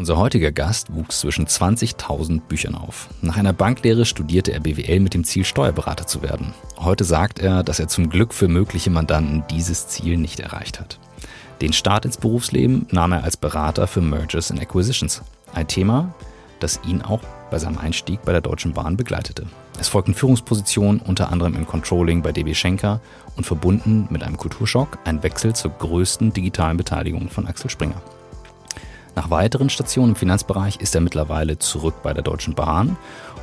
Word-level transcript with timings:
Unser 0.00 0.16
heutiger 0.16 0.50
Gast 0.50 0.94
wuchs 0.94 1.20
zwischen 1.20 1.46
20.000 1.46 2.40
Büchern 2.48 2.74
auf. 2.74 3.10
Nach 3.20 3.36
einer 3.36 3.52
Banklehre 3.52 4.06
studierte 4.06 4.50
er 4.50 4.60
BWL 4.60 4.98
mit 4.98 5.12
dem 5.12 5.24
Ziel, 5.24 5.44
Steuerberater 5.44 6.06
zu 6.06 6.22
werden. 6.22 6.54
Heute 6.78 7.04
sagt 7.04 7.38
er, 7.38 7.62
dass 7.62 7.80
er 7.80 7.88
zum 7.88 8.08
Glück 8.08 8.32
für 8.32 8.48
mögliche 8.48 8.88
Mandanten 8.88 9.44
dieses 9.50 9.88
Ziel 9.88 10.16
nicht 10.16 10.40
erreicht 10.40 10.80
hat. 10.80 10.98
Den 11.60 11.74
Start 11.74 12.06
ins 12.06 12.16
Berufsleben 12.16 12.86
nahm 12.90 13.12
er 13.12 13.24
als 13.24 13.36
Berater 13.36 13.86
für 13.86 14.00
Mergers 14.00 14.50
and 14.50 14.62
Acquisitions. 14.62 15.20
Ein 15.52 15.68
Thema, 15.68 16.14
das 16.60 16.80
ihn 16.88 17.02
auch 17.02 17.20
bei 17.50 17.58
seinem 17.58 17.76
Einstieg 17.76 18.22
bei 18.22 18.32
der 18.32 18.40
Deutschen 18.40 18.72
Bahn 18.72 18.96
begleitete. 18.96 19.44
Es 19.78 19.88
folgten 19.88 20.14
Führungspositionen 20.14 21.02
unter 21.02 21.30
anderem 21.30 21.54
im 21.54 21.66
Controlling 21.66 22.22
bei 22.22 22.32
DB 22.32 22.54
Schenker 22.54 23.02
und 23.36 23.44
verbunden 23.44 24.08
mit 24.08 24.22
einem 24.22 24.38
Kulturschock 24.38 24.96
ein 25.04 25.22
Wechsel 25.22 25.54
zur 25.54 25.72
größten 25.72 26.32
digitalen 26.32 26.78
Beteiligung 26.78 27.28
von 27.28 27.46
Axel 27.46 27.68
Springer. 27.68 28.00
Nach 29.16 29.30
weiteren 29.30 29.70
Stationen 29.70 30.10
im 30.10 30.16
Finanzbereich 30.16 30.76
ist 30.76 30.94
er 30.94 31.00
mittlerweile 31.00 31.58
zurück 31.58 31.96
bei 32.02 32.12
der 32.12 32.22
Deutschen 32.22 32.54
Bahn 32.54 32.96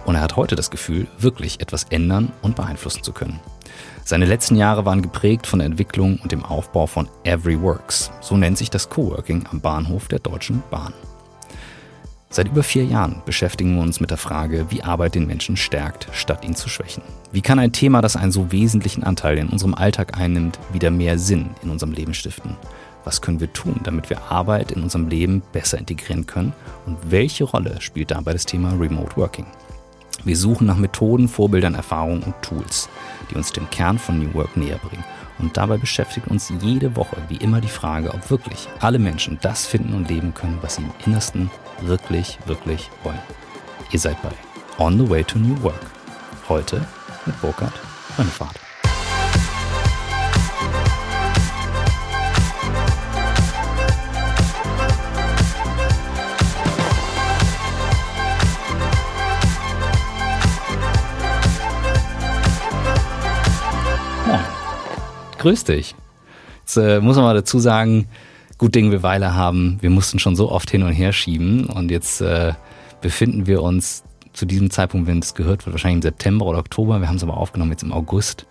und 0.05 0.15
er 0.15 0.21
hat 0.21 0.37
heute 0.37 0.55
das 0.55 0.71
Gefühl, 0.71 1.07
wirklich 1.19 1.59
etwas 1.59 1.85
ändern 1.85 2.31
und 2.41 2.55
beeinflussen 2.55 3.03
zu 3.03 3.11
können. 3.11 3.39
Seine 4.05 4.25
letzten 4.25 4.55
Jahre 4.55 4.85
waren 4.85 5.01
geprägt 5.01 5.45
von 5.45 5.59
der 5.59 5.65
Entwicklung 5.65 6.19
und 6.23 6.31
dem 6.31 6.45
Aufbau 6.45 6.87
von 6.87 7.09
Everyworks. 7.25 8.11
So 8.21 8.37
nennt 8.37 8.57
sich 8.57 8.69
das 8.69 8.89
Coworking 8.89 9.45
am 9.51 9.59
Bahnhof 9.59 10.07
der 10.07 10.19
Deutschen 10.19 10.63
Bahn. 10.71 10.93
Seit 12.29 12.49
über 12.49 12.63
vier 12.63 12.83
Jahren 12.83 13.21
beschäftigen 13.25 13.75
wir 13.75 13.81
uns 13.81 13.99
mit 13.99 14.11
der 14.11 14.17
Frage, 14.17 14.67
wie 14.69 14.83
Arbeit 14.83 15.15
den 15.15 15.27
Menschen 15.27 15.55
stärkt, 15.55 16.09
statt 16.11 16.43
ihn 16.45 16.55
zu 16.55 16.67
schwächen. 16.67 17.03
Wie 17.31 17.41
kann 17.41 17.57
ein 17.57 17.71
Thema, 17.71 18.01
das 18.01 18.17
einen 18.17 18.33
so 18.33 18.51
wesentlichen 18.51 19.03
Anteil 19.03 19.37
in 19.37 19.47
unserem 19.47 19.73
Alltag 19.73 20.17
einnimmt, 20.17 20.59
wieder 20.73 20.91
mehr 20.91 21.19
Sinn 21.19 21.51
in 21.63 21.69
unserem 21.69 21.93
Leben 21.93 22.13
stiften? 22.13 22.57
Was 23.07 23.21
können 23.21 23.39
wir 23.39 23.53
tun, 23.53 23.79
damit 23.85 24.09
wir 24.09 24.29
Arbeit 24.29 24.73
in 24.73 24.83
unserem 24.83 25.07
Leben 25.07 25.41
besser 25.53 25.77
integrieren 25.77 26.25
können? 26.25 26.51
Und 26.85 26.97
welche 27.09 27.45
Rolle 27.45 27.79
spielt 27.79 28.11
dabei 28.11 28.33
das 28.33 28.45
Thema 28.45 28.73
Remote 28.73 29.15
Working? 29.15 29.45
Wir 30.25 30.35
suchen 30.35 30.67
nach 30.67 30.75
Methoden, 30.75 31.29
Vorbildern, 31.29 31.75
Erfahrungen 31.75 32.21
und 32.23 32.35
Tools, 32.41 32.89
die 33.31 33.35
uns 33.35 33.53
dem 33.53 33.69
Kern 33.69 33.97
von 33.97 34.19
New 34.19 34.33
Work 34.33 34.57
näher 34.57 34.77
bringen. 34.79 35.05
Und 35.39 35.55
dabei 35.55 35.77
beschäftigt 35.77 36.27
uns 36.27 36.51
jede 36.61 36.97
Woche 36.97 37.15
wie 37.29 37.37
immer 37.37 37.61
die 37.61 37.69
Frage, 37.69 38.13
ob 38.13 38.29
wirklich 38.29 38.67
alle 38.81 38.99
Menschen 38.99 39.39
das 39.41 39.65
finden 39.65 39.93
und 39.93 40.09
leben 40.09 40.33
können, 40.33 40.57
was 40.59 40.75
sie 40.75 40.81
im 40.81 40.91
Innersten 41.05 41.49
wirklich, 41.79 42.37
wirklich 42.45 42.89
wollen. 43.03 43.21
Ihr 43.93 43.99
seid 43.99 44.21
bei 44.21 44.31
On 44.83 44.97
the 44.99 45.09
Way 45.09 45.23
to 45.23 45.39
New 45.39 45.63
Work. 45.63 45.79
Heute 46.49 46.85
mit 47.25 47.39
Burkhard 47.39 47.71
Grüß 65.37 65.65
dich. 65.65 65.95
Jetzt 66.61 66.77
äh, 66.77 66.99
muss 66.99 67.15
man 67.15 67.25
mal 67.25 67.33
dazu 67.33 67.59
sagen, 67.59 68.07
gut 68.57 68.75
Ding 68.75 68.91
wir 68.91 69.03
Weile 69.03 69.35
haben. 69.35 69.77
Wir 69.81 69.89
mussten 69.89 70.19
schon 70.19 70.35
so 70.35 70.51
oft 70.51 70.69
hin 70.69 70.83
und 70.83 70.93
her 70.93 71.13
schieben 71.13 71.65
und 71.65 71.91
jetzt 71.91 72.21
äh, 72.21 72.53
befinden 73.01 73.47
wir 73.47 73.61
uns 73.61 74.03
zu 74.33 74.45
diesem 74.45 74.69
Zeitpunkt, 74.69 75.07
wenn 75.07 75.19
es 75.19 75.33
gehört 75.33 75.65
wird, 75.65 75.73
wahrscheinlich 75.73 75.97
im 75.97 76.01
September 76.03 76.45
oder 76.45 76.59
Oktober. 76.59 76.99
Wir 76.99 77.07
haben 77.07 77.15
es 77.15 77.23
aber 77.23 77.37
aufgenommen 77.37 77.71
jetzt 77.71 77.83
im 77.83 77.91
August 77.91 78.45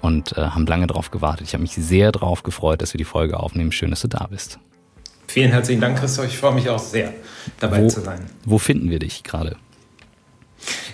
und 0.00 0.36
äh, 0.36 0.40
haben 0.40 0.66
lange 0.66 0.86
darauf 0.86 1.10
gewartet. 1.10 1.46
Ich 1.46 1.54
habe 1.54 1.62
mich 1.62 1.72
sehr 1.72 2.12
darauf 2.12 2.42
gefreut, 2.42 2.80
dass 2.82 2.94
wir 2.94 2.98
die 2.98 3.04
Folge 3.04 3.38
aufnehmen. 3.38 3.72
Schön, 3.72 3.90
dass 3.90 4.00
du 4.00 4.08
da 4.08 4.26
bist. 4.30 4.58
Vielen 5.26 5.50
herzlichen 5.50 5.80
Dank, 5.80 5.98
Christoph. 5.98 6.26
Ich 6.26 6.38
freue 6.38 6.54
mich 6.54 6.68
auch 6.68 6.78
sehr, 6.78 7.12
dabei 7.60 7.82
wo, 7.82 7.88
zu 7.88 8.00
sein. 8.00 8.20
Wo 8.44 8.58
finden 8.58 8.90
wir 8.90 8.98
dich 8.98 9.22
gerade? 9.22 9.56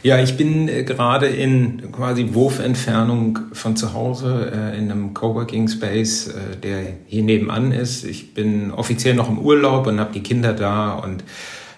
Ja, 0.06 0.20
ich 0.20 0.36
bin 0.36 0.68
äh, 0.68 0.84
gerade 0.84 1.26
in 1.26 1.90
quasi 1.90 2.28
Wurfentfernung 2.32 3.40
von 3.52 3.74
zu 3.74 3.92
Hause 3.92 4.52
äh, 4.54 4.78
in 4.78 4.88
einem 4.88 5.14
Coworking 5.14 5.66
Space, 5.66 6.28
äh, 6.28 6.56
der 6.62 6.92
hier 7.08 7.24
nebenan 7.24 7.72
ist. 7.72 8.04
Ich 8.04 8.32
bin 8.32 8.70
offiziell 8.70 9.16
noch 9.16 9.28
im 9.28 9.40
Urlaub 9.40 9.88
und 9.88 9.98
habe 9.98 10.12
die 10.12 10.22
Kinder 10.22 10.52
da 10.52 10.92
und 10.92 11.24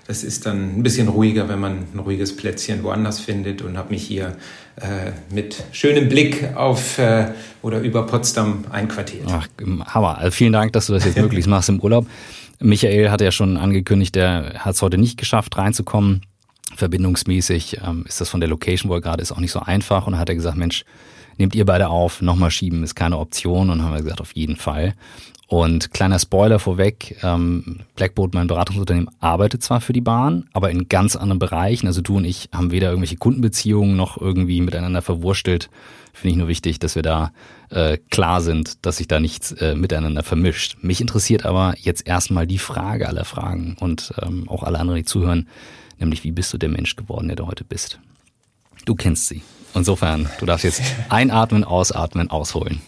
das 0.06 0.24
ist 0.24 0.44
dann 0.44 0.78
ein 0.78 0.82
bisschen 0.82 1.08
ruhiger, 1.08 1.48
wenn 1.48 1.58
man 1.58 1.86
ein 1.94 1.98
ruhiges 2.00 2.36
Plätzchen 2.36 2.82
woanders 2.82 3.18
findet 3.18 3.62
und 3.62 3.78
habe 3.78 3.94
mich 3.94 4.02
hier 4.02 4.36
äh, 4.76 5.12
mit 5.34 5.64
schönem 5.72 6.10
Blick 6.10 6.54
auf 6.54 6.98
äh, 6.98 7.28
oder 7.62 7.80
über 7.80 8.04
Potsdam 8.04 8.66
einquartiert. 8.70 9.24
Ach, 9.30 9.48
Hammer. 9.86 10.18
Also 10.18 10.32
vielen 10.32 10.52
Dank, 10.52 10.74
dass 10.74 10.88
du 10.88 10.92
das 10.92 11.06
jetzt 11.06 11.16
möglichst 11.18 11.48
machst 11.48 11.70
im 11.70 11.80
Urlaub. 11.80 12.06
Michael 12.60 13.08
hat 13.08 13.22
ja 13.22 13.32
schon 13.32 13.56
angekündigt, 13.56 14.16
er 14.16 14.52
hat 14.58 14.74
es 14.74 14.82
heute 14.82 14.98
nicht 14.98 15.16
geschafft, 15.16 15.56
reinzukommen 15.56 16.20
verbindungsmäßig 16.78 17.78
ähm, 17.84 18.04
ist 18.06 18.20
das 18.20 18.28
von 18.28 18.40
der 18.40 18.48
Location, 18.48 18.90
wo 18.90 18.94
er 18.94 19.00
gerade 19.00 19.22
ist, 19.22 19.32
auch 19.32 19.40
nicht 19.40 19.52
so 19.52 19.60
einfach. 19.60 20.06
Und 20.06 20.12
dann 20.12 20.20
hat 20.20 20.28
er 20.28 20.34
gesagt, 20.34 20.56
Mensch, 20.56 20.84
nehmt 21.36 21.54
ihr 21.54 21.66
beide 21.66 21.88
auf, 21.88 22.22
nochmal 22.22 22.50
schieben 22.50 22.82
ist 22.84 22.94
keine 22.94 23.18
Option. 23.18 23.70
Und 23.70 23.82
haben 23.82 23.92
wir 23.92 24.02
gesagt, 24.02 24.20
auf 24.20 24.32
jeden 24.32 24.56
Fall. 24.56 24.94
Und 25.48 25.92
kleiner 25.94 26.18
Spoiler 26.18 26.58
vorweg, 26.58 27.16
ähm, 27.22 27.80
Blackboard, 27.96 28.34
mein 28.34 28.48
Beratungsunternehmen, 28.48 29.10
arbeitet 29.18 29.62
zwar 29.62 29.80
für 29.80 29.94
die 29.94 30.02
Bahn, 30.02 30.46
aber 30.52 30.70
in 30.70 30.88
ganz 30.88 31.16
anderen 31.16 31.38
Bereichen. 31.38 31.86
Also 31.86 32.02
du 32.02 32.18
und 32.18 32.26
ich 32.26 32.50
haben 32.52 32.70
weder 32.70 32.90
irgendwelche 32.90 33.16
Kundenbeziehungen 33.16 33.96
noch 33.96 34.20
irgendwie 34.20 34.60
miteinander 34.60 35.00
verwurstelt. 35.00 35.70
Finde 36.12 36.32
ich 36.32 36.36
nur 36.36 36.48
wichtig, 36.48 36.80
dass 36.80 36.96
wir 36.96 37.02
da 37.02 37.32
äh, 37.70 37.96
klar 38.10 38.42
sind, 38.42 38.84
dass 38.84 38.98
sich 38.98 39.08
da 39.08 39.20
nichts 39.20 39.52
äh, 39.52 39.74
miteinander 39.74 40.22
vermischt. 40.22 40.76
Mich 40.82 41.00
interessiert 41.00 41.46
aber 41.46 41.74
jetzt 41.78 42.06
erstmal 42.06 42.46
die 42.46 42.58
Frage 42.58 43.08
aller 43.08 43.24
Fragen 43.24 43.76
und 43.80 44.12
ähm, 44.20 44.48
auch 44.48 44.64
alle 44.64 44.78
anderen, 44.78 44.98
die 44.98 45.06
zuhören 45.06 45.48
nämlich 45.98 46.24
wie 46.24 46.32
bist 46.32 46.52
du 46.52 46.58
der 46.58 46.68
Mensch 46.68 46.96
geworden, 46.96 47.28
der 47.28 47.36
du 47.36 47.46
heute 47.46 47.64
bist. 47.64 47.98
Du 48.84 48.94
kennst 48.94 49.28
sie. 49.28 49.42
Insofern, 49.74 50.28
du 50.40 50.46
darfst 50.46 50.64
jetzt 50.64 50.82
einatmen, 51.08 51.64
ausatmen, 51.64 52.30
ausholen. 52.30 52.80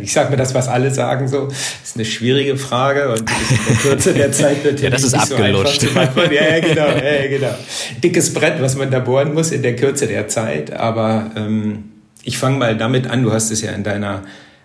Ich 0.00 0.12
sage 0.12 0.30
mir 0.30 0.36
das, 0.36 0.54
was 0.54 0.68
alle 0.68 0.92
sagen, 0.92 1.26
so, 1.26 1.46
das 1.46 1.80
ist 1.82 1.96
eine 1.96 2.04
schwierige 2.04 2.56
Frage 2.56 3.08
und 3.10 3.20
in 3.20 3.26
der 3.68 3.76
Kürze 3.76 4.14
der 4.14 4.30
Zeit 4.30 4.58
natürlich 4.64 4.82
ja, 4.82 4.90
das 4.90 5.02
ist 5.02 5.14
abgelutscht. 5.14 5.80
So 5.80 5.88
ja, 5.88 6.56
ja, 6.56 6.60
genau, 6.60 6.86
ja, 6.86 7.26
genau. 7.26 7.54
Dickes 8.02 8.32
Brett, 8.32 8.62
was 8.62 8.76
man 8.76 8.92
da 8.92 9.00
bohren 9.00 9.34
muss 9.34 9.50
in 9.50 9.62
der 9.62 9.74
Kürze 9.74 10.06
der 10.06 10.28
Zeit. 10.28 10.72
Aber 10.72 11.32
ähm, 11.34 11.90
ich 12.22 12.38
fange 12.38 12.58
mal 12.58 12.76
damit 12.76 13.08
an, 13.08 13.24
du 13.24 13.32
hast 13.32 13.50
es 13.50 13.60
ja 13.62 13.72
in 13.72 13.82
deiner 13.82 14.22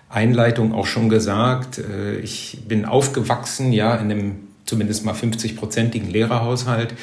Einleitung 0.09 0.73
auch 0.73 0.85
schon 0.85 1.09
gesagt. 1.09 1.79
Äh, 1.79 2.17
ich 2.17 2.59
bin 2.67 2.85
aufgewachsen, 2.85 3.71
ja, 3.71 3.95
in 3.95 4.11
einem 4.11 4.35
zumindest 4.65 5.05
mal 5.05 5.15
50-prozentigen 5.15 6.11
Lehrerhaushalt 6.11 6.93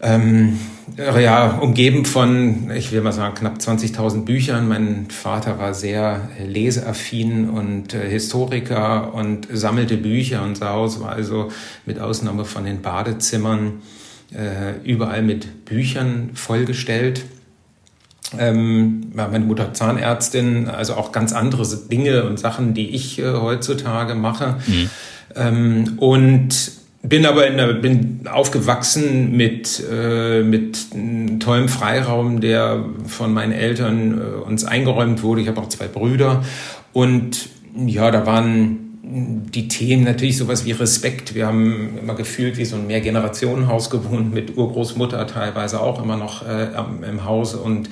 ähm, 0.00 0.58
ja, 0.96 1.58
umgeben 1.58 2.04
von, 2.04 2.70
ich 2.70 2.92
will 2.92 3.00
mal 3.00 3.12
sagen, 3.12 3.34
knapp 3.34 3.58
20.000 3.58 4.24
Büchern. 4.24 4.68
Mein 4.68 5.06
Vater 5.10 5.58
war 5.58 5.74
sehr 5.74 6.28
leseaffin 6.46 7.48
und 7.48 7.94
äh, 7.94 8.08
Historiker 8.08 9.14
und 9.14 9.48
sammelte 9.50 9.96
Bücher. 9.96 10.42
Unser 10.42 10.70
Haus 10.70 11.00
war 11.00 11.10
also 11.10 11.50
mit 11.86 11.98
Ausnahme 11.98 12.44
von 12.44 12.64
den 12.64 12.82
Badezimmern 12.82 13.82
äh, 14.32 14.78
überall 14.84 15.22
mit 15.22 15.64
Büchern 15.64 16.30
vollgestellt. 16.34 17.24
Ähm, 18.38 19.12
meine 19.14 19.44
Mutter 19.44 19.72
Zahnärztin, 19.72 20.68
also 20.68 20.94
auch 20.94 21.12
ganz 21.12 21.32
andere 21.32 21.64
Dinge 21.90 22.24
und 22.24 22.38
Sachen, 22.38 22.74
die 22.74 22.90
ich 22.90 23.18
äh, 23.18 23.32
heutzutage 23.32 24.14
mache. 24.14 24.56
Mhm. 24.66 24.90
Ähm, 25.34 25.92
und 25.98 26.72
bin 27.08 27.26
aber 27.26 27.46
in 27.46 27.56
der, 27.56 27.72
bin 27.74 28.26
aufgewachsen 28.26 29.36
mit, 29.36 29.82
äh, 29.90 30.42
mit 30.42 30.86
tollen 31.40 31.68
Freiraum, 31.68 32.40
der 32.40 32.84
von 33.06 33.32
meinen 33.32 33.52
Eltern 33.52 34.18
äh, 34.18 34.44
uns 34.44 34.64
eingeräumt 34.64 35.22
wurde. 35.22 35.40
Ich 35.40 35.48
habe 35.48 35.60
auch 35.60 35.68
zwei 35.68 35.86
Brüder. 35.86 36.44
Und 36.92 37.48
ja, 37.86 38.10
da 38.10 38.26
waren 38.26 38.85
die 39.08 39.68
Themen 39.68 40.02
natürlich 40.02 40.36
sowas 40.36 40.64
wie 40.64 40.72
Respekt. 40.72 41.34
Wir 41.36 41.46
haben 41.46 41.96
immer 42.00 42.14
gefühlt 42.14 42.56
wie 42.56 42.64
so 42.64 42.74
ein 42.74 42.88
Mehrgenerationenhaus 42.88 43.88
gewohnt 43.88 44.34
mit 44.34 44.56
Urgroßmutter 44.56 45.26
teilweise 45.28 45.80
auch 45.80 46.02
immer 46.02 46.16
noch 46.16 46.46
äh, 46.46 46.68
im 47.08 47.24
Haus 47.24 47.54
und 47.54 47.88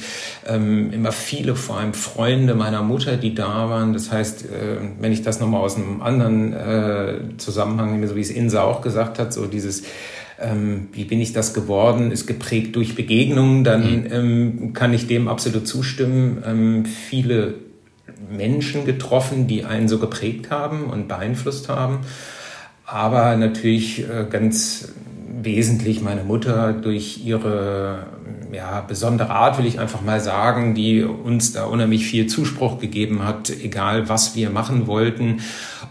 ähm, 0.47 0.93
immer 0.93 1.13
viele, 1.13 1.55
vor 1.55 1.79
allem 1.79 1.95
Freunde 1.95 2.55
meiner 2.55 2.83
Mutter, 2.83 3.17
die 3.17 3.35
da 3.35 3.71
waren. 3.71 3.93
Das 3.93 4.11
heißt, 4.11 4.47
äh, 4.47 4.49
wenn 4.99 5.13
ich 5.13 5.23
das 5.23 5.39
nochmal 5.39 5.61
aus 5.61 5.77
einem 5.77 6.03
anderen 6.03 6.53
äh, 6.53 7.15
Zusammenhang 7.37 7.93
nehme, 7.93 8.09
so 8.09 8.17
wie 8.17 8.21
es 8.21 8.31
Insa 8.31 8.65
auch 8.65 8.81
gesagt 8.81 9.21
hat, 9.21 9.33
so 9.33 9.47
dieses 9.47 9.85
ähm, 10.41 10.89
wie 10.93 11.05
bin 11.05 11.21
ich 11.21 11.33
das 11.33 11.55
geworden, 11.55 12.11
ist 12.11 12.27
geprägt 12.27 12.75
durch 12.75 12.97
Begegnungen, 12.97 13.63
dann 13.63 14.01
mhm. 14.01 14.07
ähm, 14.11 14.73
kann 14.73 14.93
ich 14.93 15.07
dem 15.07 15.29
absolut 15.29 15.69
zustimmen. 15.69 16.43
Ähm, 16.45 16.87
viele 16.87 17.55
Menschen 18.37 18.85
getroffen, 18.85 19.47
die 19.47 19.65
einen 19.65 19.89
so 19.89 19.99
geprägt 19.99 20.51
haben 20.51 20.85
und 20.85 21.09
beeinflusst 21.09 21.69
haben. 21.69 22.01
Aber 22.87 23.37
natürlich 23.37 24.09
äh, 24.09 24.27
ganz 24.29 24.93
wesentlich 25.43 26.01
meine 26.01 26.25
Mutter 26.25 26.73
durch 26.73 27.25
ihre 27.25 28.07
ja, 28.53 28.81
besondere 28.81 29.31
Art, 29.31 29.59
will 29.59 29.67
ich 29.67 29.79
einfach 29.81 30.01
mal 30.03 30.21
sagen, 30.21 30.75
die 30.75 31.03
uns 31.03 31.53
da 31.53 31.65
unheimlich 31.65 32.07
viel 32.07 32.27
Zuspruch 32.27 32.79
gegeben 32.79 33.25
hat, 33.25 33.51
egal 33.51 34.09
was 34.09 34.37
wir 34.37 34.51
machen 34.51 34.87
wollten. 34.87 35.41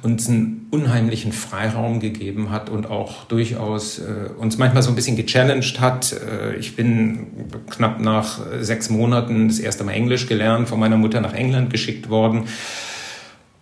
uns 0.01 0.27
einen 0.27 0.67
unheimlichen 0.71 1.31
Freiraum 1.31 1.99
gegeben 1.99 2.51
hat 2.51 2.69
und 2.69 2.89
auch 2.89 3.25
durchaus 3.25 3.99
äh, 3.99 4.29
uns 4.37 4.57
manchmal 4.57 4.83
so 4.83 4.89
ein 4.89 4.95
bisschen 4.95 5.15
gechallenged 5.15 5.79
hat. 5.79 6.13
Äh, 6.13 6.55
ich 6.55 6.75
bin 6.75 7.27
knapp 7.69 7.99
nach 7.99 8.39
sechs 8.59 8.89
Monaten 8.89 9.47
das 9.47 9.59
erste 9.59 9.83
Mal 9.83 9.93
Englisch 9.93 10.27
gelernt, 10.27 10.67
von 10.67 10.79
meiner 10.79 10.97
Mutter 10.97 11.21
nach 11.21 11.33
England 11.33 11.69
geschickt 11.69 12.09
worden 12.09 12.45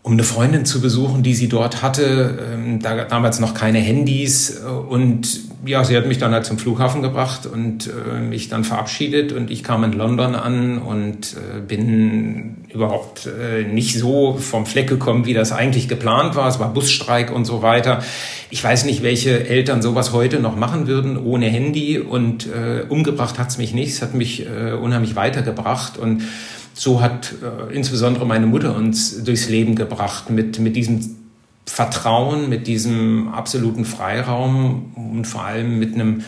um 0.04 0.14
eine 0.14 0.24
Freundin 0.24 0.66
zu 0.66 0.82
besuchen, 0.82 1.22
die 1.22 1.36
sie 1.36 1.48
dort 1.48 1.84
hatte. 1.84 2.40
Ähm, 2.54 2.80
da 2.80 3.04
damals 3.06 3.40
noch 3.40 3.54
keine 3.54 3.78
Handys 3.80 4.62
äh, 4.62 4.68
und 4.68 5.52
ja, 5.64 5.84
sie 5.84 5.96
hat 5.96 6.08
mich 6.08 6.18
dann 6.18 6.34
halt 6.34 6.44
zum 6.44 6.58
Flughafen 6.58 7.04
gebracht 7.04 7.46
und 7.46 7.88
äh, 7.88 8.20
mich 8.20 8.50
dann 8.50 8.64
verabschiedet 8.64 9.32
und 9.32 9.52
ich 9.52 9.64
kam 9.64 9.84
in 9.84 9.94
London 9.94 10.34
an 10.34 10.80
und 10.80 11.36
äh, 11.36 11.60
bin 11.62 12.56
überhaupt 12.74 13.30
nicht 13.70 14.00
so 14.00 14.38
vom 14.38 14.66
Fleck 14.66 14.88
gekommen, 14.88 15.26
wie 15.26 15.34
das 15.34 15.52
eigentlich 15.52 15.90
geplant 15.90 16.38
war. 16.38 16.48
Es 16.48 16.58
war 16.58 16.74
Busstreik 16.74 17.30
und 17.30 17.44
so 17.44 17.62
weiter. 17.62 18.02
Ich 18.50 18.64
weiß 18.64 18.86
nicht, 18.86 19.04
welche 19.04 19.46
Eltern 19.46 19.82
sowas 19.82 20.14
heute 20.14 20.40
noch 20.40 20.56
machen 20.56 20.88
würden 20.88 21.18
ohne 21.18 21.48
Handy 21.48 22.00
und 22.00 22.48
umgebracht 22.88 23.40
hat's 23.40 23.58
mich 23.58 23.74
nicht. 23.74 23.90
Es 23.90 24.02
hat 24.02 24.14
mich 24.14 24.48
unheimlich 24.82 25.18
weitergebracht 25.18 25.98
und 25.98 26.22
so 26.74 27.02
hat 27.02 27.34
äh, 27.42 27.74
insbesondere 27.74 28.26
meine 28.26 28.48
Mutter 28.48 28.76
uns 28.76 29.24
durchs 29.24 29.50
Leben 29.50 29.76
gebracht 29.76 30.30
mit, 30.30 30.60
mit 30.60 30.76
diesem 30.76 31.18
Vertrauen, 31.66 32.50
mit 32.50 32.68
diesem 32.68 33.30
absoluten 33.30 33.86
Freiraum 33.86 34.94
und 34.96 35.26
vor 35.26 35.44
allem 35.44 35.80
mit 35.80 35.94
einem 35.94 36.24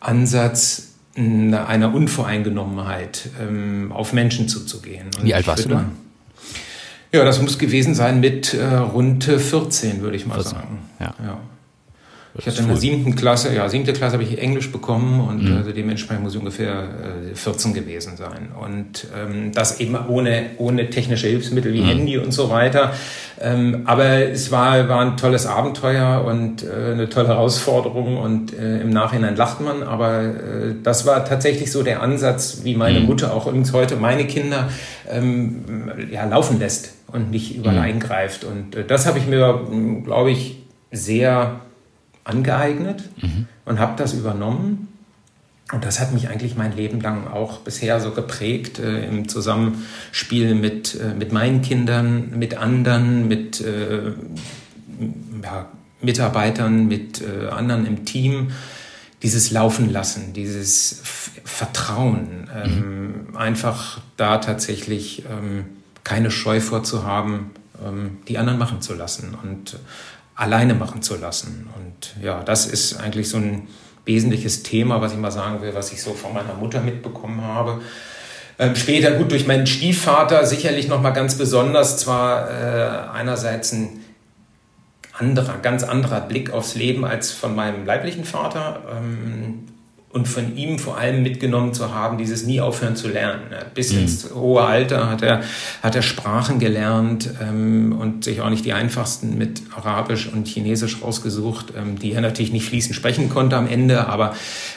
Ansatz 0.00 0.94
einer 1.16 1.94
Unvoreingenommenheit 1.94 3.30
ähm, 3.40 3.90
auf 3.90 4.12
Menschen 4.12 4.48
zuzugehen. 4.48 5.06
Und 5.18 5.24
Wie 5.24 5.34
alt 5.34 5.46
warst 5.46 5.64
du 5.64 5.70
da? 5.70 5.84
Ja, 7.12 7.24
das 7.24 7.40
muss 7.40 7.58
gewesen 7.58 7.94
sein 7.94 8.20
mit 8.20 8.52
äh, 8.52 8.64
rund 8.66 9.24
14, 9.24 10.02
würde 10.02 10.16
ich 10.16 10.26
mal 10.26 10.34
14. 10.34 10.52
sagen. 10.52 10.78
Ja. 11.00 11.14
ja. 11.24 11.40
Ich 12.38 12.46
hatte 12.46 12.60
in 12.60 12.68
der 12.68 12.76
siebten 12.76 13.14
Klasse, 13.14 13.54
ja, 13.54 13.68
siebte 13.68 13.92
Klasse 13.92 14.14
habe 14.14 14.24
ich 14.24 14.38
Englisch 14.38 14.70
bekommen 14.70 15.20
und 15.20 15.44
mhm. 15.44 15.56
also 15.56 15.72
dementsprechend 15.72 16.24
muss 16.24 16.34
ich 16.34 16.38
ungefähr 16.38 16.88
äh, 17.32 17.34
14 17.34 17.72
gewesen 17.72 18.16
sein. 18.16 18.48
Und 18.60 19.06
ähm, 19.16 19.52
das 19.52 19.80
eben 19.80 19.96
ohne, 20.08 20.50
ohne 20.58 20.90
technische 20.90 21.28
Hilfsmittel 21.28 21.72
wie 21.72 21.80
mhm. 21.80 21.86
Handy 21.86 22.18
und 22.18 22.32
so 22.32 22.50
weiter. 22.50 22.92
Ähm, 23.40 23.82
aber 23.84 24.30
es 24.30 24.50
war, 24.50 24.88
war 24.88 25.00
ein 25.00 25.16
tolles 25.16 25.46
Abenteuer 25.46 26.24
und 26.24 26.62
äh, 26.62 26.92
eine 26.92 27.08
tolle 27.08 27.28
Herausforderung 27.28 28.18
und 28.18 28.58
äh, 28.58 28.80
im 28.80 28.90
Nachhinein 28.90 29.36
lacht 29.36 29.60
man. 29.60 29.82
Aber 29.82 30.24
äh, 30.24 30.74
das 30.82 31.06
war 31.06 31.24
tatsächlich 31.24 31.70
so 31.72 31.82
der 31.82 32.02
Ansatz, 32.02 32.60
wie 32.64 32.74
meine 32.74 33.00
mhm. 33.00 33.06
Mutter 33.06 33.34
auch 33.34 33.46
übrigens 33.46 33.72
heute 33.72 33.96
meine 33.96 34.26
Kinder 34.26 34.68
ähm, 35.10 35.64
ja, 36.10 36.24
laufen 36.24 36.58
lässt 36.58 36.92
und 37.08 37.30
nicht 37.30 37.56
überall 37.56 37.76
mhm. 37.76 37.82
eingreift. 37.82 38.44
Und 38.44 38.74
äh, 38.74 38.84
das 38.84 39.06
habe 39.06 39.18
ich 39.18 39.26
mir, 39.26 39.60
glaube 40.04 40.30
ich, 40.30 40.58
sehr 40.90 41.60
angeeignet 42.26 43.04
mhm. 43.22 43.46
und 43.64 43.78
habe 43.78 43.94
das 43.96 44.12
übernommen. 44.12 44.88
Und 45.72 45.84
das 45.84 45.98
hat 45.98 46.12
mich 46.12 46.28
eigentlich 46.28 46.56
mein 46.56 46.76
Leben 46.76 47.00
lang 47.00 47.26
auch 47.26 47.58
bisher 47.60 48.00
so 48.00 48.12
geprägt 48.12 48.78
äh, 48.78 49.04
im 49.06 49.28
Zusammenspiel 49.28 50.54
mit, 50.54 50.94
äh, 51.00 51.14
mit 51.14 51.32
meinen 51.32 51.62
Kindern, 51.62 52.38
mit 52.38 52.56
anderen, 52.56 53.26
mit 53.26 53.60
äh, 53.60 54.12
ja, 55.42 55.66
Mitarbeitern, 56.00 56.86
mit 56.86 57.20
äh, 57.20 57.48
anderen 57.48 57.86
im 57.86 58.04
Team. 58.04 58.52
Dieses 59.22 59.50
Laufen 59.50 59.90
lassen, 59.90 60.34
dieses 60.34 61.00
Vertrauen, 61.44 62.48
ähm, 62.54 63.26
mhm. 63.30 63.36
einfach 63.36 64.00
da 64.16 64.38
tatsächlich 64.38 65.24
ähm, 65.24 65.64
keine 66.04 66.30
Scheu 66.30 66.60
vorzuhaben, 66.60 67.50
ähm, 67.84 68.18
die 68.28 68.38
anderen 68.38 68.58
machen 68.58 68.82
zu 68.82 68.94
lassen. 68.94 69.34
Und 69.42 69.78
alleine 70.36 70.74
machen 70.74 71.02
zu 71.02 71.16
lassen. 71.16 71.68
Und 71.76 72.14
ja, 72.22 72.42
das 72.44 72.66
ist 72.66 73.00
eigentlich 73.00 73.28
so 73.28 73.38
ein 73.38 73.66
wesentliches 74.04 74.62
Thema, 74.62 75.00
was 75.00 75.12
ich 75.12 75.18
mal 75.18 75.32
sagen 75.32 75.62
will, 75.62 75.74
was 75.74 75.92
ich 75.92 76.02
so 76.02 76.12
von 76.12 76.32
meiner 76.32 76.54
Mutter 76.54 76.80
mitbekommen 76.80 77.42
habe. 77.42 77.80
Ähm, 78.58 78.76
später 78.76 79.12
gut 79.12 79.32
durch 79.32 79.46
meinen 79.46 79.66
Stiefvater 79.66 80.46
sicherlich 80.46 80.88
noch 80.88 81.02
mal 81.02 81.10
ganz 81.10 81.36
besonders 81.36 81.98
zwar 81.98 82.50
äh, 82.50 83.10
einerseits 83.12 83.72
ein 83.72 84.04
anderer, 85.12 85.58
ganz 85.58 85.82
anderer 85.82 86.20
Blick 86.20 86.50
aufs 86.50 86.74
Leben 86.74 87.04
als 87.04 87.32
von 87.32 87.54
meinem 87.54 87.84
leiblichen 87.84 88.24
Vater. 88.24 88.82
Ähm, 88.96 89.66
und 90.16 90.26
von 90.26 90.56
ihm 90.56 90.78
vor 90.78 90.96
allem 90.96 91.22
mitgenommen 91.22 91.74
zu 91.74 91.94
haben, 91.94 92.16
dieses 92.16 92.44
nie 92.46 92.58
aufhören 92.62 92.96
zu 92.96 93.06
lernen. 93.08 93.42
Bis 93.74 93.92
mhm. 93.92 93.98
ins 93.98 94.30
hohe 94.34 94.62
Alter 94.62 95.10
hat 95.10 95.20
er, 95.20 95.42
hat 95.82 95.94
er 95.94 96.00
Sprachen 96.00 96.58
gelernt 96.58 97.28
ähm, 97.42 97.94
und 98.00 98.24
sich 98.24 98.40
auch 98.40 98.48
nicht 98.48 98.64
die 98.64 98.72
einfachsten 98.72 99.36
mit 99.36 99.60
Arabisch 99.76 100.26
und 100.32 100.48
Chinesisch 100.48 101.02
rausgesucht, 101.02 101.74
ähm, 101.76 101.98
die 101.98 102.12
er 102.12 102.22
natürlich 102.22 102.50
nicht 102.50 102.64
fließend 102.64 102.94
sprechen 102.94 103.28
konnte 103.28 103.58
am 103.58 103.68
Ende, 103.68 104.06
aber 104.06 104.34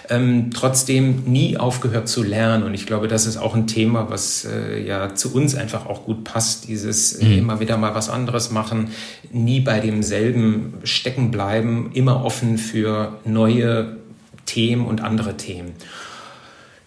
ähm, 0.09 0.49
trotzdem 0.53 1.23
nie 1.25 1.55
aufgehört 1.55 2.09
zu 2.09 2.21
lernen. 2.21 2.63
Und 2.63 2.73
ich 2.73 2.85
glaube, 2.85 3.07
das 3.07 3.25
ist 3.25 3.37
auch 3.37 3.55
ein 3.55 3.65
Thema, 3.65 4.07
was 4.09 4.43
äh, 4.43 4.85
ja 4.85 5.15
zu 5.15 5.33
uns 5.33 5.55
einfach 5.55 5.85
auch 5.85 6.03
gut 6.03 6.25
passt, 6.25 6.67
dieses 6.67 7.13
äh, 7.13 7.23
mhm. 7.23 7.37
immer 7.37 7.59
wieder 7.61 7.77
mal 7.77 7.95
was 7.95 8.09
anderes 8.09 8.51
machen, 8.51 8.89
nie 9.31 9.61
bei 9.61 9.79
demselben 9.79 10.73
stecken 10.83 11.31
bleiben, 11.31 11.91
immer 11.93 12.25
offen 12.25 12.57
für 12.57 13.13
neue 13.23 13.98
Themen 14.49 14.85
und 14.85 15.01
andere 15.01 15.37
Themen. 15.37 15.73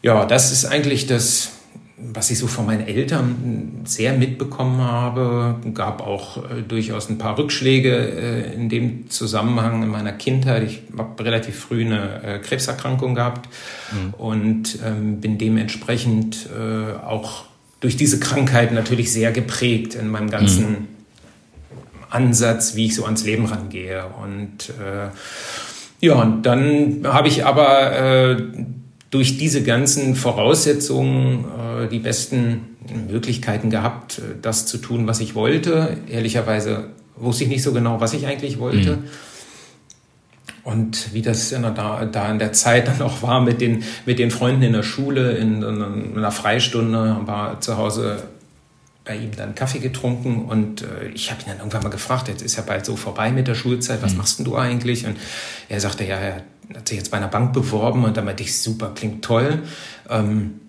Ja, 0.02 0.24
das 0.24 0.50
ist 0.50 0.64
eigentlich 0.64 1.06
das, 1.06 1.52
was 1.96 2.30
ich 2.32 2.38
so 2.38 2.48
von 2.48 2.66
meinen 2.66 2.86
Eltern 2.86 3.82
sehr 3.84 4.14
mitbekommen 4.14 4.80
habe. 4.80 5.54
Gab 5.74 6.04
auch 6.04 6.38
äh, 6.38 6.62
durchaus 6.66 7.08
ein 7.08 7.18
paar 7.18 7.38
Rückschläge 7.38 7.94
äh, 7.94 8.54
in 8.54 8.68
dem 8.68 9.08
Zusammenhang 9.08 9.84
in 9.84 9.88
meiner 9.88 10.12
Kindheit. 10.12 10.64
Ich 10.64 10.82
habe 10.98 11.24
relativ 11.24 11.56
früh 11.56 11.84
eine 11.84 12.22
äh, 12.24 12.38
Krebserkrankung 12.40 13.14
gehabt 13.14 13.48
mhm. 13.92 14.14
und 14.14 14.78
ähm, 14.84 15.20
bin 15.20 15.38
dementsprechend 15.38 16.48
äh, 16.50 16.96
auch 17.04 17.44
durch 17.78 17.96
diese 17.96 18.18
Krankheit 18.18 18.72
natürlich 18.72 19.12
sehr 19.12 19.30
geprägt 19.30 19.94
in 19.94 20.08
meinem 20.08 20.30
ganzen 20.30 20.70
mhm. 20.70 20.88
Ansatz, 22.10 22.74
wie 22.74 22.86
ich 22.86 22.96
so 22.96 23.04
ans 23.04 23.24
Leben 23.24 23.46
rangehe. 23.46 24.04
Und 24.22 24.70
äh, 24.70 25.10
ja, 26.02 26.14
und 26.14 26.42
dann 26.42 27.02
habe 27.04 27.28
ich 27.28 27.46
aber 27.46 28.32
äh, 28.32 28.42
durch 29.10 29.38
diese 29.38 29.62
ganzen 29.62 30.16
Voraussetzungen 30.16 31.44
äh, 31.44 31.88
die 31.88 32.00
besten 32.00 32.76
Möglichkeiten 33.08 33.70
gehabt, 33.70 34.18
äh, 34.18 34.22
das 34.42 34.66
zu 34.66 34.78
tun, 34.78 35.06
was 35.06 35.20
ich 35.20 35.36
wollte. 35.36 35.96
Ehrlicherweise 36.10 36.88
wusste 37.16 37.44
ich 37.44 37.50
nicht 37.50 37.62
so 37.62 37.72
genau, 37.72 38.00
was 38.00 38.14
ich 38.14 38.26
eigentlich 38.26 38.58
wollte. 38.58 38.96
Mhm. 38.96 39.04
Und 40.64 41.12
wie 41.12 41.22
das 41.22 41.52
in 41.52 41.62
der, 41.62 41.70
da 41.70 42.30
in 42.30 42.38
der 42.40 42.52
Zeit 42.52 42.88
dann 42.88 43.00
auch 43.00 43.22
war 43.22 43.40
mit 43.40 43.60
den, 43.60 43.84
mit 44.04 44.18
den 44.18 44.32
Freunden 44.32 44.62
in 44.62 44.72
der 44.72 44.82
Schule, 44.82 45.32
in, 45.32 45.62
in 45.62 46.16
einer 46.16 46.32
Freistunde, 46.32 47.18
war 47.26 47.60
zu 47.60 47.76
Hause 47.76 48.24
bei 49.04 49.16
ihm 49.16 49.32
dann 49.36 49.54
Kaffee 49.54 49.80
getrunken 49.80 50.44
und 50.44 50.82
äh, 50.82 51.08
ich 51.12 51.30
habe 51.30 51.42
ihn 51.42 51.48
dann 51.48 51.58
irgendwann 51.58 51.82
mal 51.82 51.88
gefragt, 51.88 52.28
jetzt 52.28 52.42
ist 52.42 52.56
ja 52.56 52.62
bald 52.62 52.86
so 52.86 52.96
vorbei 52.96 53.32
mit 53.32 53.48
der 53.48 53.54
Schulzeit, 53.54 54.02
was 54.02 54.12
mhm. 54.12 54.18
machst 54.18 54.38
denn 54.38 54.44
du 54.44 54.56
eigentlich? 54.56 55.06
Und 55.06 55.16
er 55.68 55.80
sagte, 55.80 56.04
ja, 56.04 56.16
er 56.16 56.42
hat 56.74 56.88
sich 56.88 56.98
jetzt 56.98 57.10
bei 57.10 57.16
einer 57.16 57.28
Bank 57.28 57.52
beworben 57.52 58.04
und 58.04 58.16
dann 58.16 58.24
meinte 58.24 58.42
ich, 58.42 58.58
super, 58.58 58.92
klingt 58.94 59.24
toll, 59.24 59.62
ähm, 60.08 60.60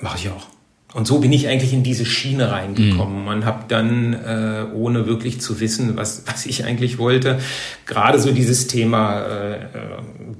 mache 0.00 0.18
ich 0.18 0.28
auch. 0.28 0.46
Und 0.94 1.06
so 1.06 1.20
bin 1.20 1.32
ich 1.32 1.48
eigentlich 1.48 1.72
in 1.72 1.82
diese 1.82 2.04
Schiene 2.04 2.50
reingekommen 2.50 3.22
mhm. 3.22 3.28
und 3.28 3.44
habe 3.46 3.64
dann, 3.66 4.12
äh, 4.12 4.66
ohne 4.74 5.06
wirklich 5.06 5.40
zu 5.40 5.58
wissen, 5.58 5.96
was, 5.96 6.24
was 6.26 6.46
ich 6.46 6.64
eigentlich 6.64 6.98
wollte, 6.98 7.40
gerade 7.86 8.20
so 8.20 8.30
dieses 8.30 8.66
Thema 8.66 9.20
äh, 9.22 9.54
äh 9.54 9.68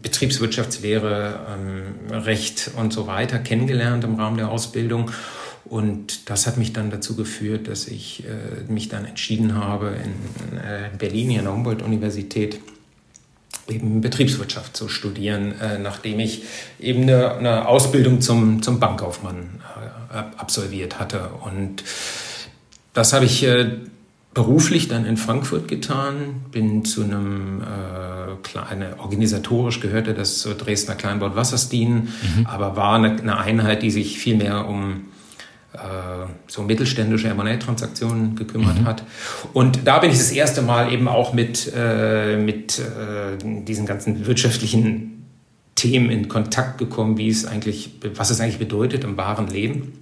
Betriebswirtschaftslehre, 0.03 1.41
ähm, 1.55 2.17
Recht 2.23 2.73
und 2.77 2.93
so 2.93 3.07
weiter 3.07 3.39
kennengelernt 3.39 4.03
im 4.05 4.17
Rahmen 4.17 4.37
der 4.37 4.51
Ausbildung 4.51 5.11
und 5.65 6.29
das 6.29 6.47
hat 6.47 6.57
mich 6.57 6.73
dann 6.73 6.91
dazu 6.91 7.17
geführt, 7.17 7.69
dass 7.69 7.87
ich 7.89 8.25
äh, 8.25 8.71
mich 8.71 8.89
dann 8.89 9.05
entschieden 9.05 9.55
habe, 9.55 9.97
in 10.05 10.59
äh, 10.59 10.91
Berlin, 10.99 11.31
hier 11.31 11.39
an 11.41 11.45
der 11.47 11.55
Humboldt-Universität, 11.55 12.61
eben 13.69 14.01
Betriebswirtschaft 14.01 14.77
zu 14.77 14.89
studieren, 14.89 15.55
äh, 15.61 15.79
nachdem 15.79 16.19
ich 16.19 16.43
eben 16.81 17.03
eine, 17.03 17.35
eine, 17.35 17.69
Ausbildung 17.69 18.21
zum, 18.21 18.63
zum 18.63 18.81
Bankkaufmann 18.81 19.61
äh, 20.13 20.17
absolviert 20.37 20.99
hatte. 20.99 21.31
Und 21.45 21.85
das 22.93 23.13
habe 23.13 23.25
ich 23.25 23.45
äh, 23.45 23.71
beruflich 24.35 24.89
dann 24.89 25.05
in 25.05 25.17
Frankfurt 25.17 25.69
getan, 25.69 26.43
bin 26.51 26.85
zu 26.85 27.05
einem 27.05 27.61
äh, 27.61 28.35
kleine, 28.43 28.99
organisatorisch 28.99 29.81
gehörte 29.81 30.15
das 30.15 30.39
zur 30.39 30.55
Dresdner 30.55 30.95
Kleinbord 30.95 31.37
Wasserstein, 31.37 32.09
mhm. 32.37 32.47
aber 32.47 32.77
war 32.77 32.97
eine, 32.97 33.19
eine, 33.19 33.39
Einheit, 33.39 33.83
die 33.83 33.91
sich 33.91 34.19
viel 34.19 34.37
mehr 34.37 34.67
um 34.67 35.09
so 36.47 36.63
mittelständische 36.63 37.29
M&A-Transaktionen 37.29 38.37
gekümmert 38.37 38.81
mhm. 38.81 38.85
hat. 38.85 39.05
Und 39.55 39.87
da 39.87 39.99
bin 40.01 40.11
ich 40.11 40.19
das 40.19 40.31
erste 40.31 40.61
Mal 40.61 40.93
eben 40.93 41.09
auch 41.09 41.33
mit, 41.33 41.73
äh, 41.75 42.37
mit 42.37 42.79
äh, 42.79 43.63
diesen 43.65 43.87
ganzen 43.87 44.27
wirtschaftlichen 44.27 45.13
Themen 45.75 46.11
in 46.11 46.29
Kontakt 46.29 46.79
gekommen, 46.79 47.17
wie 47.17 47.29
es 47.29 47.47
eigentlich, 47.47 47.91
was 48.15 48.31
es 48.31 48.41
eigentlich 48.41 48.59
bedeutet 48.59 49.05
im 49.05 49.17
wahren 49.17 49.49
Leben. 49.49 49.95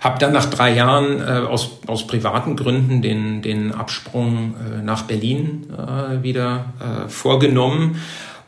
habe 0.00 0.18
dann 0.18 0.32
nach 0.32 0.46
drei 0.46 0.74
Jahren 0.74 1.20
äh, 1.20 1.46
aus, 1.46 1.78
aus 1.86 2.06
privaten 2.06 2.56
Gründen 2.56 3.02
den, 3.02 3.42
den 3.42 3.72
Absprung 3.72 4.54
äh, 4.54 4.82
nach 4.82 5.02
Berlin 5.02 5.66
äh, 5.70 6.22
wieder 6.22 6.72
äh, 6.80 7.08
vorgenommen 7.08 8.00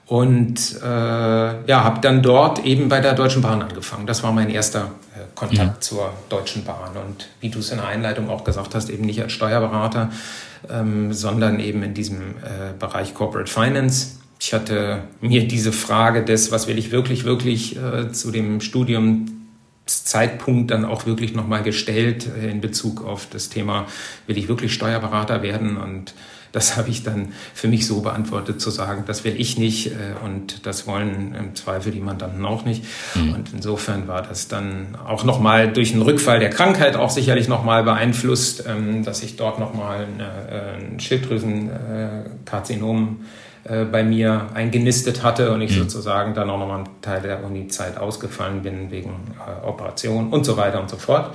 und 0.07 0.81
äh, 0.83 0.87
ja, 0.87 1.83
habe 1.83 2.01
dann 2.01 2.23
dort 2.23 2.65
eben 2.65 2.89
bei 2.89 3.01
der 3.01 3.15
Deutschen 3.15 3.41
Bahn 3.41 3.63
angefangen. 3.63 4.07
Das 4.07 4.23
war 4.23 4.33
mein 4.33 4.51
erster 4.51 4.91
äh, 5.15 5.21
Kontakt 5.35 5.77
mhm. 5.77 5.81
zur 5.81 6.13
Deutschen 6.29 6.65
Bahn. 6.65 6.91
Und 6.95 7.29
wie 7.41 7.49
du 7.49 7.61
es 7.61 7.71
in 7.71 7.79
der 7.79 7.87
Einleitung 7.87 8.29
auch 8.29 8.45
gesagt 8.45 8.75
hast, 8.75 8.91
eben 8.91 9.05
nicht 9.05 9.23
als 9.23 9.33
Steuerberater, 9.33 10.11
ähm, 10.71 11.15
sondern 11.15 11.59
eben 11.59 11.83
in 11.83 11.95
diesem 11.95 12.21
äh, 12.21 12.75
Bereich 12.79 13.15
Corporate 13.15 13.51
Finance. 13.51 14.19
Ich 14.39 14.53
hatte 14.53 15.05
mir 15.23 15.49
diese 15.49 15.73
Frage 15.73 16.23
des, 16.23 16.53
was 16.53 16.67
will 16.67 16.77
ich 16.77 16.91
wirklich, 16.91 17.25
wirklich 17.25 17.79
äh, 17.79 18.13
zu 18.13 18.31
dem 18.31 18.61
Studiumszeitpunkt 18.61 20.71
dann 20.71 20.85
auch 20.85 21.07
wirklich 21.07 21.35
nochmal 21.35 21.63
gestellt 21.63 22.27
äh, 22.27 22.51
in 22.51 22.61
Bezug 22.61 23.03
auf 23.03 23.27
das 23.31 23.49
Thema, 23.49 23.87
will 24.27 24.37
ich 24.37 24.49
wirklich 24.49 24.75
Steuerberater 24.75 25.41
werden 25.41 25.79
und 25.79 26.13
das 26.55 26.77
habe 26.77 26.89
ich 26.89 27.03
dann 27.03 27.33
für 27.53 27.67
mich 27.67 27.85
so 27.87 28.01
beantwortet 28.01 28.61
zu 28.61 28.71
sagen, 28.71 29.03
das 29.07 29.25
will 29.25 29.41
ich 29.41 29.59
nicht 29.59 29.89
äh, 29.89 30.15
und 30.25 30.65
das 30.67 30.87
wollen 30.87 31.35
im 31.35 31.57
Zweifel 31.57 31.91
die 31.91 31.99
Mandanten 31.99 32.47
auch 32.47 32.65
nicht. 32.65 32.85
Mhm. 33.17 33.35
Und 33.35 33.53
insofern 33.53 34.07
war 34.07 34.23
das 34.23 34.47
dann 34.47 34.97
auch 35.05 35.25
nochmal 35.25 35.73
durch 35.73 35.93
einen 35.93 36.03
Rückfall 36.03 36.39
der 36.39 36.51
Krankheit 36.51 36.95
auch 36.95 37.11
sicherlich 37.11 37.49
nochmal 37.49 37.83
beeinflusst, 37.83 38.67
ähm, 38.69 39.03
dass 39.05 39.25
ich 39.25 39.35
dort 39.35 39.59
nochmal 39.59 40.07
äh, 40.19 40.77
ein 40.79 41.01
Schilddrüsenkarzinom 41.01 43.25
äh, 43.65 43.85
bei 43.85 44.05
mir 44.05 44.47
eingenistet 44.55 45.25
hatte 45.25 45.51
und 45.51 45.61
ich 45.61 45.73
mhm. 45.73 45.81
sozusagen 45.81 46.35
dann 46.35 46.49
auch 46.51 46.61
nochmal 46.61 46.85
einen 46.85 47.03
Teil 47.03 47.21
der 47.21 47.43
Uni-Zeit 47.43 47.99
ausgefallen 47.99 48.63
bin 48.63 48.93
wegen 48.93 49.11
Operation 49.65 50.31
und 50.31 50.45
so 50.45 50.57
weiter 50.57 50.81
und 50.81 50.89
so 50.89 50.99
fort. 50.99 51.35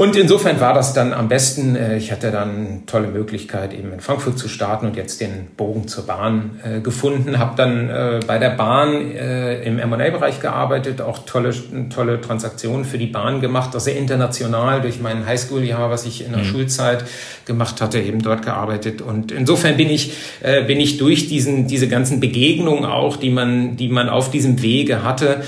Und 0.00 0.16
insofern 0.16 0.60
war 0.60 0.72
das 0.72 0.94
dann 0.94 1.12
am 1.12 1.28
besten. 1.28 1.76
Äh, 1.76 1.98
ich 1.98 2.10
hatte 2.10 2.30
dann 2.30 2.84
tolle 2.86 3.08
Möglichkeit, 3.08 3.74
eben 3.74 3.92
in 3.92 4.00
Frankfurt 4.00 4.38
zu 4.38 4.48
starten 4.48 4.86
und 4.86 4.96
jetzt 4.96 5.20
den 5.20 5.48
Bogen 5.58 5.88
zur 5.88 6.06
Bahn 6.06 6.58
äh, 6.64 6.80
gefunden. 6.80 7.38
Habe 7.38 7.54
dann 7.54 7.90
äh, 7.90 8.20
bei 8.26 8.38
der 8.38 8.48
Bahn 8.48 9.10
äh, 9.10 9.62
im 9.62 9.78
M&A-Bereich 9.78 10.40
gearbeitet, 10.40 11.02
auch 11.02 11.26
tolle, 11.26 11.52
tolle 11.94 12.18
Transaktionen 12.18 12.86
für 12.86 12.96
die 12.96 13.08
Bahn 13.08 13.42
gemacht, 13.42 13.76
auch 13.76 13.80
sehr 13.80 13.98
international 13.98 14.80
durch 14.80 15.02
mein 15.02 15.26
Highschool-Jahr, 15.26 15.90
was 15.90 16.06
ich 16.06 16.24
in 16.24 16.32
der 16.32 16.44
mhm. 16.44 16.46
Schulzeit 16.46 17.04
gemacht 17.44 17.82
hatte, 17.82 18.00
eben 18.00 18.22
dort 18.22 18.42
gearbeitet. 18.42 19.02
Und 19.02 19.32
insofern 19.32 19.76
bin 19.76 19.90
ich, 19.90 20.14
äh, 20.40 20.64
bin 20.64 20.80
ich 20.80 20.96
durch 20.96 21.28
diesen, 21.28 21.66
diese 21.66 21.88
ganzen 21.88 22.20
Begegnungen 22.20 22.86
auch, 22.86 23.18
die 23.18 23.28
man, 23.28 23.76
die 23.76 23.90
man 23.90 24.08
auf 24.08 24.30
diesem 24.30 24.62
Wege 24.62 25.04
hatte, 25.04 25.42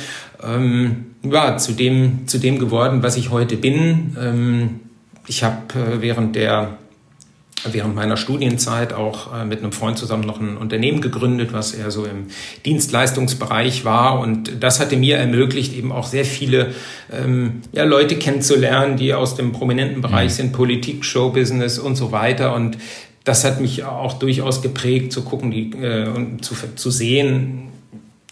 ähm, 0.45 1.07
ja, 1.25 1.57
zu 1.57 1.73
dem, 1.73 2.27
zu 2.27 2.39
dem 2.39 2.59
geworden, 2.59 3.03
was 3.03 3.17
ich 3.17 3.31
heute 3.31 3.57
bin. 3.57 4.17
Ähm, 4.21 4.81
ich 5.27 5.45
habe 5.45 5.79
äh, 5.79 6.01
während 6.01 6.37
der 6.37 6.79
während 7.71 7.95
meiner 7.95 8.17
Studienzeit 8.17 8.93
auch 8.93 9.33
äh, 9.33 9.45
mit 9.45 9.61
einem 9.61 9.73
Freund 9.73 9.99
zusammen 9.99 10.25
noch 10.25 10.41
ein 10.41 10.57
Unternehmen 10.57 11.01
gegründet, 11.01 11.53
was 11.53 11.75
eher 11.75 11.91
so 11.91 12.05
im 12.05 12.27
Dienstleistungsbereich 12.65 13.85
war. 13.85 14.19
Und 14.19 14.63
das 14.63 14.81
hatte 14.81 14.97
mir 14.97 15.17
ermöglicht, 15.19 15.75
eben 15.75 15.93
auch 15.93 16.07
sehr 16.07 16.25
viele 16.25 16.73
ähm, 17.13 17.63
ja, 17.73 17.85
Leute 17.85 18.17
kennenzulernen, 18.17 18.97
die 18.97 19.15
aus 19.15 19.37
dem 19.37 19.53
prominenten 19.53 20.03
Bereich 20.03 20.33
mhm. 20.33 20.37
sind, 20.37 20.53
Politik, 20.53 21.05
Showbusiness 21.05 21.79
und 21.79 21.97
so 21.97 22.11
weiter. 22.11 22.55
Und 22.55 22.79
das 23.25 23.45
hat 23.45 23.61
mich 23.61 23.85
auch 23.85 24.15
durchaus 24.15 24.63
geprägt, 24.63 25.13
zu 25.13 25.23
gucken 25.23 25.51
die, 25.51 25.71
äh, 25.71 26.09
und 26.09 26.45
zu, 26.45 26.57
zu 26.75 26.91
sehen, 26.91 27.69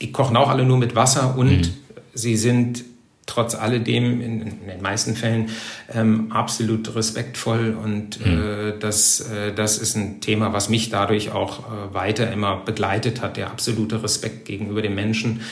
die 0.01 0.11
kochen 0.11 0.37
auch 0.37 0.49
alle 0.49 0.65
nur 0.65 0.79
mit 0.79 0.97
Wasser 0.97 1.37
und 1.37 1.59
mhm 1.59 1.73
sie 2.15 2.37
sind 2.37 2.85
trotz 3.31 3.55
alledem 3.55 4.21
in, 4.21 4.43
in 4.43 4.67
den 4.67 4.83
meisten 4.83 5.15
Fällen 5.15 5.51
ähm, 5.95 6.33
absolut 6.33 6.95
respektvoll 6.95 7.77
und 7.83 8.25
mhm. 8.25 8.43
äh, 8.43 8.79
das, 8.79 9.21
äh, 9.21 9.55
das 9.55 9.79
ist 9.79 9.97
ein 9.97 10.21
Thema, 10.21 10.53
was 10.53 10.69
mich 10.69 10.91
dadurch 10.91 11.31
auch 11.31 11.61
äh, 11.61 11.95
weiter 11.95 12.31
immer 12.33 12.57
begleitet 12.57 13.23
hat, 13.23 13.37
der 13.37 13.51
absolute 13.51 14.03
Respekt 14.03 14.47
gegenüber 14.47 14.83
dem 14.83 14.97
Menschen, 14.97 15.43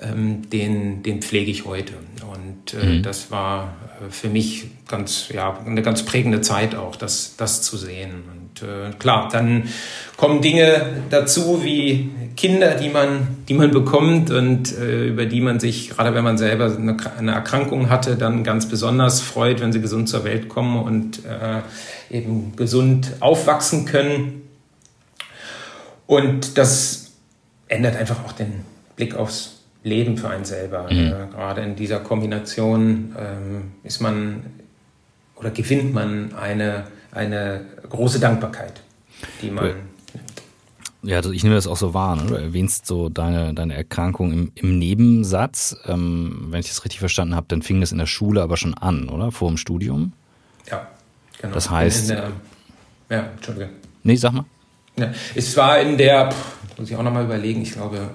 ähm, 0.00 0.48
den, 0.50 1.02
den 1.02 1.22
pflege 1.22 1.50
ich 1.50 1.64
heute 1.64 1.92
und 2.32 2.74
äh, 2.74 2.84
mhm. 2.84 3.02
das 3.02 3.30
war 3.30 3.76
äh, 4.00 4.10
für 4.10 4.28
mich 4.28 4.64
ganz, 4.88 5.28
ja, 5.32 5.56
eine 5.64 5.82
ganz 5.82 6.04
prägende 6.04 6.40
Zeit 6.40 6.74
auch, 6.74 6.96
das, 6.96 7.36
das 7.36 7.62
zu 7.62 7.76
sehen 7.76 8.24
und 8.32 8.68
äh, 8.68 8.90
klar, 8.98 9.28
dann 9.30 9.68
kommen 10.16 10.42
Dinge 10.42 11.04
dazu 11.10 11.62
wie 11.62 12.10
Kinder, 12.40 12.74
die 12.74 12.88
man, 12.88 13.44
die 13.50 13.52
man 13.52 13.70
bekommt 13.70 14.30
und 14.30 14.74
äh, 14.78 15.08
über 15.08 15.26
die 15.26 15.42
man 15.42 15.60
sich, 15.60 15.90
gerade 15.90 16.14
wenn 16.14 16.24
man 16.24 16.38
selber 16.38 16.74
eine, 16.74 16.96
eine, 17.18 17.32
Erkrankung 17.32 17.90
hatte, 17.90 18.16
dann 18.16 18.44
ganz 18.44 18.66
besonders 18.66 19.20
freut, 19.20 19.60
wenn 19.60 19.72
sie 19.72 19.82
gesund 19.82 20.08
zur 20.08 20.24
Welt 20.24 20.48
kommen 20.48 20.82
und 20.82 21.20
äh, 21.26 21.60
eben 22.08 22.56
gesund 22.56 23.12
aufwachsen 23.20 23.84
können. 23.84 24.48
Und 26.06 26.56
das 26.56 27.10
ändert 27.68 27.96
einfach 27.96 28.24
auch 28.24 28.32
den 28.32 28.64
Blick 28.96 29.14
aufs 29.16 29.60
Leben 29.82 30.16
für 30.16 30.30
einen 30.30 30.46
selber. 30.46 30.90
Mhm. 30.90 31.08
Äh, 31.08 31.12
gerade 31.34 31.60
in 31.60 31.76
dieser 31.76 32.00
Kombination 32.00 33.14
ähm, 33.18 33.72
ist 33.84 34.00
man 34.00 34.44
oder 35.36 35.50
gewinnt 35.50 35.92
man 35.92 36.32
eine, 36.32 36.84
eine 37.12 37.66
große 37.86 38.18
Dankbarkeit, 38.18 38.80
die 39.42 39.50
man 39.50 39.74
ja, 41.02 41.16
also 41.16 41.32
ich 41.32 41.42
nehme 41.42 41.54
das 41.54 41.66
auch 41.66 41.76
so 41.76 41.94
wahr. 41.94 42.16
Ne? 42.16 42.26
Du 42.26 42.34
erwähnst 42.34 42.86
so 42.86 43.08
deine, 43.08 43.54
deine 43.54 43.74
Erkrankung 43.74 44.32
im, 44.32 44.52
im 44.54 44.78
Nebensatz. 44.78 45.76
Ähm, 45.86 46.46
wenn 46.50 46.60
ich 46.60 46.68
das 46.68 46.84
richtig 46.84 47.00
verstanden 47.00 47.34
habe, 47.34 47.46
dann 47.48 47.62
fing 47.62 47.80
das 47.80 47.92
in 47.92 47.98
der 47.98 48.06
Schule 48.06 48.42
aber 48.42 48.56
schon 48.56 48.74
an, 48.74 49.08
oder? 49.08 49.32
Vor 49.32 49.48
dem 49.48 49.56
Studium? 49.56 50.12
Ja, 50.70 50.88
genau. 51.40 51.54
Das 51.54 51.70
heißt. 51.70 52.10
Der, 52.10 52.30
ja, 53.08 53.18
Entschuldige. 53.34 53.70
Nee, 54.02 54.16
sag 54.16 54.32
mal. 54.32 54.44
Ja, 54.96 55.12
es 55.34 55.56
war 55.56 55.80
in 55.80 55.96
der, 55.96 56.34
muss 56.76 56.90
ich 56.90 56.96
auch 56.96 57.02
nochmal 57.02 57.24
überlegen, 57.24 57.62
ich 57.62 57.72
glaube, 57.72 58.10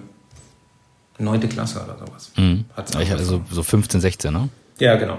neunte 1.17 1.47
Klasse 1.47 1.83
oder 1.83 1.97
sowas. 1.97 2.31
Mhm. 2.35 2.65
ich 3.01 3.11
also 3.11 3.41
so 3.49 3.63
15, 3.63 4.01
16, 4.01 4.33
ne? 4.33 4.49
Ja, 4.79 4.95
genau. 4.95 5.17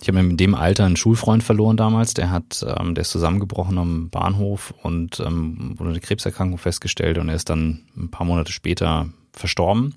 Ich 0.00 0.08
habe 0.08 0.18
in 0.20 0.36
dem 0.36 0.54
Alter 0.54 0.86
einen 0.86 0.96
Schulfreund 0.96 1.42
verloren 1.42 1.76
damals, 1.76 2.14
der 2.14 2.30
hat, 2.30 2.64
ähm, 2.66 2.94
der 2.94 3.02
ist 3.02 3.10
zusammengebrochen 3.10 3.76
am 3.78 4.08
Bahnhof 4.08 4.72
und 4.82 5.20
ähm, 5.20 5.78
wurde 5.78 5.90
eine 5.90 6.00
Krebserkrankung 6.00 6.58
festgestellt 6.58 7.18
und 7.18 7.28
er 7.28 7.34
ist 7.34 7.50
dann 7.50 7.82
ein 7.96 8.10
paar 8.10 8.26
Monate 8.26 8.52
später 8.52 9.10
verstorben, 9.32 9.94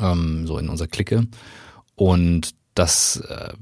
ähm, 0.00 0.46
so 0.46 0.58
in 0.58 0.68
unserer 0.68 0.88
Clique. 0.88 1.26
Und 1.96 2.54
das, 2.74 3.16
äh, 3.28 3.52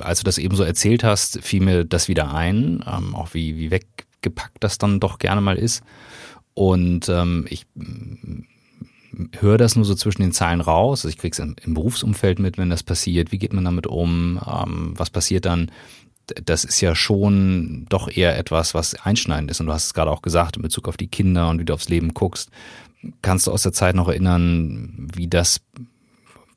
als 0.00 0.18
du 0.18 0.24
das 0.24 0.38
eben 0.38 0.56
so 0.56 0.64
erzählt 0.64 1.04
hast, 1.04 1.40
fiel 1.42 1.62
mir 1.62 1.84
das 1.84 2.08
wieder 2.08 2.34
ein, 2.34 2.84
ähm, 2.86 3.14
auch 3.14 3.32
wie, 3.32 3.56
wie 3.56 3.70
weggepackt 3.70 4.62
das 4.62 4.76
dann 4.76 5.00
doch 5.00 5.18
gerne 5.18 5.40
mal 5.40 5.56
ist. 5.56 5.82
Und 6.52 7.08
ähm, 7.08 7.46
ich 7.48 7.66
höre 9.38 9.58
das 9.58 9.76
nur 9.76 9.84
so 9.84 9.94
zwischen 9.94 10.22
den 10.22 10.32
Zeilen 10.32 10.60
raus. 10.60 11.00
Also 11.00 11.08
ich 11.08 11.18
kriege 11.18 11.32
es 11.32 11.38
im, 11.38 11.56
im, 11.62 11.74
Berufsumfeld 11.74 12.38
mit, 12.38 12.58
wenn 12.58 12.70
das 12.70 12.82
passiert. 12.82 13.32
Wie 13.32 13.38
geht 13.38 13.52
man 13.52 13.64
damit 13.64 13.86
um? 13.86 14.40
Ähm, 14.46 14.94
was 14.96 15.10
passiert 15.10 15.44
dann? 15.44 15.70
Das 16.44 16.64
ist 16.64 16.80
ja 16.80 16.94
schon 16.94 17.86
doch 17.88 18.08
eher 18.08 18.38
etwas, 18.38 18.74
was 18.74 18.94
einschneidend 18.94 19.50
ist. 19.50 19.60
Und 19.60 19.66
du 19.66 19.72
hast 19.72 19.86
es 19.86 19.94
gerade 19.94 20.10
auch 20.10 20.22
gesagt, 20.22 20.56
in 20.56 20.62
Bezug 20.62 20.88
auf 20.88 20.96
die 20.96 21.08
Kinder 21.08 21.48
und 21.48 21.58
wie 21.58 21.64
du 21.64 21.74
aufs 21.74 21.88
Leben 21.88 22.14
guckst. 22.14 22.50
Kannst 23.22 23.46
du 23.46 23.52
aus 23.52 23.62
der 23.62 23.72
Zeit 23.72 23.94
noch 23.94 24.08
erinnern, 24.08 25.08
wie 25.14 25.26
das 25.26 25.60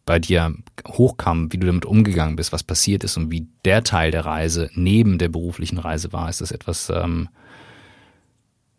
bei 0.05 0.19
dir 0.19 0.53
hochkam, 0.87 1.51
wie 1.53 1.57
du 1.57 1.67
damit 1.67 1.85
umgegangen 1.85 2.35
bist, 2.35 2.51
was 2.51 2.63
passiert 2.63 3.03
ist 3.03 3.17
und 3.17 3.31
wie 3.31 3.47
der 3.63 3.83
Teil 3.83 4.11
der 4.11 4.25
Reise 4.25 4.69
neben 4.73 5.17
der 5.17 5.29
beruflichen 5.29 5.77
Reise 5.77 6.11
war? 6.11 6.29
Ist 6.29 6.41
das 6.41 6.51
etwas, 6.51 6.89
ähm, 6.89 7.29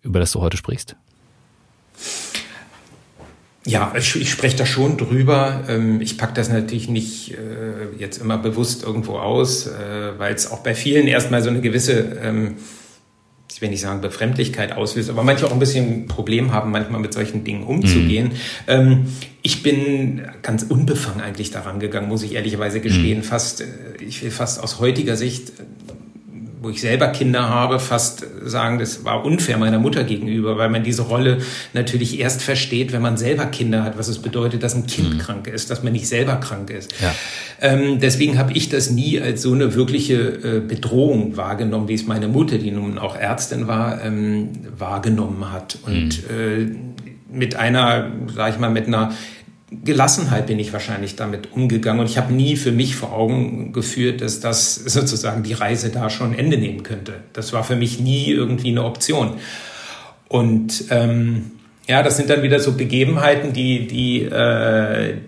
über 0.03 0.21
das 0.21 0.33
du 0.33 0.41
heute 0.41 0.57
sprichst? 0.57 0.97
Ja, 3.67 3.93
ich, 3.97 4.17
ich 4.21 4.31
spreche 4.31 4.57
da 4.57 4.67
schon 4.67 4.99
drüber. 4.99 5.65
Ähm, 5.69 6.01
ich 6.01 6.19
packe 6.19 6.35
das 6.35 6.51
natürlich 6.51 6.89
nicht 6.89 7.33
äh, 7.33 7.99
jetzt 7.99 8.19
immer 8.19 8.37
bewusst 8.37 8.83
irgendwo 8.83 9.17
aus, 9.19 9.67
äh, 9.67 10.19
weil 10.19 10.35
es 10.35 10.51
auch 10.51 10.59
bei 10.59 10.75
vielen 10.75 11.07
erstmal 11.07 11.43
so 11.43 11.49
eine 11.49 11.63
gewisse, 11.63 12.19
ähm, 12.23 12.57
ich 13.51 13.63
will 13.63 13.71
nicht 13.71 13.81
sagen 13.81 14.03
Befremdlichkeit 14.03 14.73
auslöst, 14.73 15.09
aber 15.09 15.23
manche 15.23 15.47
auch 15.47 15.53
ein 15.53 15.59
bisschen 15.59 16.09
Problem 16.09 16.53
haben, 16.53 16.73
manchmal 16.73 17.01
mit 17.01 17.15
solchen 17.15 17.45
Dingen 17.45 17.65
umzugehen. 17.65 18.29
Mhm. 18.29 18.33
Ähm, 18.67 19.07
ich 19.41 19.63
bin 19.63 20.27
ganz 20.43 20.65
unbefangen 20.65 21.23
eigentlich 21.23 21.51
daran 21.51 21.81
gegangen, 21.81 22.09
muss 22.09 22.23
ich 22.23 22.35
ehrlicherweise 22.35 22.81
gestehen. 22.81 23.19
Mhm. 23.19 23.25
Fast, 23.25 23.63
äh, 23.63 23.65
ich 24.07 24.23
will 24.23 24.31
fast 24.31 24.63
aus 24.63 24.79
heutiger 24.79 25.17
Sicht 25.17 25.53
wo 26.65 26.71
ich 26.71 26.81
selber 26.81 27.09
Kinder 27.09 27.49
habe, 27.49 27.79
fast 27.79 28.27
sagen, 28.43 28.79
das 28.79 29.05
war 29.05 29.25
unfair 29.25 29.59
meiner 29.59 29.79
Mutter 29.79 30.03
gegenüber, 30.03 30.57
weil 30.57 30.71
man 30.71 30.83
diese 30.83 31.03
Rolle 31.03 31.39
natürlich 31.75 32.19
erst 32.19 32.43
versteht, 32.43 32.93
wenn 32.93 33.03
man 33.03 33.19
selber 33.19 33.47
Kinder 33.47 33.85
hat, 33.85 33.99
was 33.99 34.09
es 34.09 34.19
bedeutet, 34.19 34.63
dass 34.63 34.75
ein 34.75 34.87
Kind 34.87 35.15
mhm. 35.15 35.19
krank 35.19 35.47
ist, 35.47 35.71
dass 35.71 35.83
man 35.83 35.93
nicht 35.93 36.09
selber 36.09 36.37
krank 36.37 36.71
ist. 36.71 36.95
Ja. 37.01 37.15
Ähm, 37.61 38.01
deswegen 38.01 38.39
habe 38.39 38.53
ich 38.55 38.71
das 38.71 38.91
nie 38.91 39.21
als 39.21 39.43
so 39.43 39.53
eine 39.53 39.75
wirkliche 39.75 40.15
äh, 40.15 40.61
Bedrohung 40.61 41.37
wahrgenommen, 41.37 41.87
wie 41.89 41.95
es 41.95 42.07
meine 42.07 42.29
Mutter, 42.29 42.57
die 42.57 42.71
nun 42.71 42.99
auch 42.99 43.15
Ärztin 43.15 43.69
war, 43.69 44.03
ähm, 44.03 44.49
wahrgenommen 44.77 45.53
hat. 45.53 45.79
Und 45.85 46.23
mhm. 46.31 46.73
äh, 47.33 47.37
mit 47.37 47.57
einer, 47.57 48.11
sag 48.35 48.55
ich 48.55 48.59
mal, 48.59 48.71
mit 48.71 48.87
einer 48.87 49.13
Gelassenheit 49.83 50.47
bin 50.47 50.59
ich 50.59 50.73
wahrscheinlich 50.73 51.17
damit 51.17 51.53
umgegangen 51.53 52.01
und 52.01 52.11
ich 52.11 52.19
habe 52.19 52.33
nie 52.33 52.57
für 52.57 52.73
mich 52.73 52.97
vor 52.97 53.13
Augen 53.13 53.73
geführt, 53.73 54.21
dass 54.21 54.41
das 54.41 54.75
sozusagen 54.75 55.43
die 55.43 55.55
Reise 55.55 55.91
da 55.91 56.11
schon 56.11 56.35
Ende 56.35 56.59
nehmen 56.59 56.83
könnte. 56.83 57.15
Das 57.33 57.53
war 57.53 57.65
für 57.65 57.77
mich 57.77 58.01
nie 58.01 58.31
irgendwie 58.31 58.71
eine 58.71 58.85
Option. 58.85 59.35
Und 60.29 60.85
ähm, 60.91 61.53
ja, 61.87 62.03
das 62.03 62.17
sind 62.17 62.31
dann 62.31 62.43
wieder 62.43 62.61
so 62.61 62.73
Begebenheiten, 62.73 63.53
die, 63.53 63.87
die 63.87 64.23
äh, 64.23 65.19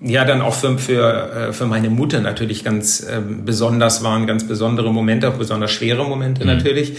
ja 0.00 0.24
dann 0.24 0.40
auch 0.40 0.54
für, 0.54 0.78
für, 0.78 1.32
äh, 1.32 1.52
für 1.52 1.66
meine 1.66 1.90
Mutter 1.90 2.20
natürlich 2.20 2.64
ganz 2.64 3.00
äh, 3.00 3.20
besonders 3.20 4.02
waren, 4.02 4.26
ganz 4.26 4.46
besondere 4.46 4.92
Momente, 4.92 5.28
auch 5.28 5.36
besonders 5.36 5.70
schwere 5.70 6.04
Momente 6.04 6.42
mhm. 6.42 6.48
natürlich. 6.48 6.94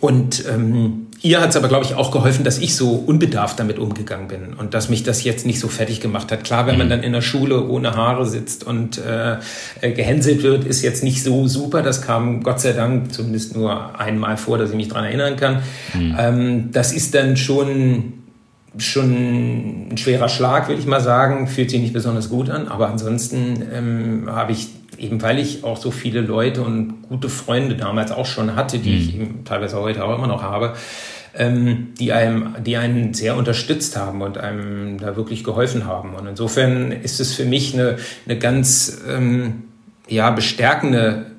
Und 0.00 0.44
ähm, 0.48 1.06
ihr 1.22 1.40
hat 1.40 1.50
es 1.50 1.56
aber, 1.56 1.68
glaube 1.68 1.84
ich, 1.84 1.94
auch 1.94 2.10
geholfen, 2.10 2.44
dass 2.44 2.58
ich 2.58 2.74
so 2.74 2.90
unbedarft 2.92 3.58
damit 3.58 3.78
umgegangen 3.78 4.28
bin 4.28 4.54
und 4.54 4.74
dass 4.74 4.88
mich 4.88 5.04
das 5.04 5.22
jetzt 5.22 5.46
nicht 5.46 5.60
so 5.60 5.68
fertig 5.68 6.00
gemacht 6.00 6.32
hat. 6.32 6.44
Klar, 6.44 6.66
wenn 6.66 6.76
man 6.76 6.86
mhm. 6.86 6.90
dann 6.90 7.02
in 7.02 7.12
der 7.12 7.22
Schule 7.22 7.66
ohne 7.68 7.94
Haare 7.94 8.26
sitzt 8.26 8.64
und 8.64 8.98
äh, 8.98 9.36
äh, 9.80 9.92
gehänselt 9.92 10.42
wird, 10.42 10.64
ist 10.64 10.82
jetzt 10.82 11.04
nicht 11.04 11.22
so 11.22 11.46
super. 11.46 11.82
Das 11.82 12.02
kam 12.02 12.42
Gott 12.42 12.60
sei 12.60 12.72
Dank 12.72 13.12
zumindest 13.12 13.56
nur 13.56 13.98
einmal 13.98 14.36
vor, 14.36 14.58
dass 14.58 14.70
ich 14.70 14.76
mich 14.76 14.88
dran 14.88 15.04
erinnern 15.04 15.36
kann. 15.36 15.62
Mhm. 15.94 16.16
Ähm, 16.18 16.68
das 16.72 16.92
ist 16.92 17.14
dann 17.14 17.36
schon 17.36 18.14
schon 18.78 19.90
ein 19.92 19.98
schwerer 19.98 20.30
Schlag, 20.30 20.68
würde 20.68 20.80
ich 20.80 20.86
mal 20.86 21.00
sagen. 21.00 21.46
Fühlt 21.46 21.70
sich 21.70 21.80
nicht 21.80 21.92
besonders 21.92 22.30
gut 22.30 22.48
an, 22.48 22.68
aber 22.68 22.88
ansonsten 22.88 23.62
ähm, 23.72 24.24
habe 24.30 24.52
ich 24.52 24.68
eben 25.02 25.20
weil 25.20 25.38
ich 25.38 25.64
auch 25.64 25.76
so 25.76 25.90
viele 25.90 26.20
Leute 26.20 26.62
und 26.62 27.02
gute 27.08 27.28
Freunde 27.28 27.76
damals 27.76 28.12
auch 28.12 28.26
schon 28.26 28.56
hatte, 28.56 28.78
die 28.78 28.90
mhm. 28.90 28.96
ich 28.96 29.14
eben 29.14 29.44
teilweise 29.44 29.80
heute 29.80 30.04
auch 30.04 30.16
immer 30.16 30.28
noch 30.28 30.42
habe, 30.42 30.74
ähm, 31.34 31.88
die 31.98 32.12
einem, 32.12 32.54
die 32.64 32.76
einen 32.76 33.14
sehr 33.14 33.36
unterstützt 33.36 33.96
haben 33.96 34.22
und 34.22 34.38
einem 34.38 34.98
da 34.98 35.16
wirklich 35.16 35.44
geholfen 35.44 35.86
haben. 35.86 36.14
Und 36.14 36.26
insofern 36.26 36.92
ist 36.92 37.20
es 37.20 37.34
für 37.34 37.44
mich 37.44 37.74
eine, 37.74 37.96
eine 38.26 38.38
ganz 38.38 39.02
ähm, 39.08 39.64
ja, 40.08 40.30
bestärkende 40.30 41.31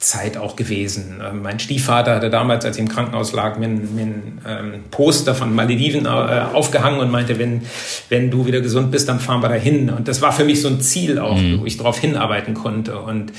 Zeit 0.00 0.38
auch 0.38 0.56
gewesen. 0.56 1.20
Ähm, 1.22 1.42
mein 1.42 1.60
Stiefvater 1.60 2.16
hatte 2.16 2.30
damals, 2.30 2.64
als 2.64 2.76
ich 2.76 2.82
im 2.82 2.88
Krankenhaus 2.88 3.32
lag, 3.32 3.58
mir 3.58 3.66
ein, 3.66 4.40
ähm, 4.48 4.84
Poster 4.90 5.34
von 5.34 5.54
Malediven 5.54 6.06
äh, 6.06 6.08
aufgehangen 6.08 7.00
und 7.00 7.10
meinte, 7.10 7.38
wenn, 7.38 7.62
wenn 8.08 8.30
du 8.30 8.46
wieder 8.46 8.62
gesund 8.62 8.90
bist, 8.90 9.10
dann 9.10 9.20
fahren 9.20 9.42
wir 9.42 9.50
dahin. 9.50 9.90
Und 9.90 10.08
das 10.08 10.22
war 10.22 10.32
für 10.32 10.44
mich 10.44 10.62
so 10.62 10.68
ein 10.68 10.80
Ziel 10.80 11.18
auch, 11.18 11.36
mhm. 11.36 11.60
wo 11.60 11.66
ich 11.66 11.76
darauf 11.76 11.98
hinarbeiten 11.98 12.54
konnte. 12.54 12.98
Und 12.98 13.32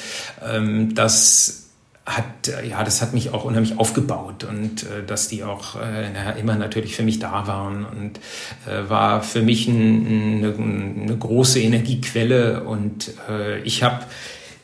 ähm, 0.47 0.93
das 0.93 1.69
hat, 2.05 2.25
ja, 2.67 2.83
das 2.83 3.01
hat 3.01 3.13
mich 3.13 3.33
auch 3.33 3.43
unheimlich 3.43 3.79
aufgebaut 3.79 4.43
und 4.43 4.83
äh, 4.83 5.03
dass 5.05 5.27
die 5.27 5.43
auch 5.43 5.75
äh, 5.75 6.13
ja, 6.13 6.31
immer 6.31 6.55
natürlich 6.55 6.95
für 6.95 7.03
mich 7.03 7.19
da 7.19 7.47
waren 7.47 7.85
und 7.85 8.19
äh, 8.67 8.89
war 8.89 9.21
für 9.21 9.41
mich 9.41 9.67
ein, 9.67 10.43
eine, 10.43 10.53
eine 10.55 11.17
große 11.17 11.59
Energiequelle 11.59 12.63
und 12.63 13.13
äh, 13.29 13.61
ich 13.61 13.83
habe 13.83 14.03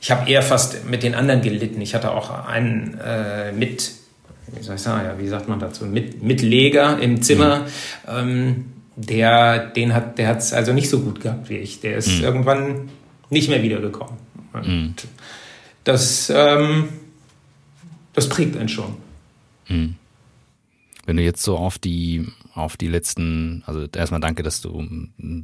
ich 0.08 0.12
habe 0.12 0.30
eher 0.30 0.42
fast 0.42 0.86
mit 0.86 1.04
den 1.04 1.16
anderen 1.16 1.42
gelitten. 1.42 1.82
Ich 1.82 1.94
hatte 1.94 2.12
auch 2.12 2.30
einen 2.30 2.98
äh, 2.98 3.52
mit, 3.52 3.92
wie 4.56 4.64
soll 4.64 4.76
ich 4.76 4.82
sagen, 4.82 5.06
ja, 5.06 5.20
wie 5.20 5.28
sagt 5.28 5.50
man 5.50 5.60
dazu, 5.60 5.86
mit, 5.86 6.24
Mitleger 6.24 6.98
im 6.98 7.22
Zimmer. 7.22 7.66
Mhm. 7.66 7.66
Ähm, 8.08 8.66
der, 8.96 9.66
den 9.66 9.94
hat, 9.94 10.18
der 10.18 10.30
hat 10.30 10.38
es 10.38 10.54
also 10.54 10.72
nicht 10.72 10.90
so 10.90 11.02
gut 11.02 11.20
gehabt 11.20 11.50
wie 11.50 11.58
ich. 11.58 11.82
Der 11.82 11.98
ist 11.98 12.20
mhm. 12.20 12.24
irgendwann 12.24 12.90
nicht 13.30 13.50
mehr 13.50 13.62
wiedergekommen. 13.62 14.16
Und 14.54 14.66
mhm. 14.66 14.94
das, 15.84 16.32
ähm, 16.34 16.88
das 18.14 18.30
prägt 18.30 18.56
einen 18.56 18.70
schon. 18.70 18.96
Mhm. 19.68 19.96
Wenn 21.06 21.18
du 21.18 21.24
jetzt 21.24 21.44
so 21.44 21.58
auf 21.58 21.80
die 21.80 22.26
auf 22.54 22.78
die 22.78 22.88
letzten, 22.88 23.62
also 23.66 23.86
erstmal 23.94 24.22
danke, 24.22 24.42
dass 24.42 24.62
du 24.62 24.88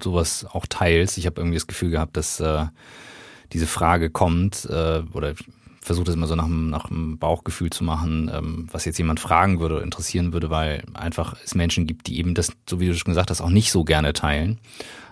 sowas 0.02 0.46
auch 0.50 0.66
teilst. 0.68 1.18
Ich 1.18 1.26
habe 1.26 1.42
irgendwie 1.42 1.58
das 1.58 1.68
Gefühl 1.68 1.92
gehabt, 1.92 2.16
dass 2.16 2.40
äh, 2.40 2.66
diese 3.52 3.68
Frage 3.68 4.10
kommt, 4.10 4.66
äh, 4.66 5.04
oder 5.14 5.34
versuche 5.82 6.06
das 6.06 6.16
immer 6.16 6.28
so 6.28 6.36
nach, 6.36 6.48
nach 6.48 6.88
dem 6.88 7.18
Bauchgefühl 7.18 7.70
zu 7.70 7.84
machen, 7.84 8.32
ähm, 8.34 8.68
was 8.72 8.86
jetzt 8.86 8.98
jemand 8.98 9.20
fragen 9.20 9.60
würde 9.60 9.76
oder 9.76 9.84
interessieren 9.84 10.34
würde, 10.34 10.50
weil 10.50 10.84
einfach 10.94 11.36
es 11.44 11.56
Menschen 11.56 11.86
gibt, 11.88 12.08
die 12.08 12.18
eben 12.18 12.34
das, 12.34 12.52
so 12.70 12.80
wie 12.80 12.88
du 12.88 12.96
schon 12.96 13.12
gesagt 13.12 13.30
hast, 13.30 13.42
auch 13.42 13.50
nicht 13.50 13.72
so 13.72 13.84
gerne 13.84 14.14
teilen. 14.14 14.60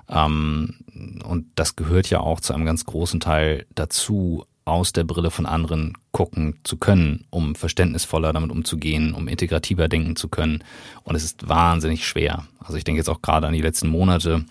Ähm, 0.09 0.75
und 1.23 1.47
das 1.55 1.75
gehört 1.75 2.09
ja 2.09 2.19
auch 2.19 2.39
zu 2.39 2.53
einem 2.53 2.65
ganz 2.65 2.85
großen 2.85 3.19
Teil 3.19 3.65
dazu, 3.75 4.45
aus 4.63 4.93
der 4.93 5.03
Brille 5.03 5.31
von 5.31 5.45
anderen 5.45 5.97
gucken 6.11 6.55
zu 6.63 6.77
können, 6.77 7.25
um 7.29 7.55
verständnisvoller 7.55 8.31
damit 8.31 8.51
umzugehen, 8.51 9.13
um 9.13 9.27
integrativer 9.27 9.87
denken 9.87 10.15
zu 10.15 10.29
können. 10.29 10.63
Und 11.03 11.15
es 11.15 11.23
ist 11.23 11.49
wahnsinnig 11.49 12.07
schwer. 12.07 12.45
Also 12.59 12.77
ich 12.77 12.83
denke 12.83 12.99
jetzt 12.99 13.09
auch 13.09 13.21
gerade 13.21 13.47
an 13.47 13.53
die 13.53 13.61
letzten 13.61 13.87
Monate, 13.87 14.45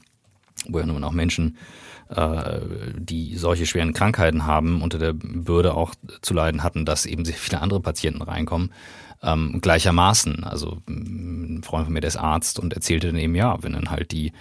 wo 0.69 0.81
ja 0.81 0.87
nun 0.87 1.05
auch 1.05 1.13
Menschen 1.13 1.57
die 2.11 3.37
solche 3.37 3.67
schweren 3.67 3.93
Krankheiten 3.93 4.47
haben, 4.47 4.83
unter 4.83 4.99
der 4.99 5.13
Bürde 5.13 5.75
auch 5.75 5.95
zu 6.23 6.35
leiden 6.35 6.63
hatten, 6.63 6.85
dass 6.85 7.07
eben 7.07 7.25
sehr 7.25 7.37
viele 7.37 7.61
andere 7.61 7.81
Patienten 7.81 8.23
reinkommen. 8.23 8.73
Ähm, 9.23 9.61
gleichermaßen. 9.61 10.45
Also 10.45 10.79
ein 10.89 11.63
Freund 11.63 11.85
von 11.85 11.93
mir, 11.93 12.01
der 12.01 12.09
ist 12.09 12.17
Arzt 12.17 12.59
und 12.59 12.73
erzählte 12.73 13.09
dann 13.09 13.17
eben, 13.17 13.35
ja, 13.35 13.63
wenn 13.63 13.75
dann 13.75 13.91
halt 13.91 14.13
die 14.13 14.33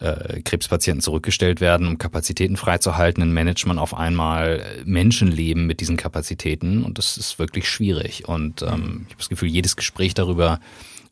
äh, 0.00 0.40
Krebspatienten 0.42 1.00
zurückgestellt 1.00 1.60
werden, 1.60 1.86
um 1.86 1.98
Kapazitäten 1.98 2.56
freizuhalten, 2.56 3.20
dann 3.20 3.32
managt 3.32 3.66
man 3.66 3.78
auf 3.78 3.94
einmal 3.94 4.64
Menschenleben 4.84 5.66
mit 5.66 5.80
diesen 5.80 5.96
Kapazitäten 5.96 6.84
und 6.84 6.98
das 6.98 7.16
ist 7.16 7.38
wirklich 7.38 7.68
schwierig. 7.68 8.28
Und 8.28 8.62
ähm, 8.62 9.04
ich 9.06 9.12
habe 9.12 9.18
das 9.18 9.28
Gefühl, 9.28 9.48
jedes 9.48 9.76
Gespräch 9.76 10.14
darüber 10.14 10.60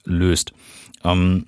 löst. 0.05 0.53
Ähm, 1.05 1.46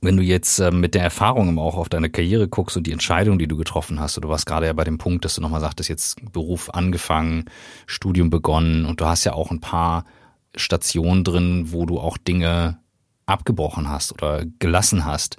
wenn 0.00 0.16
du 0.16 0.22
jetzt 0.22 0.58
äh, 0.58 0.70
mit 0.70 0.94
der 0.94 1.02
Erfahrung 1.02 1.58
auch 1.58 1.76
auf 1.76 1.88
deine 1.88 2.10
Karriere 2.10 2.48
guckst 2.48 2.76
und 2.76 2.86
die 2.86 2.92
Entscheidung, 2.92 3.38
die 3.38 3.48
du 3.48 3.56
getroffen 3.56 4.00
hast, 4.00 4.16
du 4.16 4.28
warst 4.28 4.46
gerade 4.46 4.66
ja 4.66 4.72
bei 4.72 4.84
dem 4.84 4.98
Punkt, 4.98 5.24
dass 5.24 5.34
du 5.34 5.40
nochmal 5.40 5.60
sagtest, 5.60 5.88
jetzt 5.88 6.32
Beruf 6.32 6.70
angefangen, 6.70 7.46
Studium 7.86 8.30
begonnen 8.30 8.86
und 8.86 9.00
du 9.00 9.06
hast 9.06 9.24
ja 9.24 9.32
auch 9.32 9.50
ein 9.50 9.60
paar 9.60 10.04
Stationen 10.56 11.24
drin, 11.24 11.72
wo 11.72 11.86
du 11.86 11.98
auch 11.98 12.16
Dinge 12.16 12.78
abgebrochen 13.26 13.88
hast 13.88 14.12
oder 14.12 14.44
gelassen 14.58 15.04
hast. 15.04 15.36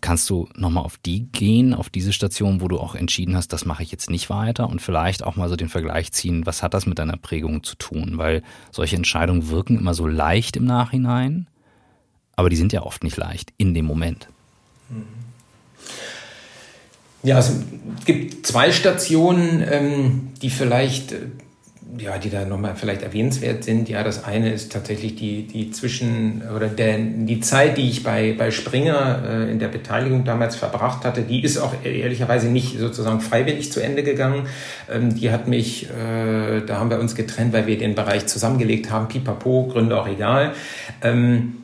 Kannst 0.00 0.28
du 0.30 0.48
nochmal 0.56 0.84
auf 0.84 0.96
die 0.98 1.30
gehen, 1.30 1.74
auf 1.74 1.88
diese 1.88 2.12
Station, 2.12 2.60
wo 2.60 2.66
du 2.66 2.80
auch 2.80 2.96
entschieden 2.96 3.36
hast, 3.36 3.52
das 3.52 3.64
mache 3.64 3.84
ich 3.84 3.92
jetzt 3.92 4.10
nicht 4.10 4.30
weiter 4.30 4.68
und 4.68 4.82
vielleicht 4.82 5.22
auch 5.22 5.36
mal 5.36 5.48
so 5.48 5.54
den 5.54 5.68
Vergleich 5.68 6.10
ziehen, 6.12 6.44
was 6.46 6.62
hat 6.62 6.74
das 6.74 6.86
mit 6.86 6.98
deiner 6.98 7.16
Prägung 7.16 7.62
zu 7.62 7.76
tun? 7.76 8.14
Weil 8.16 8.42
solche 8.72 8.96
Entscheidungen 8.96 9.48
wirken 9.48 9.78
immer 9.78 9.94
so 9.94 10.06
leicht 10.08 10.56
im 10.56 10.64
Nachhinein 10.64 11.46
aber 12.36 12.50
die 12.50 12.56
sind 12.56 12.72
ja 12.72 12.82
oft 12.82 13.04
nicht 13.04 13.16
leicht 13.16 13.52
in 13.56 13.74
dem 13.74 13.84
Moment. 13.84 14.28
Ja, 17.22 17.38
es 17.38 17.52
gibt 18.04 18.46
zwei 18.46 18.72
Stationen, 18.72 19.64
ähm, 19.70 20.28
die 20.42 20.50
vielleicht, 20.50 21.12
äh, 21.12 21.18
ja, 21.96 22.18
die 22.18 22.30
da 22.30 22.44
nochmal 22.44 22.74
vielleicht 22.74 23.02
erwähnenswert 23.02 23.62
sind. 23.62 23.88
Ja, 23.88 24.02
das 24.02 24.24
eine 24.24 24.52
ist 24.52 24.72
tatsächlich 24.72 25.14
die, 25.14 25.46
die 25.46 25.70
Zwischen- 25.70 26.42
oder 26.56 26.66
der, 26.66 26.98
die 26.98 27.38
Zeit, 27.38 27.76
die 27.76 27.88
ich 27.88 28.02
bei, 28.02 28.34
bei 28.36 28.50
Springer 28.50 29.22
äh, 29.24 29.52
in 29.52 29.60
der 29.60 29.68
Beteiligung 29.68 30.24
damals 30.24 30.56
verbracht 30.56 31.04
hatte, 31.04 31.22
die 31.22 31.44
ist 31.44 31.58
auch 31.58 31.74
ehrlicherweise 31.84 32.48
nicht 32.48 32.76
sozusagen 32.78 33.20
freiwillig 33.20 33.70
zu 33.70 33.80
Ende 33.80 34.02
gegangen. 34.02 34.48
Ähm, 34.90 35.14
die 35.14 35.30
hat 35.30 35.46
mich, 35.46 35.90
äh, 35.90 36.62
da 36.66 36.78
haben 36.80 36.90
wir 36.90 36.98
uns 36.98 37.14
getrennt, 37.14 37.52
weil 37.52 37.68
wir 37.68 37.78
den 37.78 37.94
Bereich 37.94 38.26
zusammengelegt 38.26 38.90
haben. 38.90 39.06
Pipapo, 39.06 39.68
Gründe 39.70 40.00
auch 40.00 40.08
egal. 40.08 40.54
Ähm, 41.02 41.61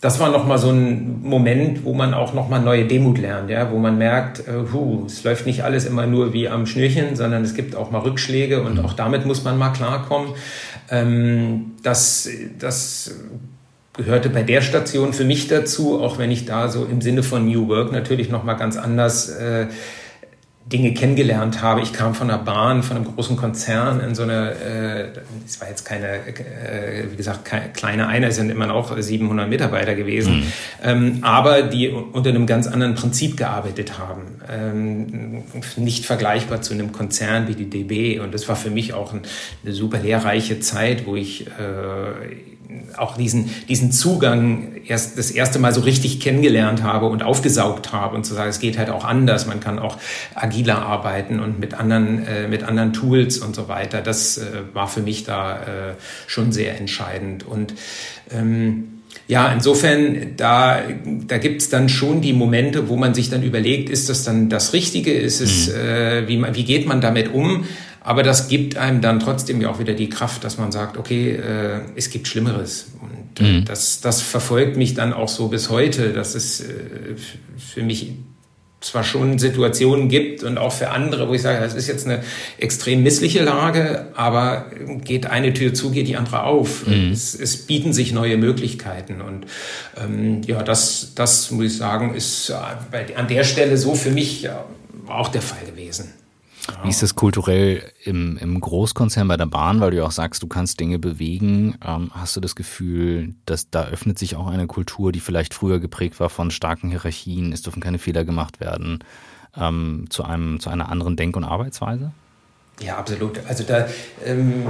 das 0.00 0.20
war 0.20 0.30
nochmal 0.30 0.58
so 0.58 0.70
ein 0.70 1.22
Moment, 1.22 1.84
wo 1.84 1.92
man 1.92 2.14
auch 2.14 2.32
nochmal 2.32 2.60
neue 2.60 2.86
Demut 2.86 3.18
lernt, 3.18 3.50
ja, 3.50 3.72
wo 3.72 3.78
man 3.78 3.98
merkt, 3.98 4.46
äh, 4.46 4.52
hu, 4.72 5.04
es 5.06 5.24
läuft 5.24 5.44
nicht 5.44 5.64
alles 5.64 5.86
immer 5.86 6.06
nur 6.06 6.32
wie 6.32 6.48
am 6.48 6.66
Schnürchen, 6.66 7.16
sondern 7.16 7.42
es 7.42 7.54
gibt 7.54 7.74
auch 7.74 7.90
mal 7.90 7.98
Rückschläge 7.98 8.62
und 8.62 8.78
mhm. 8.78 8.84
auch 8.84 8.92
damit 8.92 9.26
muss 9.26 9.42
man 9.42 9.58
mal 9.58 9.70
klarkommen. 9.70 10.34
Ähm, 10.90 11.72
das, 11.82 12.28
das 12.58 13.16
gehörte 13.96 14.30
bei 14.30 14.44
der 14.44 14.60
Station 14.60 15.12
für 15.12 15.24
mich 15.24 15.48
dazu, 15.48 16.00
auch 16.00 16.18
wenn 16.18 16.30
ich 16.30 16.44
da 16.44 16.68
so 16.68 16.84
im 16.84 17.00
Sinne 17.00 17.24
von 17.24 17.46
New 17.46 17.68
Work 17.68 17.90
natürlich 17.90 18.30
nochmal 18.30 18.56
ganz 18.56 18.76
anders 18.76 19.28
äh, 19.28 19.66
Dinge 20.72 20.92
kennengelernt 20.92 21.62
habe. 21.62 21.80
Ich 21.80 21.92
kam 21.92 22.14
von 22.14 22.30
einer 22.30 22.38
Bahn, 22.38 22.82
von 22.82 22.96
einem 22.96 23.06
großen 23.06 23.36
Konzern 23.36 24.00
in 24.00 24.14
so 24.14 24.22
eine, 24.22 24.50
äh, 24.52 25.06
es 25.46 25.60
war 25.60 25.68
jetzt 25.68 25.84
keine, 25.84 26.06
äh, 26.26 27.10
wie 27.10 27.16
gesagt, 27.16 27.44
keine, 27.46 27.70
kleine 27.70 28.06
Einheit, 28.06 28.30
es 28.30 28.36
sind 28.36 28.50
immer 28.50 28.66
noch 28.66 28.96
700 28.98 29.48
Mitarbeiter 29.48 29.94
gewesen, 29.94 30.40
mhm. 30.40 30.52
ähm, 30.82 31.18
aber 31.22 31.62
die 31.62 31.88
unter 31.88 32.30
einem 32.30 32.46
ganz 32.46 32.66
anderen 32.66 32.94
Prinzip 32.94 33.36
gearbeitet 33.36 33.98
haben. 33.98 34.40
Ähm, 34.50 35.42
nicht 35.76 36.04
vergleichbar 36.04 36.60
zu 36.60 36.74
einem 36.74 36.92
Konzern 36.92 37.48
wie 37.48 37.54
die 37.54 37.70
DB 37.70 38.20
und 38.20 38.34
das 38.34 38.48
war 38.48 38.56
für 38.56 38.70
mich 38.70 38.92
auch 38.92 39.14
ein, 39.14 39.22
eine 39.64 39.72
super 39.72 39.98
lehrreiche 39.98 40.60
Zeit, 40.60 41.06
wo 41.06 41.16
ich 41.16 41.46
äh, 41.46 41.50
auch 42.96 43.16
diesen, 43.16 43.50
diesen 43.68 43.92
Zugang 43.92 44.72
erst 44.86 45.18
das 45.18 45.30
erste 45.30 45.58
Mal 45.58 45.72
so 45.72 45.80
richtig 45.80 46.20
kennengelernt 46.20 46.82
habe 46.82 47.06
und 47.06 47.22
aufgesaugt 47.22 47.92
habe 47.92 48.14
und 48.14 48.24
zu 48.24 48.34
sagen, 48.34 48.50
es 48.50 48.60
geht 48.60 48.76
halt 48.76 48.90
auch 48.90 49.04
anders. 49.04 49.46
Man 49.46 49.60
kann 49.60 49.78
auch 49.78 49.96
agiler 50.34 50.82
arbeiten 50.82 51.40
und 51.40 51.58
mit 51.58 51.74
anderen, 51.74 52.26
äh, 52.26 52.46
mit 52.48 52.64
anderen 52.64 52.92
Tools 52.92 53.38
und 53.38 53.54
so 53.54 53.68
weiter. 53.68 54.02
Das 54.02 54.38
äh, 54.38 54.44
war 54.74 54.88
für 54.88 55.00
mich 55.00 55.24
da 55.24 55.56
äh, 55.56 55.94
schon 56.26 56.52
sehr 56.52 56.78
entscheidend. 56.78 57.46
Und 57.46 57.74
ähm, 58.30 59.00
Ja, 59.28 59.52
insofern, 59.52 60.36
da, 60.36 60.80
da 61.26 61.38
gibt's 61.38 61.68
dann 61.68 61.88
schon 61.88 62.20
die 62.20 62.32
Momente, 62.32 62.88
wo 62.88 62.96
man 62.96 63.14
sich 63.14 63.28
dann 63.28 63.42
überlegt, 63.42 63.90
ist 63.90 64.08
das 64.08 64.24
dann 64.24 64.48
das 64.48 64.72
Richtige? 64.72 65.12
Ist 65.12 65.40
es, 65.40 65.68
mhm. 65.68 65.74
äh, 65.74 66.28
wie, 66.28 66.42
wie 66.54 66.64
geht 66.64 66.86
man 66.86 67.00
damit 67.00 67.32
um? 67.32 67.64
Aber 68.00 68.22
das 68.22 68.48
gibt 68.48 68.76
einem 68.76 69.00
dann 69.00 69.20
trotzdem 69.20 69.60
ja 69.60 69.70
auch 69.70 69.78
wieder 69.78 69.94
die 69.94 70.08
Kraft, 70.08 70.44
dass 70.44 70.58
man 70.58 70.72
sagt, 70.72 70.96
okay, 70.96 71.32
äh, 71.32 71.80
es 71.96 72.10
gibt 72.10 72.28
Schlimmeres. 72.28 72.92
Und 73.00 73.44
äh, 73.44 73.52
mhm. 73.52 73.64
das, 73.64 74.00
das 74.00 74.22
verfolgt 74.22 74.76
mich 74.76 74.94
dann 74.94 75.12
auch 75.12 75.28
so 75.28 75.48
bis 75.48 75.70
heute. 75.70 76.12
Das 76.12 76.34
ist 76.34 76.60
äh, 76.60 76.64
für 77.58 77.82
mich 77.82 78.12
zwar 78.80 79.02
schon 79.02 79.38
Situationen 79.38 80.08
gibt 80.08 80.44
und 80.44 80.56
auch 80.56 80.72
für 80.72 80.90
andere, 80.90 81.28
wo 81.28 81.34
ich 81.34 81.42
sage, 81.42 81.60
das 81.60 81.74
ist 81.74 81.88
jetzt 81.88 82.06
eine 82.06 82.22
extrem 82.58 83.02
missliche 83.02 83.42
Lage, 83.42 84.06
aber 84.14 84.66
geht 85.04 85.26
eine 85.26 85.52
Tür 85.52 85.74
zu, 85.74 85.90
geht 85.90 86.06
die 86.06 86.16
andere 86.16 86.44
auf. 86.44 86.86
Mhm. 86.86 87.10
Es, 87.12 87.34
es, 87.34 87.66
bieten 87.66 87.92
sich 87.92 88.12
neue 88.12 88.36
Möglichkeiten 88.36 89.20
und 89.20 89.46
ähm, 89.96 90.42
ja, 90.46 90.62
das, 90.62 91.12
das 91.16 91.50
muss 91.50 91.66
ich 91.66 91.76
sagen, 91.76 92.14
ist 92.14 92.52
bei, 92.92 93.16
an 93.16 93.26
der 93.26 93.42
Stelle 93.42 93.76
so 93.76 93.96
für 93.96 94.12
mich 94.12 94.48
auch 95.08 95.28
der 95.28 95.42
Fall 95.42 95.64
gewesen. 95.66 96.12
Wie 96.82 96.90
ist 96.90 97.02
das 97.02 97.14
kulturell 97.14 97.82
im, 98.04 98.36
im 98.38 98.60
Großkonzern 98.60 99.26
bei 99.26 99.36
der 99.36 99.46
Bahn, 99.46 99.80
weil 99.80 99.90
du 99.90 99.96
ja 99.98 100.04
auch 100.04 100.10
sagst, 100.12 100.42
du 100.42 100.46
kannst 100.46 100.80
Dinge 100.80 100.98
bewegen? 100.98 101.76
Ähm, 101.84 102.10
hast 102.12 102.36
du 102.36 102.40
das 102.40 102.54
Gefühl, 102.54 103.34
dass 103.46 103.70
da 103.70 103.86
öffnet 103.86 104.18
sich 104.18 104.36
auch 104.36 104.46
eine 104.48 104.66
Kultur, 104.66 105.12
die 105.12 105.20
vielleicht 105.20 105.54
früher 105.54 105.80
geprägt 105.80 106.20
war 106.20 106.28
von 106.28 106.50
starken 106.50 106.90
Hierarchien, 106.90 107.52
es 107.52 107.62
dürfen 107.62 107.80
keine 107.80 107.98
Fehler 107.98 108.24
gemacht 108.24 108.60
werden, 108.60 109.00
ähm, 109.56 110.06
zu, 110.10 110.24
einem, 110.24 110.60
zu 110.60 110.70
einer 110.70 110.90
anderen 110.90 111.16
Denk- 111.16 111.36
und 111.36 111.44
Arbeitsweise? 111.44 112.12
Ja, 112.80 112.96
absolut. 112.96 113.40
Also 113.48 113.64
da 113.64 113.88
ähm, 114.24 114.66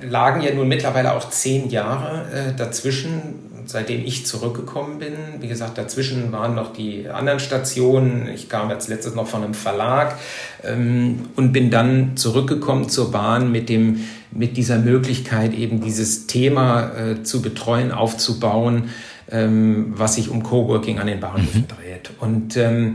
lagen 0.00 0.42
ja 0.42 0.54
nun 0.54 0.68
mittlerweile 0.68 1.14
auch 1.14 1.28
zehn 1.30 1.70
Jahre 1.70 2.30
äh, 2.30 2.54
dazwischen, 2.54 3.34
seitdem 3.68 4.04
ich 4.04 4.26
zurückgekommen 4.26 4.98
bin. 4.98 5.12
Wie 5.40 5.48
gesagt, 5.48 5.76
dazwischen 5.76 6.32
waren 6.32 6.54
noch 6.54 6.72
die 6.72 7.08
anderen 7.08 7.38
Stationen. 7.38 8.28
Ich 8.34 8.48
kam 8.48 8.70
jetzt 8.70 8.88
letztes 8.88 9.14
noch 9.14 9.26
von 9.26 9.44
einem 9.44 9.54
Verlag 9.54 10.18
ähm, 10.64 11.26
und 11.36 11.52
bin 11.52 11.70
dann 11.70 12.16
zurückgekommen 12.16 12.88
zur 12.88 13.10
Bahn 13.10 13.52
mit 13.52 13.68
dem 13.68 14.00
mit 14.30 14.56
dieser 14.56 14.78
Möglichkeit 14.78 15.54
eben 15.54 15.80
dieses 15.80 16.26
Thema 16.26 16.92
äh, 16.94 17.22
zu 17.22 17.40
betreuen, 17.40 17.92
aufzubauen, 17.92 18.90
ähm, 19.30 19.94
was 19.96 20.16
sich 20.16 20.28
um 20.28 20.42
Coworking 20.42 20.98
an 20.98 21.06
den 21.06 21.20
Bahnhöfen 21.20 21.62
mhm. 21.62 21.68
dreht. 21.68 22.10
Und 22.20 22.56
ähm, 22.56 22.94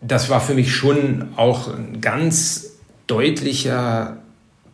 das 0.00 0.30
war 0.30 0.40
für 0.40 0.54
mich 0.54 0.74
schon 0.74 1.28
auch 1.36 1.74
ein 1.74 2.00
ganz 2.00 2.72
deutlicher 3.06 4.18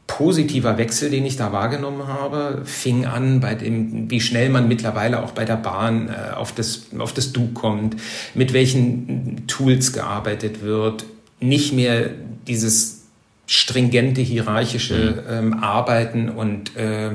positiver 0.07 0.79
Wechsel, 0.79 1.11
den 1.11 1.27
ich 1.27 1.37
da 1.37 1.53
wahrgenommen 1.53 2.07
habe, 2.07 2.63
fing 2.65 3.07
an 3.07 3.41
bei 3.41 3.55
dem, 3.55 4.11
wie 4.11 4.21
schnell 4.21 4.49
man 4.51 4.69
mittlerweile 4.69 5.23
auch 5.23 5.33
bei 5.33 5.45
der 5.45 5.57
Bahn 5.57 6.09
äh, 6.09 6.35
auf, 6.35 6.53
das, 6.53 6.87
auf 6.99 7.13
das 7.13 7.33
Du 7.33 7.53
kommt, 7.53 7.97
mit 8.35 8.53
welchen 8.53 9.47
Tools 9.47 9.93
gearbeitet 9.93 10.63
wird, 10.63 11.05
nicht 11.41 11.73
mehr 11.73 12.11
dieses 12.47 13.03
stringente 13.47 14.21
hierarchische 14.21 15.23
mhm. 15.29 15.53
ähm, 15.55 15.55
Arbeiten 15.63 16.29
und 16.29 16.77
äh, 16.77 17.11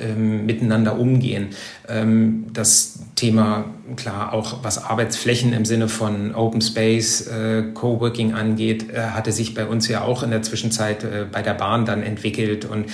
ähm, 0.00 0.46
miteinander 0.46 0.98
umgehen. 0.98 1.48
Ähm, 1.88 2.46
das 2.52 3.00
Thema, 3.16 3.66
klar, 3.96 4.32
auch 4.32 4.62
was 4.62 4.82
Arbeitsflächen 4.82 5.52
im 5.52 5.64
Sinne 5.64 5.88
von 5.88 6.34
Open 6.34 6.60
Space, 6.60 7.26
äh, 7.26 7.62
Coworking 7.74 8.32
angeht, 8.34 8.90
äh, 8.92 9.00
hatte 9.10 9.32
sich 9.32 9.54
bei 9.54 9.66
uns 9.66 9.88
ja 9.88 10.02
auch 10.02 10.22
in 10.22 10.30
der 10.30 10.42
Zwischenzeit 10.42 11.04
äh, 11.04 11.26
bei 11.30 11.42
der 11.42 11.54
Bahn 11.54 11.84
dann 11.84 12.02
entwickelt. 12.02 12.64
Und 12.64 12.86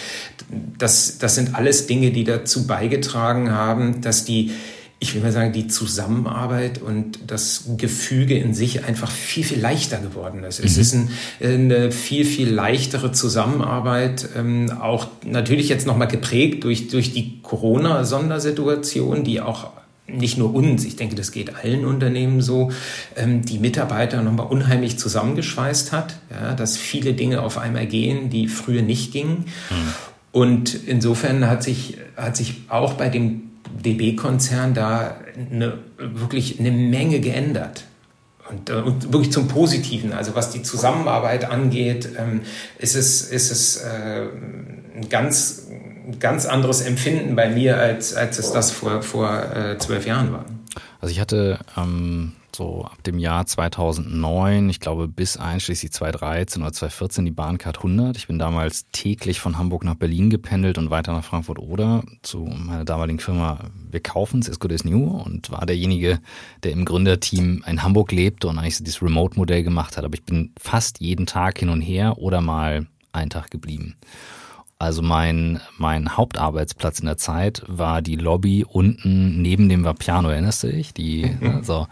das, 0.79 1.19
das 1.19 1.35
sind 1.35 1.55
alles 1.55 1.87
Dinge, 1.87 2.11
die 2.11 2.25
dazu 2.25 2.67
beigetragen 2.67 3.51
haben, 3.51 4.01
dass 4.01 4.25
die 4.25 4.53
ich 4.99 5.15
will 5.15 5.21
mal 5.21 5.33
sagen, 5.33 5.53
die 5.53 5.69
Zusammenarbeit 5.69 6.81
und 6.81 7.19
das 7.27 7.65
Gefüge 7.77 8.39
in 8.39 8.55
sich 8.55 8.85
einfach 8.85 9.11
viel, 9.11 9.45
viel 9.45 9.61
leichter 9.61 9.99
geworden 9.99 10.43
ist. 10.43 10.61
Mhm. 10.61 10.67
Es 10.67 10.79
ist 10.79 10.95
ein, 10.95 11.11
eine 11.43 11.93
viel, 11.93 12.25
viel 12.25 12.49
leichtere 12.49 13.13
Zusammenarbeit, 13.13 14.29
ähm, 14.37 14.73
auch 14.81 15.09
natürlich 15.25 15.69
jetzt 15.69 15.87
nochmal 15.87 16.09
geprägt 16.09 16.65
durch, 16.65 16.89
durch 16.89 17.13
die 17.13 17.41
Corona-Sondersituation, 17.43 19.23
die 19.23 19.43
auch 19.43 19.71
nicht 20.09 20.39
nur 20.39 20.55
uns, 20.55 20.85
ich 20.85 20.97
denke, 20.97 21.15
das 21.15 21.33
geht 21.33 21.57
allen 21.57 21.85
Unternehmen 21.85 22.41
so, 22.41 22.71
ähm, 23.17 23.45
die 23.45 23.59
Mitarbeiter 23.59 24.23
nochmal 24.23 24.47
unheimlich 24.47 24.99
zusammengeschweißt 24.99 25.93
hat, 25.93 26.17
ja, 26.31 26.55
dass 26.55 26.77
viele 26.77 27.13
Dinge 27.13 27.43
auf 27.43 27.59
einmal 27.59 27.87
gehen, 27.87 28.31
die 28.31 28.49
früher 28.49 28.83
nicht 28.83 29.13
gingen. 29.13 29.47
Mhm. 29.69 29.95
Und 30.33 30.75
insofern 30.87 31.49
hat 31.49 31.63
sich, 31.63 31.99
hat 32.17 32.37
sich 32.37 32.63
auch 32.69 32.95
bei 32.95 33.09
dem 33.09 33.46
DB-Konzern 33.83 34.75
da 34.75 35.17
eine, 35.51 35.79
wirklich 35.97 36.59
eine 36.59 36.71
Menge 36.71 37.21
geändert. 37.21 37.85
Und, 38.49 38.71
äh, 38.71 38.75
und, 38.75 39.13
wirklich 39.13 39.33
zum 39.33 39.49
Positiven. 39.49 40.13
Also 40.13 40.35
was 40.35 40.51
die 40.51 40.63
Zusammenarbeit 40.63 41.51
angeht, 41.51 42.09
ähm, 42.19 42.43
ist 42.79 42.95
es, 42.95 43.23
ist 43.23 43.51
es 43.51 43.79
äh, 43.79 44.27
ein 44.95 45.09
ganz, 45.09 45.67
ganz 46.21 46.47
anderes 46.47 46.81
Empfinden 46.81 47.35
bei 47.35 47.49
mir, 47.49 47.79
als, 47.79 48.15
als 48.15 48.39
es 48.39 48.53
das 48.53 48.71
vor, 48.71 49.03
vor 49.03 49.43
äh, 49.55 49.79
zwölf 49.79 50.07
Jahren 50.07 50.33
war. 50.33 50.45
Also 51.01 51.13
ich 51.13 51.21
hatte 51.21 51.59
ähm, 51.77 52.33
so 52.57 52.85
ab 52.85 53.03
dem 53.05 53.19
Jahr 53.19 53.47
2009, 53.47 54.71
ich 54.71 54.81
glaube 54.81 55.09
bis 55.09 55.37
einschließlich 55.37 55.93
2013 55.93 56.63
oder 56.63 56.73
2014 56.73 57.25
die 57.25 57.31
Bahncard 57.31 57.77
100. 57.77 58.17
Ich 58.17 58.27
bin 58.27 58.39
damals 58.39 58.87
täglich 58.91 59.41
von 59.41 59.59
Hamburg 59.59 59.85
nach 59.85 59.95
Berlin 59.95 60.31
gependelt 60.31 60.79
und 60.79 60.91
weiter 60.91 61.13
nach 61.13 61.25
Frankfurt 61.25 61.59
oder 61.59 62.03
zu 62.23 62.39
meiner 62.39 62.85
damaligen 62.85 63.19
Firma 63.19 63.61
Wir 63.91 64.01
kaufen 64.01 64.41
es, 64.41 64.59
Good 64.59 64.73
is 64.73 64.85
New 64.85 65.07
und 65.07 65.51
war 65.51 65.67
derjenige, 65.67 66.21
der 66.63 66.73
im 66.73 66.85
Gründerteam 66.85 67.63
in 67.67 67.83
Hamburg 67.83 68.11
lebte 68.11 68.49
und 68.49 68.59
eigentlich 68.59 68.79
so 68.79 68.85
dieses 68.85 69.03
Remote-Modell 69.03 69.63
gemacht 69.63 69.97
hat. 69.97 70.05
Aber 70.05 70.15
ich 70.15 70.25
bin 70.25 70.53
fast 70.59 71.01
jeden 71.01 71.27
Tag 71.27 71.59
hin 71.59 71.69
und 71.69 71.83
her 71.83 72.19
oder 72.19 72.41
mal 72.41 72.87
einen 73.13 73.31
Tag 73.31 73.51
geblieben. 73.51 73.97
Also 74.79 75.01
mein, 75.01 75.61
mein 75.79 76.19
Hauptarbeitsplatz 76.19 77.01
in 77.01 77.07
der 77.07 77.17
Zeit 77.17 77.63
war 77.67 78.03
die 78.03 78.17
Lobby 78.17 78.65
unten 78.69 79.41
neben 79.41 79.71
dem 79.71 79.85
Vapiano, 79.85 80.29
erinnerst 80.29 80.65
du 80.65 80.73
dich? 80.73 80.93
Die, 80.93 81.25
mhm. 81.41 81.61
so. 81.63 81.87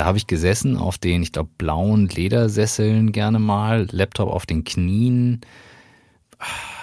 Da 0.00 0.06
habe 0.06 0.16
ich 0.16 0.26
gesessen 0.26 0.78
auf 0.78 0.96
den, 0.96 1.22
ich 1.22 1.30
glaube, 1.30 1.50
blauen 1.58 2.08
Ledersesseln 2.08 3.12
gerne 3.12 3.38
mal, 3.38 3.86
Laptop 3.90 4.30
auf 4.30 4.46
den 4.46 4.64
Knien. 4.64 5.42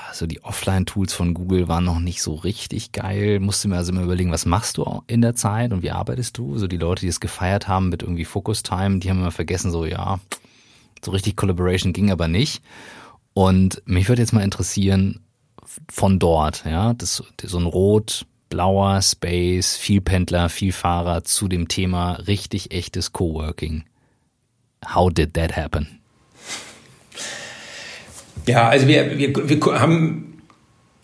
Also 0.07 0.27
die 0.27 0.43
Offline-Tools 0.43 1.15
von 1.15 1.33
Google 1.33 1.67
waren 1.67 1.83
noch 1.83 1.97
nicht 1.97 2.21
so 2.21 2.35
richtig 2.35 2.91
geil. 2.91 3.39
Musste 3.39 3.69
mir 3.69 3.77
also 3.77 3.91
immer 3.91 4.03
überlegen, 4.03 4.31
was 4.31 4.45
machst 4.45 4.77
du 4.77 5.01
in 5.07 5.23
der 5.23 5.33
Zeit 5.33 5.73
und 5.73 5.81
wie 5.81 5.89
arbeitest 5.89 6.37
du? 6.37 6.59
So 6.59 6.67
die 6.67 6.77
Leute, 6.77 7.01
die 7.01 7.07
es 7.07 7.19
gefeiert 7.19 7.67
haben 7.67 7.89
mit 7.89 8.03
irgendwie 8.03 8.23
Focus 8.23 8.61
Time, 8.61 8.99
die 8.99 9.09
haben 9.09 9.17
immer 9.17 9.31
vergessen, 9.31 9.71
so 9.71 9.83
ja, 9.83 10.19
so 11.03 11.09
richtig 11.09 11.35
Collaboration 11.35 11.93
ging 11.93 12.11
aber 12.11 12.27
nicht. 12.27 12.61
Und 13.33 13.81
mich 13.85 14.09
würde 14.09 14.21
jetzt 14.21 14.33
mal 14.33 14.43
interessieren, 14.43 15.21
von 15.89 16.19
dort, 16.19 16.65
ja, 16.65 16.93
das, 16.93 17.23
so 17.41 17.57
ein 17.57 17.65
Rot, 17.65 18.27
blauer 18.49 19.01
Space, 19.01 19.75
viel 19.75 20.01
Pendler, 20.01 20.49
viel 20.49 20.71
Fahrer 20.71 21.23
zu 21.23 21.47
dem 21.47 21.67
Thema 21.67 22.13
richtig 22.27 22.71
echtes 22.71 23.13
Coworking. 23.13 23.83
How 24.93 25.11
did 25.11 25.33
that 25.33 25.55
happen? 25.55 25.99
Ja, 28.45 28.69
also 28.69 28.87
wir, 28.87 29.17
wir, 29.17 29.49
wir 29.49 29.79
haben 29.79 30.41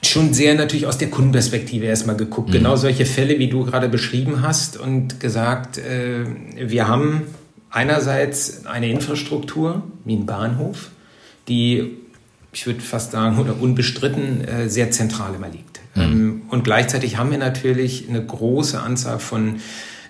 schon 0.06 0.34
sehr 0.34 0.56
natürlich 0.56 0.86
aus 0.86 0.98
der 0.98 1.10
Kundenperspektive 1.10 1.86
erstmal 1.86 2.16
geguckt. 2.16 2.50
Mhm. 2.50 2.54
Genau 2.54 2.76
solche 2.76 3.06
Fälle, 3.06 3.40
wie 3.40 3.48
du 3.48 3.66
gerade 3.66 3.90
beschrieben 3.90 4.42
hast 4.42 4.78
und 4.78 5.20
gesagt, 5.20 5.78
äh, 5.78 6.26
wir 6.58 6.88
haben 6.88 7.24
einerseits 7.70 8.66
eine 8.66 8.90
Infrastruktur 8.90 9.84
wie 10.06 10.16
ein 10.16 10.26
Bahnhof, 10.26 10.90
die, 11.48 11.98
ich 12.52 12.66
würde 12.66 12.82
fast 12.82 13.12
sagen, 13.12 13.40
oder 13.40 13.60
unbestritten 13.60 14.42
äh, 14.48 14.70
sehr 14.70 14.92
zentral 14.92 15.36
immer 15.36 15.50
liegt. 15.50 15.82
Mhm. 15.96 16.02
Ähm, 16.02 16.33
und 16.54 16.64
gleichzeitig 16.64 17.18
haben 17.18 17.32
wir 17.32 17.40
natürlich 17.40 18.08
eine 18.08 18.24
große 18.24 18.80
Anzahl 18.80 19.18
von 19.18 19.56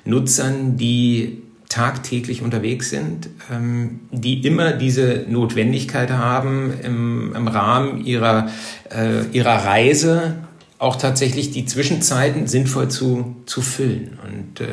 Nutzern, 0.04 0.76
die 0.76 1.42
tagtäglich 1.70 2.42
unterwegs 2.42 2.90
sind, 2.90 3.30
ähm, 3.50 4.02
die 4.12 4.46
immer 4.46 4.74
diese 4.74 5.24
Notwendigkeit 5.30 6.12
haben, 6.12 6.74
im, 6.84 7.34
im 7.34 7.48
Rahmen 7.48 8.04
ihrer, 8.06 8.50
äh, 8.94 9.26
ihrer 9.32 9.64
Reise 9.64 10.36
auch 10.84 10.98
tatsächlich 10.98 11.52
die 11.52 11.66
Zwischenzeiten 11.66 12.46
sinnvoll 12.46 12.90
zu, 12.90 13.38
zu 13.46 13.62
füllen. 13.62 14.20
Und 14.22 14.60
äh, 14.60 14.68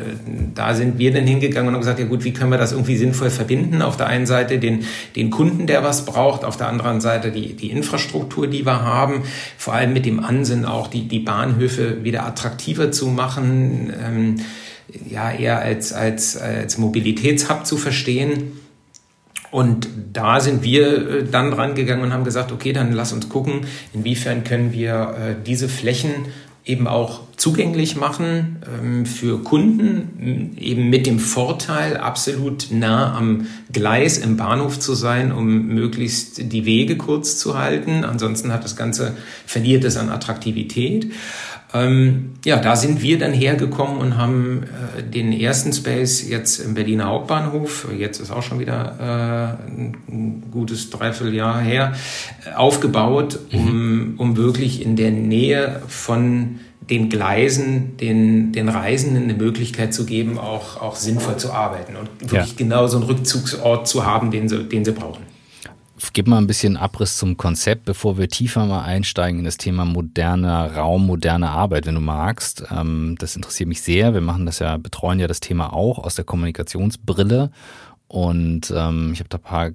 da 0.55 0.75
sind 0.75 0.99
wir 0.99 1.13
dann 1.13 1.25
hingegangen 1.25 1.69
und 1.69 1.75
haben 1.75 1.81
gesagt, 1.81 2.01
ja 2.01 2.07
gut, 2.07 2.25
wie 2.25 2.33
können 2.33 2.51
wir 2.51 2.59
das 2.59 2.73
irgendwie 2.73 2.97
sinnvoll 2.97 3.31
verbinden? 3.31 3.81
Auf 3.81 3.97
der 3.97 4.09
einen 4.09 4.27
Seite 4.27 4.59
den, 4.59 4.85
den 5.15 5.31
Kunden, 5.31 5.69
der 5.69 5.85
was 5.85 6.05
braucht, 6.05 6.45
auf 6.45 6.57
der 6.57 6.69
anderen 6.69 7.01
Seite 7.01 7.31
die, 7.31 7.55
die 7.55 7.71
Infrastruktur, 7.71 8.49
die 8.49 8.67
wir 8.67 8.83
haben, 8.83 9.23
vor 9.57 9.75
allem 9.75 9.93
mit 9.93 10.05
dem 10.05 10.19
Ansinnen 10.23 10.65
auch 10.65 10.89
die, 10.89 11.07
die 11.07 11.21
Bahnhöfe 11.21 12.03
wieder 12.03 12.27
attraktiver 12.27 12.91
zu 12.91 13.07
machen, 13.07 13.93
ähm, 14.05 14.37
ja 15.09 15.31
eher 15.31 15.61
als, 15.61 15.93
als, 15.93 16.37
als 16.37 16.77
Mobilitätshub 16.77 17.65
zu 17.65 17.77
verstehen. 17.77 18.60
Und 19.51 19.89
da 20.13 20.41
sind 20.41 20.63
wir 20.63 21.09
äh, 21.09 21.25
dann 21.25 21.51
dran 21.51 21.75
gegangen 21.75 22.03
und 22.03 22.13
haben 22.13 22.25
gesagt, 22.25 22.53
okay, 22.53 22.73
dann 22.73 22.93
lass 22.93 23.13
uns 23.13 23.29
gucken, 23.29 23.63
inwiefern 23.93 24.45
können 24.45 24.73
wir 24.73 25.15
äh, 25.19 25.35
diese 25.45 25.69
Flächen 25.69 26.27
eben 26.65 26.87
auch 26.87 27.23
zugänglich 27.37 27.97
machen 27.97 28.63
ähm, 28.81 29.07
für 29.07 29.43
Kunden, 29.43 30.57
eben 30.59 30.91
mit 30.91 31.07
dem 31.07 31.19
Vorteil, 31.19 31.97
absolut 31.97 32.69
nah 32.71 33.17
am 33.17 33.47
Gleis 33.73 34.19
im 34.19 34.37
Bahnhof 34.37 34.79
zu 34.79 34.95
sein, 34.95 35.33
um 35.33 35.67
möglichst 35.69 36.53
die 36.53 36.67
Wege 36.67 36.97
kurz 36.97 37.39
zu 37.39 37.59
halten. 37.59 38.05
Ansonsten 38.05 38.53
hat 38.53 38.65
das 38.65 38.77
Ganze, 38.77 39.17
verliert 39.47 39.85
es 39.85 39.97
an 39.97 40.11
Attraktivität. 40.11 41.11
Ähm, 41.73 42.33
ja, 42.45 42.57
da 42.57 42.75
sind 42.75 43.01
wir 43.01 43.19
dann 43.19 43.33
hergekommen 43.33 43.99
und 43.99 44.17
haben 44.17 44.65
äh, 44.97 45.03
den 45.03 45.33
ersten 45.33 45.73
Space 45.73 46.29
jetzt 46.29 46.59
im 46.59 46.75
Berliner 46.75 47.07
Hauptbahnhof, 47.07 47.89
jetzt 47.97 48.19
ist 48.19 48.33
auch 48.33 48.43
schon 48.43 48.59
wieder 48.59 49.59
äh, 49.69 49.71
ein 49.71 50.45
gutes 50.51 50.91
Dreivierteljahr 50.91 51.61
her, 51.61 51.93
äh, 52.45 52.55
aufgebaut, 52.55 53.39
um, 53.53 54.15
um 54.19 54.37
wirklich 54.37 54.85
in 54.85 54.97
der 54.97 55.13
Nähe 55.13 55.81
von 55.87 56.59
den 56.89 57.09
Gleisen, 57.09 57.97
den, 57.99 58.53
den 58.53 58.69
Reisenden 58.69 59.25
eine 59.25 59.35
Möglichkeit 59.35 59.95
zu 59.95 60.05
geben, 60.05 60.39
auch, 60.39 60.81
auch 60.81 60.97
sinnvoll 60.97 61.37
zu 61.37 61.53
arbeiten 61.53 61.95
und 61.95 62.09
wirklich 62.21 62.51
ja. 62.51 62.57
genau 62.57 62.89
so 62.89 62.97
einen 62.97 63.07
Rückzugsort 63.07 63.87
zu 63.87 64.05
haben, 64.05 64.33
den 64.33 64.49
sie, 64.49 64.65
den 64.65 64.85
sie 64.85 64.91
brauchen. 64.91 65.30
Gib 66.13 66.27
mal 66.27 66.39
ein 66.39 66.47
bisschen 66.47 66.77
Abriss 66.77 67.19
zum 67.19 67.37
Konzept, 67.37 67.85
bevor 67.85 68.17
wir 68.17 68.29
tiefer 68.29 68.65
mal 68.65 68.83
einsteigen 68.83 69.41
in 69.41 69.45
das 69.45 69.59
Thema 69.59 69.85
moderner 69.85 70.75
Raum, 70.75 71.07
moderne 71.07 71.51
Arbeit, 71.51 71.87
wenn 71.87 71.95
du 71.95 72.01
magst. 72.01 72.65
Ähm, 72.71 73.17
das 73.19 73.37
interessiert 73.37 73.69
mich 73.69 73.83
sehr. 73.83 74.15
Wir 74.15 74.23
machen 74.23 74.47
das 74.47 74.61
ja, 74.61 74.77
betreuen 74.77 75.21
ja 75.21 75.27
das 75.27 75.41
Thema 75.41 75.73
auch 75.73 75.99
aus 75.99 76.15
der 76.15 76.25
Kommunikationsbrille. 76.25 77.51
Und 78.09 78.73
ähm, 78.75 79.11
ich 79.13 79.21
habe 79.21 79.29
da 79.29 79.39
paar, 79.39 79.71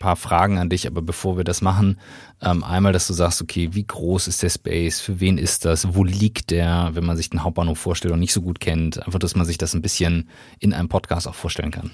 paar 0.00 0.16
Fragen 0.16 0.58
an 0.58 0.70
dich, 0.70 0.88
aber 0.88 1.02
bevor 1.02 1.36
wir 1.36 1.44
das 1.44 1.62
machen, 1.62 1.98
ähm, 2.42 2.64
einmal, 2.64 2.92
dass 2.92 3.06
du 3.06 3.12
sagst, 3.12 3.40
okay, 3.40 3.68
wie 3.72 3.86
groß 3.86 4.26
ist 4.26 4.42
der 4.42 4.50
Space, 4.50 4.98
für 4.98 5.20
wen 5.20 5.38
ist 5.38 5.64
das, 5.64 5.94
wo 5.94 6.02
liegt 6.02 6.50
der, 6.50 6.90
wenn 6.94 7.04
man 7.04 7.16
sich 7.16 7.30
den 7.30 7.44
Hauptbahnhof 7.44 7.78
vorstellt 7.78 8.12
und 8.12 8.18
nicht 8.18 8.32
so 8.32 8.42
gut 8.42 8.58
kennt, 8.58 9.06
einfach, 9.06 9.20
dass 9.20 9.36
man 9.36 9.46
sich 9.46 9.56
das 9.56 9.72
ein 9.72 9.82
bisschen 9.82 10.28
in 10.58 10.72
einem 10.72 10.88
Podcast 10.88 11.28
auch 11.28 11.36
vorstellen 11.36 11.70
kann. 11.70 11.92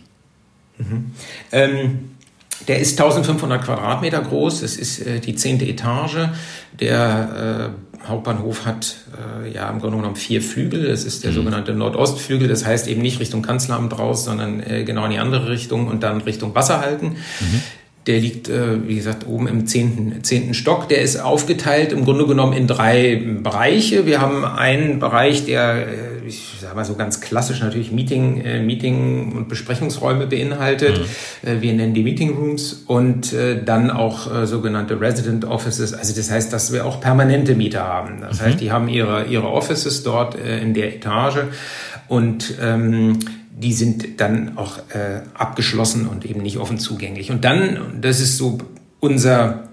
Mhm. 0.78 1.10
Ähm 1.52 2.10
der 2.68 2.78
ist 2.78 3.00
1500 3.00 3.64
Quadratmeter 3.64 4.20
groß. 4.20 4.62
Es 4.62 4.76
ist 4.76 5.06
äh, 5.06 5.20
die 5.20 5.34
zehnte 5.34 5.64
Etage. 5.64 6.28
Der 6.78 7.72
äh, 8.04 8.08
Hauptbahnhof 8.08 8.64
hat 8.66 8.96
äh, 9.44 9.50
ja 9.52 9.68
im 9.68 9.80
Grunde 9.80 9.98
genommen 9.98 10.16
vier 10.16 10.42
Flügel. 10.42 10.86
Das 10.86 11.04
ist 11.04 11.24
der 11.24 11.32
mhm. 11.32 11.36
sogenannte 11.36 11.72
Nordostflügel. 11.72 12.48
Das 12.48 12.64
heißt 12.64 12.88
eben 12.88 13.02
nicht 13.02 13.20
Richtung 13.20 13.42
Kanzleramt 13.42 13.98
raus, 13.98 14.24
sondern 14.24 14.60
äh, 14.60 14.84
genau 14.84 15.04
in 15.04 15.12
die 15.12 15.18
andere 15.18 15.48
Richtung 15.48 15.88
und 15.88 16.02
dann 16.02 16.20
Richtung 16.20 16.54
Wasserhalten. 16.54 17.16
Mhm. 17.40 17.62
Der 18.10 18.18
liegt, 18.18 18.48
äh, 18.48 18.88
wie 18.88 18.96
gesagt, 18.96 19.24
oben 19.28 19.46
im 19.46 19.68
zehnten, 19.68 20.24
zehnten 20.24 20.52
Stock. 20.52 20.88
Der 20.88 21.00
ist 21.00 21.16
aufgeteilt 21.16 21.92
im 21.92 22.04
Grunde 22.04 22.26
genommen 22.26 22.54
in 22.54 22.66
drei 22.66 23.22
Bereiche. 23.40 24.04
Wir 24.04 24.20
haben 24.20 24.44
einen 24.44 24.98
Bereich, 24.98 25.46
der, 25.46 25.86
äh, 25.86 26.26
ich 26.26 26.54
sage 26.60 26.74
mal 26.74 26.84
so 26.84 26.96
ganz 26.96 27.20
klassisch 27.20 27.60
natürlich 27.60 27.92
Meeting, 27.92 28.40
äh, 28.40 28.60
Meeting 28.64 29.30
und 29.36 29.48
Besprechungsräume 29.48 30.26
beinhaltet. 30.26 31.02
Mhm. 31.42 31.62
Wir 31.62 31.72
nennen 31.72 31.94
die 31.94 32.02
Meeting 32.02 32.34
Rooms 32.34 32.82
und 32.86 33.32
dann 33.64 33.90
auch 33.90 34.46
sogenannte 34.46 35.00
Resident 35.00 35.44
Offices. 35.44 35.94
Also 35.94 36.14
das 36.14 36.30
heißt, 36.30 36.52
dass 36.52 36.72
wir 36.72 36.84
auch 36.84 37.00
permanente 37.00 37.54
Mieter 37.54 37.84
haben. 37.84 38.20
Das 38.20 38.40
mhm. 38.40 38.44
heißt, 38.44 38.60
die 38.60 38.72
haben 38.72 38.88
ihre, 38.88 39.24
ihre 39.26 39.48
Offices 39.48 40.02
dort 40.02 40.34
in 40.34 40.74
der 40.74 40.94
Etage 40.94 41.44
und 42.08 42.54
ähm, 42.60 43.18
die 43.60 43.72
sind 43.72 44.20
dann 44.20 44.56
auch 44.56 44.78
äh, 44.90 45.22
abgeschlossen 45.34 46.06
und 46.06 46.24
eben 46.24 46.42
nicht 46.42 46.56
offen 46.56 46.78
zugänglich. 46.78 47.30
Und 47.30 47.44
dann, 47.44 47.98
das 48.00 48.20
ist 48.20 48.38
so 48.38 48.58
unser, 49.00 49.68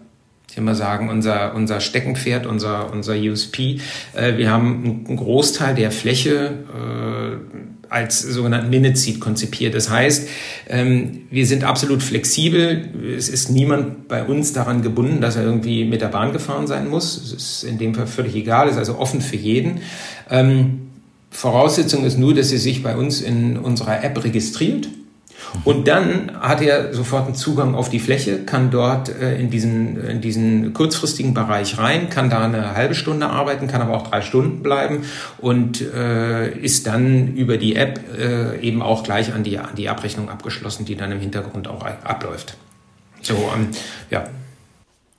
ich 0.50 0.58
will 0.58 0.63
mal 0.63 0.76
sagen, 0.76 1.10
unser, 1.10 1.56
unser 1.56 1.80
Steckenpferd, 1.80 2.45
unser, 2.45 2.91
unser 2.91 3.15
USP. 3.15 3.80
Äh, 4.13 4.38
wir 4.38 4.52
haben 4.52 5.06
einen 5.08 5.17
Großteil 5.17 5.73
der 5.73 5.91
Fläche 5.91 6.65
äh, 6.73 7.67
als 7.89 8.21
sogenannten 8.21 8.69
Minute 8.69 8.97
Seat 8.97 9.21
konzipiert. 9.21 9.73
Das 9.73 9.89
heißt, 9.89 10.28
ähm, 10.67 11.21
wir 11.30 11.45
sind 11.45 11.63
absolut 11.63 12.04
flexibel. 12.04 12.89
Es 13.17 13.30
ist 13.30 13.50
niemand 13.50 14.10
bei 14.10 14.26
uns 14.26 14.52
daran 14.52 14.82
gebunden, 14.82 15.21
dass 15.21 15.38
er 15.38 15.43
irgendwie 15.43 15.86
mit 15.86 16.02
der 16.02 16.10
Bahn 16.10 16.34
gefahren 16.34 16.67
sein 16.67 16.89
muss. 16.89 17.15
Es 17.15 17.32
ist 17.32 17.63
in 17.63 17.78
dem 17.78 17.95
Fall 17.95 18.08
völlig 18.08 18.36
egal, 18.36 18.67
es 18.67 18.73
ist 18.73 18.80
also 18.80 18.97
offen 18.97 19.21
für 19.21 19.38
jeden. 19.38 19.80
Ähm, 20.30 20.87
Voraussetzung 21.30 22.06
ist 22.06 22.18
nur, 22.18 22.34
dass 22.34 22.50
sie 22.50 22.58
sich 22.58 22.84
bei 22.84 22.96
uns 22.96 23.22
in 23.22 23.58
unserer 23.58 24.04
App 24.04 24.24
registriert. 24.24 24.88
Und 25.63 25.88
dann 25.88 26.32
hat 26.42 26.62
er 26.62 26.94
sofort 26.94 27.26
einen 27.26 27.36
Zugang 27.36 27.76
auf 27.76 27.90
die 27.90 28.00
Fläche, 28.00 28.44
kann 28.44 28.72
dort 28.72 29.10
äh, 29.10 29.40
in, 29.40 29.50
diesen, 29.50 30.04
in 30.04 30.20
diesen 30.20 30.74
kurzfristigen 30.74 31.34
Bereich 31.34 31.78
rein, 31.78 32.10
kann 32.10 32.30
da 32.30 32.44
eine 32.44 32.76
halbe 32.76 32.96
Stunde 32.96 33.28
arbeiten, 33.28 33.68
kann 33.68 33.82
aber 33.82 33.96
auch 33.96 34.08
drei 34.08 34.22
Stunden 34.22 34.63
bleiben 34.63 35.04
und 35.38 35.82
äh, 35.82 36.52
ist 36.58 36.88
dann 36.88 37.36
über 37.36 37.58
die 37.58 37.76
App 37.76 38.00
äh, 38.18 38.60
eben 38.60 38.82
auch 38.82 39.04
gleich 39.04 39.34
an 39.34 39.44
die, 39.44 39.58
an 39.58 39.76
die 39.76 39.90
Abrechnung 39.90 40.30
abgeschlossen, 40.30 40.86
die 40.86 40.96
dann 40.96 41.12
im 41.12 41.20
Hintergrund 41.20 41.68
auch 41.68 41.86
abläuft. 41.86 42.58
So, 43.22 43.34
ähm, 43.56 43.70
ja. 44.10 44.26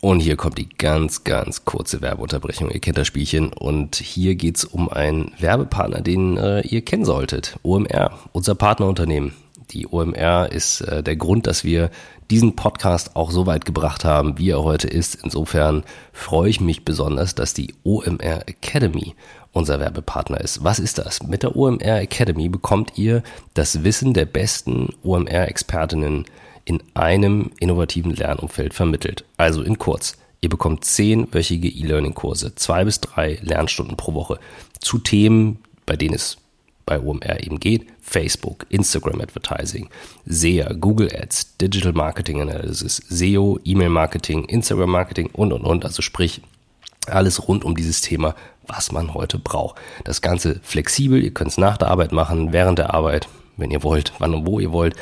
Und 0.00 0.20
hier 0.20 0.36
kommt 0.36 0.58
die 0.58 0.68
ganz, 0.68 1.24
ganz 1.24 1.64
kurze 1.64 2.00
Werbeunterbrechung. 2.00 2.70
Ihr 2.70 2.78
kennt 2.78 2.98
das 2.98 3.08
Spielchen. 3.08 3.52
Und 3.52 3.96
hier 3.96 4.36
geht's 4.36 4.64
um 4.64 4.88
einen 4.88 5.32
Werbepartner, 5.38 6.02
den 6.02 6.36
äh, 6.36 6.60
ihr 6.60 6.82
kennen 6.82 7.04
solltet. 7.04 7.58
OMR, 7.64 8.16
unser 8.32 8.54
Partnerunternehmen. 8.54 9.32
Die 9.70 9.88
OMR 9.88 10.50
ist 10.52 10.82
äh, 10.82 11.02
der 11.02 11.16
Grund, 11.16 11.46
dass 11.46 11.64
wir 11.64 11.90
diesen 12.30 12.54
Podcast 12.54 13.16
auch 13.16 13.30
so 13.30 13.46
weit 13.46 13.64
gebracht 13.64 14.04
haben, 14.04 14.38
wie 14.38 14.50
er 14.50 14.62
heute 14.62 14.86
ist. 14.86 15.16
Insofern 15.16 15.82
freue 16.12 16.48
ich 16.48 16.60
mich 16.60 16.84
besonders, 16.84 17.34
dass 17.34 17.52
die 17.52 17.74
OMR 17.84 18.46
Academy 18.46 19.14
unser 19.52 19.80
Werbepartner 19.80 20.40
ist. 20.40 20.62
Was 20.62 20.78
ist 20.78 20.98
das? 20.98 21.22
Mit 21.24 21.42
der 21.42 21.56
OMR 21.56 22.00
Academy 22.00 22.48
bekommt 22.48 22.96
ihr 22.96 23.22
das 23.54 23.82
Wissen 23.82 24.14
der 24.14 24.26
besten 24.26 24.90
OMR-Expertinnen 25.02 26.24
in 26.68 26.82
einem 26.92 27.50
innovativen 27.60 28.14
Lernumfeld 28.14 28.74
vermittelt. 28.74 29.24
Also 29.38 29.62
in 29.62 29.78
kurz. 29.78 30.18
Ihr 30.42 30.50
bekommt 30.50 30.84
zehnwöchige 30.84 31.66
E-Learning-Kurse, 31.66 32.54
zwei 32.56 32.84
bis 32.84 33.00
drei 33.00 33.38
Lernstunden 33.42 33.96
pro 33.96 34.12
Woche 34.12 34.38
zu 34.78 34.98
Themen, 34.98 35.60
bei 35.86 35.96
denen 35.96 36.14
es 36.14 36.36
bei 36.84 37.00
OMR 37.00 37.42
eben 37.42 37.58
geht. 37.58 37.86
Facebook, 38.02 38.66
Instagram 38.68 39.22
Advertising, 39.22 39.88
SEA, 40.26 40.74
Google 40.74 41.10
Ads, 41.10 41.56
Digital 41.56 41.94
Marketing 41.94 42.42
Analysis, 42.42 43.02
SEO, 43.08 43.58
E-Mail 43.64 43.88
Marketing, 43.88 44.44
Instagram 44.44 44.90
Marketing 44.90 45.30
und, 45.32 45.54
und, 45.54 45.62
und. 45.62 45.86
Also 45.86 46.02
sprich, 46.02 46.42
alles 47.06 47.48
rund 47.48 47.64
um 47.64 47.74
dieses 47.74 48.02
Thema, 48.02 48.34
was 48.66 48.92
man 48.92 49.14
heute 49.14 49.38
braucht. 49.38 49.80
Das 50.04 50.20
Ganze 50.20 50.60
flexibel. 50.62 51.22
Ihr 51.22 51.32
könnt 51.32 51.50
es 51.50 51.58
nach 51.58 51.78
der 51.78 51.88
Arbeit 51.88 52.12
machen, 52.12 52.52
während 52.52 52.78
der 52.78 52.92
Arbeit, 52.92 53.26
wenn 53.56 53.70
ihr 53.70 53.82
wollt, 53.82 54.12
wann 54.18 54.34
und 54.34 54.46
wo 54.46 54.60
ihr 54.60 54.70
wollt 54.70 54.94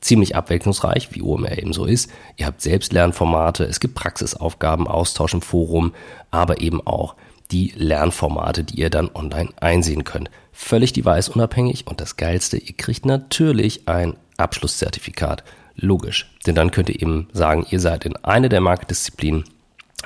ziemlich 0.00 0.36
abwechslungsreich, 0.36 1.08
wie 1.12 1.22
OMR 1.22 1.58
eben 1.58 1.72
so 1.72 1.84
ist. 1.84 2.10
Ihr 2.36 2.46
habt 2.46 2.60
Selbstlernformate, 2.60 3.64
es 3.64 3.80
gibt 3.80 3.94
Praxisaufgaben, 3.94 4.86
Austausch 4.86 5.34
im 5.34 5.42
Forum, 5.42 5.92
aber 6.30 6.60
eben 6.60 6.86
auch 6.86 7.14
die 7.50 7.72
Lernformate, 7.76 8.64
die 8.64 8.80
ihr 8.80 8.90
dann 8.90 9.10
online 9.14 9.50
einsehen 9.60 10.04
könnt. 10.04 10.30
Völlig 10.52 10.92
device-unabhängig 10.92 11.86
und 11.86 12.00
das 12.00 12.16
Geilste, 12.16 12.56
ihr 12.56 12.76
kriegt 12.76 13.06
natürlich 13.06 13.88
ein 13.88 14.16
Abschlusszertifikat. 14.36 15.44
Logisch, 15.76 16.32
denn 16.46 16.54
dann 16.54 16.70
könnt 16.70 16.88
ihr 16.88 17.00
eben 17.00 17.28
sagen, 17.32 17.66
ihr 17.70 17.80
seid 17.80 18.06
in 18.06 18.16
eine 18.16 18.48
der 18.48 18.62
Marktdisziplinen 18.62 19.44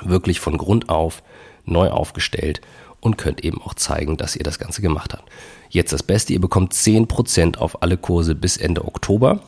wirklich 0.03 0.39
von 0.39 0.57
Grund 0.57 0.89
auf 0.89 1.23
neu 1.65 1.89
aufgestellt 1.89 2.61
und 2.99 3.17
könnt 3.17 3.43
eben 3.43 3.61
auch 3.61 3.73
zeigen, 3.73 4.17
dass 4.17 4.35
ihr 4.35 4.43
das 4.43 4.59
Ganze 4.59 4.81
gemacht 4.81 5.13
habt. 5.13 5.29
Jetzt 5.69 5.93
das 5.93 6.03
Beste, 6.03 6.33
ihr 6.33 6.41
bekommt 6.41 6.73
10% 6.73 7.57
auf 7.57 7.81
alle 7.81 7.97
Kurse 7.97 8.35
bis 8.35 8.57
Ende 8.57 8.85
Oktober. 8.85 9.41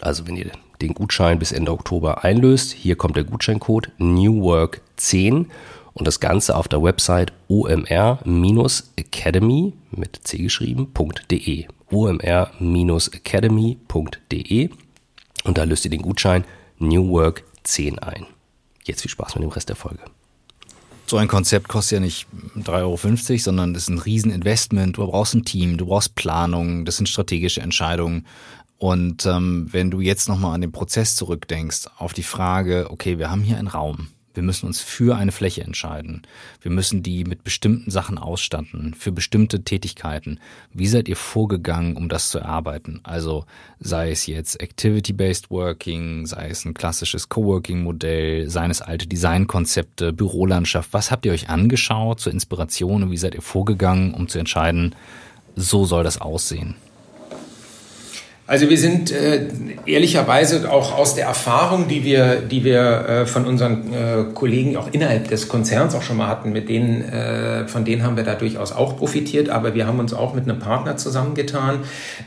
Also 0.00 0.26
wenn 0.26 0.36
ihr 0.36 0.50
den 0.80 0.94
Gutschein 0.94 1.38
bis 1.38 1.52
Ende 1.52 1.72
Oktober 1.72 2.24
einlöst, 2.24 2.72
hier 2.72 2.96
kommt 2.96 3.16
der 3.16 3.24
Gutscheincode 3.24 3.90
NewWork10 3.98 5.44
und 5.94 6.06
das 6.06 6.20
Ganze 6.20 6.56
auf 6.56 6.68
der 6.68 6.82
Website 6.82 7.34
omr-academy 7.48 9.72
mit 9.90 10.20
c 10.24 10.38
geschrieben.de. 10.38 11.66
omr-academy.de 11.90 14.70
und 15.44 15.58
da 15.58 15.64
löst 15.64 15.84
ihr 15.84 15.90
den 15.90 16.00
Gutschein 16.02 16.44
NewWork10 16.80 17.98
ein. 17.98 18.26
Jetzt 18.84 19.02
viel 19.02 19.10
Spaß 19.10 19.34
mit 19.36 19.44
dem 19.44 19.50
Rest 19.50 19.68
der 19.68 19.76
Folge. 19.76 20.00
So 21.06 21.18
ein 21.18 21.28
Konzept 21.28 21.68
kostet 21.68 21.96
ja 21.96 22.00
nicht 22.00 22.26
3,50 22.56 23.30
Euro, 23.30 23.38
sondern 23.38 23.74
ist 23.74 23.90
ein 23.90 23.98
Rieseninvestment. 23.98 24.96
Du 24.96 25.06
brauchst 25.06 25.34
ein 25.34 25.44
Team, 25.44 25.76
du 25.76 25.84
brauchst 25.86 26.14
Planung, 26.14 26.86
das 26.86 26.96
sind 26.96 27.06
strategische 27.06 27.60
Entscheidungen. 27.60 28.24
Und 28.82 29.26
ähm, 29.26 29.68
wenn 29.70 29.92
du 29.92 30.00
jetzt 30.00 30.28
nochmal 30.28 30.56
an 30.56 30.60
den 30.60 30.72
Prozess 30.72 31.14
zurückdenkst, 31.14 31.88
auf 31.98 32.14
die 32.14 32.24
Frage, 32.24 32.88
okay, 32.90 33.16
wir 33.16 33.30
haben 33.30 33.42
hier 33.42 33.56
einen 33.56 33.68
Raum, 33.68 34.08
Wir 34.34 34.42
müssen 34.42 34.66
uns 34.66 34.80
für 34.80 35.16
eine 35.16 35.32
Fläche 35.32 35.62
entscheiden. 35.62 36.22
Wir 36.60 36.70
müssen 36.70 37.02
die 37.02 37.24
mit 37.24 37.44
bestimmten 37.44 37.90
Sachen 37.90 38.16
ausstatten, 38.18 38.94
für 38.94 39.12
bestimmte 39.12 39.62
Tätigkeiten. 39.62 40.38
Wie 40.72 40.86
seid 40.86 41.08
ihr 41.08 41.16
vorgegangen, 41.16 41.96
um 41.96 42.08
das 42.08 42.30
zu 42.30 42.38
erarbeiten? 42.38 43.00
Also 43.02 43.44
sei 43.78 44.10
es 44.10 44.26
jetzt 44.26 44.60
Activity-Based 44.60 45.50
Working, 45.50 46.26
sei 46.26 46.48
es 46.48 46.64
ein 46.64 46.74
klassisches 46.74 47.28
Coworking-Modell, 47.28 48.48
seien 48.48 48.70
es 48.70 48.80
alte 48.80 49.06
Designkonzepte, 49.06 50.12
Bürolandschaft. 50.12 50.92
Was 50.92 51.10
habt 51.10 51.26
ihr 51.26 51.32
euch 51.32 51.50
angeschaut 51.50 52.20
zur 52.20 52.32
Inspiration 52.32 53.02
und 53.02 53.10
wie 53.10 53.18
seid 53.18 53.34
ihr 53.34 53.42
vorgegangen, 53.42 54.14
um 54.14 54.28
zu 54.28 54.38
entscheiden, 54.38 54.94
so 55.56 55.84
soll 55.84 56.04
das 56.04 56.20
aussehen? 56.20 56.74
Also 58.52 58.68
wir 58.68 58.76
sind 58.76 59.10
äh, 59.10 59.46
ehrlicherweise 59.86 60.70
auch 60.70 60.98
aus 60.98 61.14
der 61.14 61.24
Erfahrung, 61.24 61.88
die 61.88 62.04
wir, 62.04 62.42
die 62.42 62.64
wir 62.64 62.82
äh, 63.08 63.26
von 63.26 63.46
unseren 63.46 63.94
äh, 63.94 64.24
Kollegen 64.34 64.76
auch 64.76 64.88
innerhalb 64.92 65.28
des 65.28 65.48
Konzerns 65.48 65.94
auch 65.94 66.02
schon 66.02 66.18
mal 66.18 66.28
hatten, 66.28 66.52
mit 66.52 66.68
denen, 66.68 67.00
äh, 67.00 67.66
von 67.66 67.86
denen 67.86 68.02
haben 68.02 68.14
wir 68.14 68.24
da 68.24 68.34
durchaus 68.34 68.72
auch 68.72 68.98
profitiert, 68.98 69.48
aber 69.48 69.74
wir 69.74 69.86
haben 69.86 69.98
uns 70.00 70.12
auch 70.12 70.34
mit 70.34 70.44
einem 70.44 70.58
Partner 70.58 70.98
zusammengetan, 70.98 71.78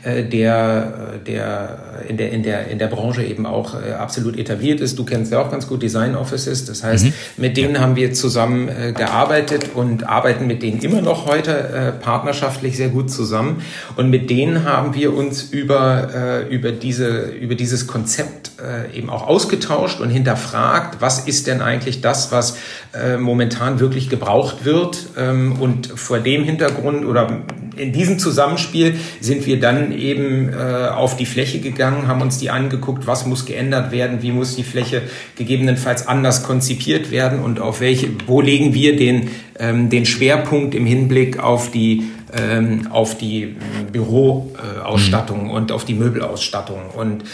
äh, 0.02 0.24
der, 0.24 1.20
der 1.24 1.78
in 2.08 2.16
der 2.16 2.32
in 2.32 2.42
der 2.42 2.66
in 2.66 2.80
der 2.80 2.88
Branche 2.88 3.22
eben 3.22 3.46
auch 3.46 3.74
äh, 3.80 3.92
absolut 3.92 4.36
etabliert 4.36 4.80
ist. 4.80 4.98
Du 4.98 5.04
kennst 5.04 5.30
ja 5.30 5.40
auch 5.40 5.52
ganz 5.52 5.68
gut 5.68 5.80
Design 5.80 6.16
Offices, 6.16 6.64
das 6.64 6.82
heißt, 6.82 7.04
mhm. 7.04 7.12
mit 7.36 7.56
denen 7.56 7.78
haben 7.78 7.94
wir 7.94 8.12
zusammen 8.14 8.68
äh, 8.68 8.92
gearbeitet 8.92 9.76
und 9.76 10.08
arbeiten 10.08 10.48
mit 10.48 10.64
denen 10.64 10.80
immer 10.80 11.02
noch 11.02 11.26
heute 11.26 11.52
äh, 11.52 11.92
partnerschaftlich 11.92 12.76
sehr 12.76 12.88
gut 12.88 13.12
zusammen 13.12 13.62
und 13.94 14.10
mit 14.10 14.28
denen 14.28 14.64
haben 14.64 14.92
wir 14.96 15.14
uns 15.14 15.44
über 15.44 16.15
äh, 16.16 16.48
über, 16.48 16.72
diese, 16.72 17.26
über 17.26 17.54
dieses 17.54 17.86
Konzept 17.86 18.52
äh, 18.58 18.96
eben 18.96 19.10
auch 19.10 19.26
ausgetauscht 19.26 20.00
und 20.00 20.08
hinterfragt, 20.08 21.00
was 21.00 21.26
ist 21.26 21.46
denn 21.46 21.60
eigentlich 21.60 22.00
das, 22.00 22.32
was 22.32 22.56
äh, 22.94 23.18
momentan 23.18 23.80
wirklich 23.80 24.08
gebraucht 24.08 24.64
wird. 24.64 24.98
Ähm, 25.18 25.60
und 25.60 25.88
vor 25.88 26.18
dem 26.20 26.44
Hintergrund 26.44 27.04
oder 27.04 27.42
in 27.76 27.92
diesem 27.92 28.18
Zusammenspiel 28.18 28.94
sind 29.20 29.46
wir 29.46 29.60
dann 29.60 29.92
eben 29.92 30.48
äh, 30.48 30.88
auf 30.88 31.16
die 31.16 31.26
Fläche 31.26 31.60
gegangen, 31.60 32.08
haben 32.08 32.22
uns 32.22 32.38
die 32.38 32.48
angeguckt, 32.48 33.06
was 33.06 33.26
muss 33.26 33.44
geändert 33.44 33.92
werden, 33.92 34.22
wie 34.22 34.32
muss 34.32 34.56
die 34.56 34.64
Fläche 34.64 35.02
gegebenenfalls 35.36 36.08
anders 36.08 36.42
konzipiert 36.42 37.10
werden 37.10 37.40
und 37.40 37.60
auf 37.60 37.80
welche, 37.80 38.08
wo 38.26 38.40
legen 38.40 38.72
wir 38.72 38.96
den, 38.96 39.28
ähm, 39.58 39.90
den 39.90 40.06
Schwerpunkt 40.06 40.74
im 40.74 40.86
Hinblick 40.86 41.38
auf 41.38 41.70
die 41.70 42.04
ähm, 42.38 42.88
auf 42.90 43.16
die 43.16 43.56
Büroausstattung 43.92 45.50
und 45.50 45.72
auf 45.72 45.84
die 45.84 45.94
Möbelausstattung. 45.94 46.90
Und 46.96 47.24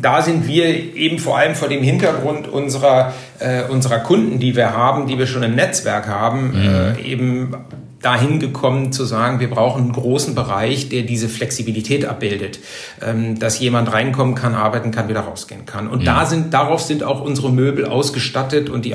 da 0.00 0.22
sind 0.22 0.46
wir 0.46 0.66
eben 0.66 1.18
vor 1.18 1.38
allem 1.38 1.54
vor 1.54 1.68
dem 1.68 1.82
Hintergrund 1.82 2.48
unserer, 2.48 3.12
äh, 3.38 3.64
unserer 3.64 4.00
Kunden, 4.00 4.38
die 4.38 4.56
wir 4.56 4.72
haben, 4.72 5.06
die 5.06 5.18
wir 5.18 5.26
schon 5.26 5.42
im 5.42 5.54
Netzwerk 5.54 6.08
haben, 6.08 6.48
mhm. 6.48 6.96
äh, 6.98 7.00
eben 7.02 7.54
dahin 8.06 8.38
gekommen 8.38 8.92
zu 8.92 9.04
sagen, 9.04 9.40
wir 9.40 9.50
brauchen 9.50 9.82
einen 9.82 9.92
großen 9.92 10.36
Bereich, 10.36 10.88
der 10.88 11.02
diese 11.02 11.28
Flexibilität 11.28 12.04
abbildet, 12.04 12.60
ähm, 13.04 13.36
dass 13.36 13.58
jemand 13.58 13.92
reinkommen 13.92 14.36
kann, 14.36 14.54
arbeiten 14.54 14.92
kann, 14.92 15.08
wieder 15.08 15.22
rausgehen 15.22 15.66
kann. 15.66 15.88
Und 15.88 16.04
ja. 16.04 16.14
da 16.14 16.24
sind, 16.24 16.54
darauf 16.54 16.82
sind 16.82 17.02
auch 17.02 17.20
unsere 17.20 17.50
Möbel 17.50 17.84
ausgestattet 17.84 18.70
und 18.70 18.84
die, 18.84 18.94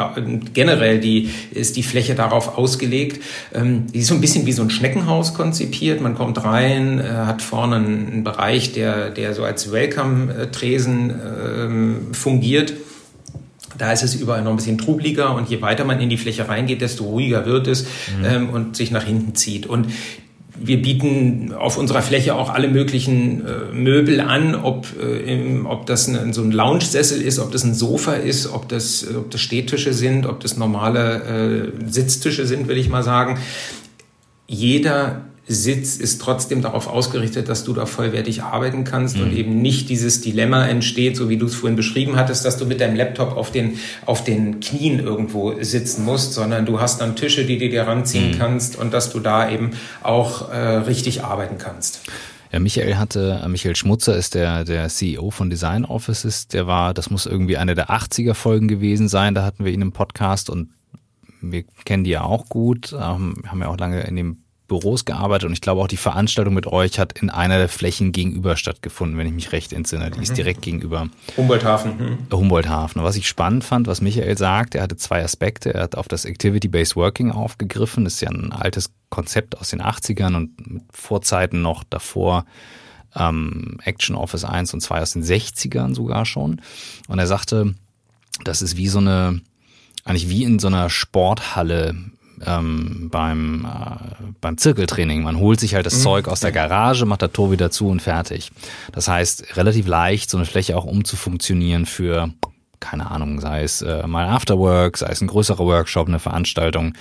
generell 0.53 1.01
die, 1.01 1.29
ist 1.51 1.75
die 1.75 1.83
Fläche 1.83 2.15
darauf 2.15 2.57
ausgelegt. 2.57 3.21
Ähm, 3.53 3.87
die 3.91 3.99
ist 3.99 4.07
so 4.07 4.15
ein 4.15 4.21
bisschen 4.21 4.45
wie 4.45 4.53
so 4.53 4.61
ein 4.61 4.69
Schneckenhaus 4.69 5.33
konzipiert. 5.33 5.99
Man 5.99 6.15
kommt 6.15 6.41
rein, 6.45 6.99
äh, 6.99 7.03
hat 7.03 7.41
vorne 7.41 7.75
einen 7.75 8.23
Bereich, 8.23 8.71
der, 8.71 9.09
der 9.09 9.33
so 9.33 9.43
als 9.43 9.73
Welcome-Tresen 9.73 11.09
ähm, 11.59 12.07
fungiert 12.13 12.71
da 13.81 13.91
ist 13.91 14.03
es 14.03 14.13
überall 14.13 14.43
noch 14.43 14.51
ein 14.51 14.57
bisschen 14.57 14.77
trubliger 14.77 15.33
und 15.33 15.49
je 15.49 15.59
weiter 15.63 15.85
man 15.85 15.99
in 15.99 16.09
die 16.09 16.17
Fläche 16.17 16.47
reingeht, 16.47 16.81
desto 16.81 17.03
ruhiger 17.03 17.47
wird 17.47 17.67
es 17.67 17.85
mhm. 18.19 18.25
ähm, 18.25 18.49
und 18.51 18.75
sich 18.75 18.91
nach 18.91 19.03
hinten 19.03 19.33
zieht. 19.33 19.65
Und 19.65 19.87
wir 20.55 20.79
bieten 20.79 21.51
auf 21.51 21.79
unserer 21.79 22.03
Fläche 22.03 22.35
auch 22.35 22.51
alle 22.51 22.67
möglichen 22.67 23.43
äh, 23.43 23.73
Möbel 23.73 24.19
an, 24.19 24.53
ob, 24.53 24.85
äh, 25.01 25.33
im, 25.33 25.65
ob 25.65 25.87
das 25.87 26.07
ein, 26.07 26.31
so 26.31 26.43
ein 26.43 26.51
Lounge-Sessel 26.51 27.23
ist, 27.23 27.39
ob 27.39 27.51
das 27.51 27.63
ein 27.63 27.73
Sofa 27.73 28.13
ist, 28.13 28.53
ob 28.53 28.69
das, 28.69 29.03
ob 29.15 29.31
das 29.31 29.41
Stehtische 29.41 29.93
sind, 29.93 30.27
ob 30.27 30.41
das 30.41 30.57
normale 30.57 31.73
äh, 31.81 31.91
Sitztische 31.91 32.45
sind, 32.45 32.67
will 32.67 32.77
ich 32.77 32.87
mal 32.87 33.01
sagen. 33.01 33.39
Jeder 34.45 35.23
Sitz 35.53 35.97
ist 35.97 36.21
trotzdem 36.21 36.61
darauf 36.61 36.87
ausgerichtet, 36.87 37.49
dass 37.49 37.63
du 37.63 37.73
da 37.73 37.85
vollwertig 37.85 38.43
arbeiten 38.43 38.83
kannst 38.83 39.17
mhm. 39.17 39.23
und 39.23 39.33
eben 39.33 39.61
nicht 39.61 39.89
dieses 39.89 40.21
Dilemma 40.21 40.65
entsteht, 40.65 41.17
so 41.17 41.29
wie 41.29 41.37
du 41.37 41.45
es 41.45 41.55
vorhin 41.55 41.75
beschrieben 41.75 42.15
hattest, 42.15 42.45
dass 42.45 42.57
du 42.57 42.65
mit 42.65 42.81
deinem 42.81 42.95
Laptop 42.95 43.35
auf 43.35 43.51
den, 43.51 43.77
auf 44.05 44.23
den 44.23 44.59
Knien 44.59 44.99
irgendwo 44.99 45.61
sitzen 45.61 46.05
musst, 46.05 46.33
sondern 46.33 46.65
du 46.65 46.79
hast 46.79 47.01
dann 47.01 47.15
Tische, 47.15 47.45
die 47.45 47.57
du 47.57 47.69
dir 47.69 47.83
ranziehen 47.83 48.31
mhm. 48.31 48.37
kannst 48.37 48.75
und 48.77 48.93
dass 48.93 49.11
du 49.11 49.19
da 49.19 49.49
eben 49.49 49.71
auch 50.03 50.49
äh, 50.49 50.55
richtig 50.55 51.23
arbeiten 51.23 51.57
kannst. 51.57 52.01
Ja, 52.51 52.59
Michael 52.59 52.97
hatte, 52.97 53.41
äh, 53.43 53.47
Michael 53.47 53.75
Schmutzer 53.75 54.15
ist 54.17 54.35
der, 54.35 54.65
der 54.65 54.89
CEO 54.89 55.31
von 55.31 55.49
Design 55.49 55.85
Offices, 55.85 56.47
der 56.47 56.67
war, 56.67 56.93
das 56.93 57.09
muss 57.09 57.25
irgendwie 57.25 57.57
eine 57.57 57.75
der 57.75 57.89
80er 57.89 58.33
Folgen 58.33 58.67
gewesen 58.67 59.07
sein, 59.07 59.33
da 59.33 59.43
hatten 59.43 59.63
wir 59.63 59.71
ihn 59.71 59.81
im 59.81 59.93
Podcast 59.93 60.49
und 60.49 60.69
wir 61.41 61.63
kennen 61.85 62.03
die 62.03 62.11
ja 62.11 62.23
auch 62.23 62.49
gut, 62.49 62.93
ähm, 62.93 63.43
haben 63.47 63.61
ja 63.61 63.67
auch 63.67 63.77
lange 63.77 64.01
in 64.01 64.15
dem 64.15 64.43
Büros 64.71 65.03
gearbeitet 65.03 65.47
und 65.47 65.51
ich 65.51 65.59
glaube 65.59 65.81
auch 65.81 65.89
die 65.89 65.97
Veranstaltung 65.97 66.53
mit 66.53 66.65
euch 66.65 66.97
hat 66.97 67.19
in 67.19 67.29
einer 67.29 67.57
der 67.57 67.67
Flächen 67.67 68.13
gegenüber 68.13 68.55
stattgefunden, 68.55 69.17
wenn 69.17 69.27
ich 69.27 69.33
mich 69.33 69.51
recht 69.51 69.73
entsinne. 69.73 70.09
Die 70.11 70.15
mhm. 70.19 70.23
ist 70.23 70.37
direkt 70.37 70.61
gegenüber. 70.61 71.09
Humboldthafen. 71.35 71.97
Mhm. 71.97 72.17
Humboldthafen. 72.31 73.03
Was 73.03 73.17
ich 73.17 73.27
spannend 73.27 73.65
fand, 73.65 73.87
was 73.87 73.99
Michael 73.99 74.37
sagt, 74.37 74.73
er 74.73 74.83
hatte 74.83 74.95
zwei 74.95 75.25
Aspekte. 75.25 75.73
Er 75.73 75.83
hat 75.83 75.95
auf 75.95 76.07
das 76.07 76.23
Activity-Based 76.23 76.95
Working 76.95 77.31
aufgegriffen. 77.31 78.05
Das 78.05 78.13
ist 78.13 78.21
ja 78.21 78.29
ein 78.29 78.53
altes 78.53 78.93
Konzept 79.09 79.57
aus 79.57 79.71
den 79.71 79.81
80ern 79.81 80.37
und 80.37 80.65
mit 80.65 80.83
Vorzeiten 80.93 81.61
noch 81.61 81.83
davor 81.83 82.45
ähm, 83.13 83.77
Action 83.83 84.15
Office 84.15 84.45
1 84.45 84.73
und 84.73 84.79
2 84.79 85.01
aus 85.01 85.11
den 85.11 85.23
60ern 85.23 85.93
sogar 85.93 86.25
schon. 86.25 86.61
Und 87.09 87.19
er 87.19 87.27
sagte, 87.27 87.75
das 88.45 88.61
ist 88.61 88.77
wie 88.77 88.87
so 88.87 88.99
eine, 88.99 89.41
eigentlich 90.05 90.29
wie 90.29 90.45
in 90.45 90.59
so 90.59 90.67
einer 90.67 90.89
Sporthalle 90.89 91.93
ähm, 92.45 93.09
beim, 93.11 93.65
äh, 93.65 94.31
beim 94.41 94.57
Zirkeltraining. 94.57 95.23
Man 95.23 95.37
holt 95.37 95.59
sich 95.59 95.75
halt 95.75 95.85
das 95.85 95.97
mhm. 95.97 96.03
Zeug 96.03 96.27
aus 96.27 96.39
der 96.39 96.51
Garage, 96.51 97.05
macht 97.05 97.21
das 97.21 97.31
Tor 97.31 97.51
wieder 97.51 97.71
zu 97.71 97.87
und 97.87 98.01
fertig. 98.01 98.51
Das 98.91 99.07
heißt, 99.07 99.57
relativ 99.57 99.87
leicht, 99.87 100.29
so 100.29 100.37
eine 100.37 100.45
Fläche 100.45 100.77
auch 100.77 100.85
umzufunktionieren 100.85 101.85
für 101.85 102.31
keine 102.81 103.09
Ahnung, 103.09 103.39
sei 103.39 103.63
es 103.63 103.81
äh, 103.81 104.05
mal 104.07 104.27
Afterwork, 104.27 104.97
sei 104.97 105.09
es 105.09 105.21
ein 105.21 105.27
größerer 105.27 105.63
Workshop, 105.63 106.07
eine 106.07 106.19
Veranstaltung. 106.19 106.93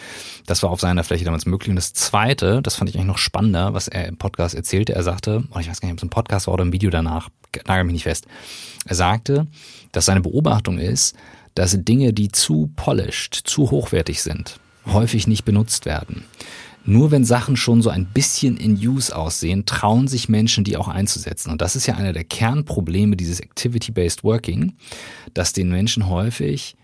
Das 0.46 0.62
war 0.62 0.70
auf 0.70 0.80
seiner 0.80 1.02
Fläche 1.02 1.24
damals 1.24 1.46
möglich. 1.46 1.70
Und 1.70 1.76
das 1.76 1.94
Zweite, 1.94 2.60
das 2.62 2.76
fand 2.76 2.90
ich 2.90 2.96
eigentlich 2.96 3.08
noch 3.08 3.18
spannender, 3.18 3.74
was 3.74 3.88
er 3.88 4.06
im 4.06 4.16
Podcast 4.16 4.54
erzählte. 4.54 4.94
Er 4.94 5.02
sagte, 5.02 5.42
oh, 5.52 5.58
ich 5.58 5.68
weiß 5.68 5.80
gar 5.80 5.88
nicht, 5.88 5.94
ob 5.94 5.98
es 5.98 6.04
ein 6.04 6.10
Podcast 6.10 6.46
war 6.46 6.54
oder 6.54 6.64
ein 6.64 6.72
Video 6.72 6.90
danach, 6.90 7.30
nagel 7.66 7.84
mich 7.84 7.94
nicht 7.94 8.02
fest. 8.04 8.26
Er 8.84 8.94
sagte, 8.94 9.46
dass 9.92 10.04
seine 10.04 10.20
Beobachtung 10.20 10.78
ist, 10.78 11.16
dass 11.54 11.76
Dinge, 11.82 12.12
die 12.12 12.28
zu 12.28 12.70
polished, 12.76 13.34
zu 13.34 13.70
hochwertig 13.70 14.22
sind, 14.22 14.60
häufig 14.86 15.26
nicht 15.26 15.44
benutzt 15.44 15.86
werden. 15.86 16.24
Nur 16.84 17.10
wenn 17.10 17.24
Sachen 17.24 17.56
schon 17.56 17.82
so 17.82 17.90
ein 17.90 18.06
bisschen 18.06 18.56
in 18.56 18.74
Use 18.74 19.14
aussehen, 19.14 19.66
trauen 19.66 20.08
sich 20.08 20.28
Menschen, 20.28 20.64
die 20.64 20.76
auch 20.76 20.88
einzusetzen. 20.88 21.50
Und 21.50 21.60
das 21.60 21.76
ist 21.76 21.86
ja 21.86 21.94
einer 21.94 22.12
der 22.12 22.24
Kernprobleme 22.24 23.16
dieses 23.16 23.40
Activity-Based 23.40 24.24
Working, 24.24 24.72
dass 25.34 25.52
den 25.52 25.68
Menschen 25.68 26.08
häufig 26.08 26.76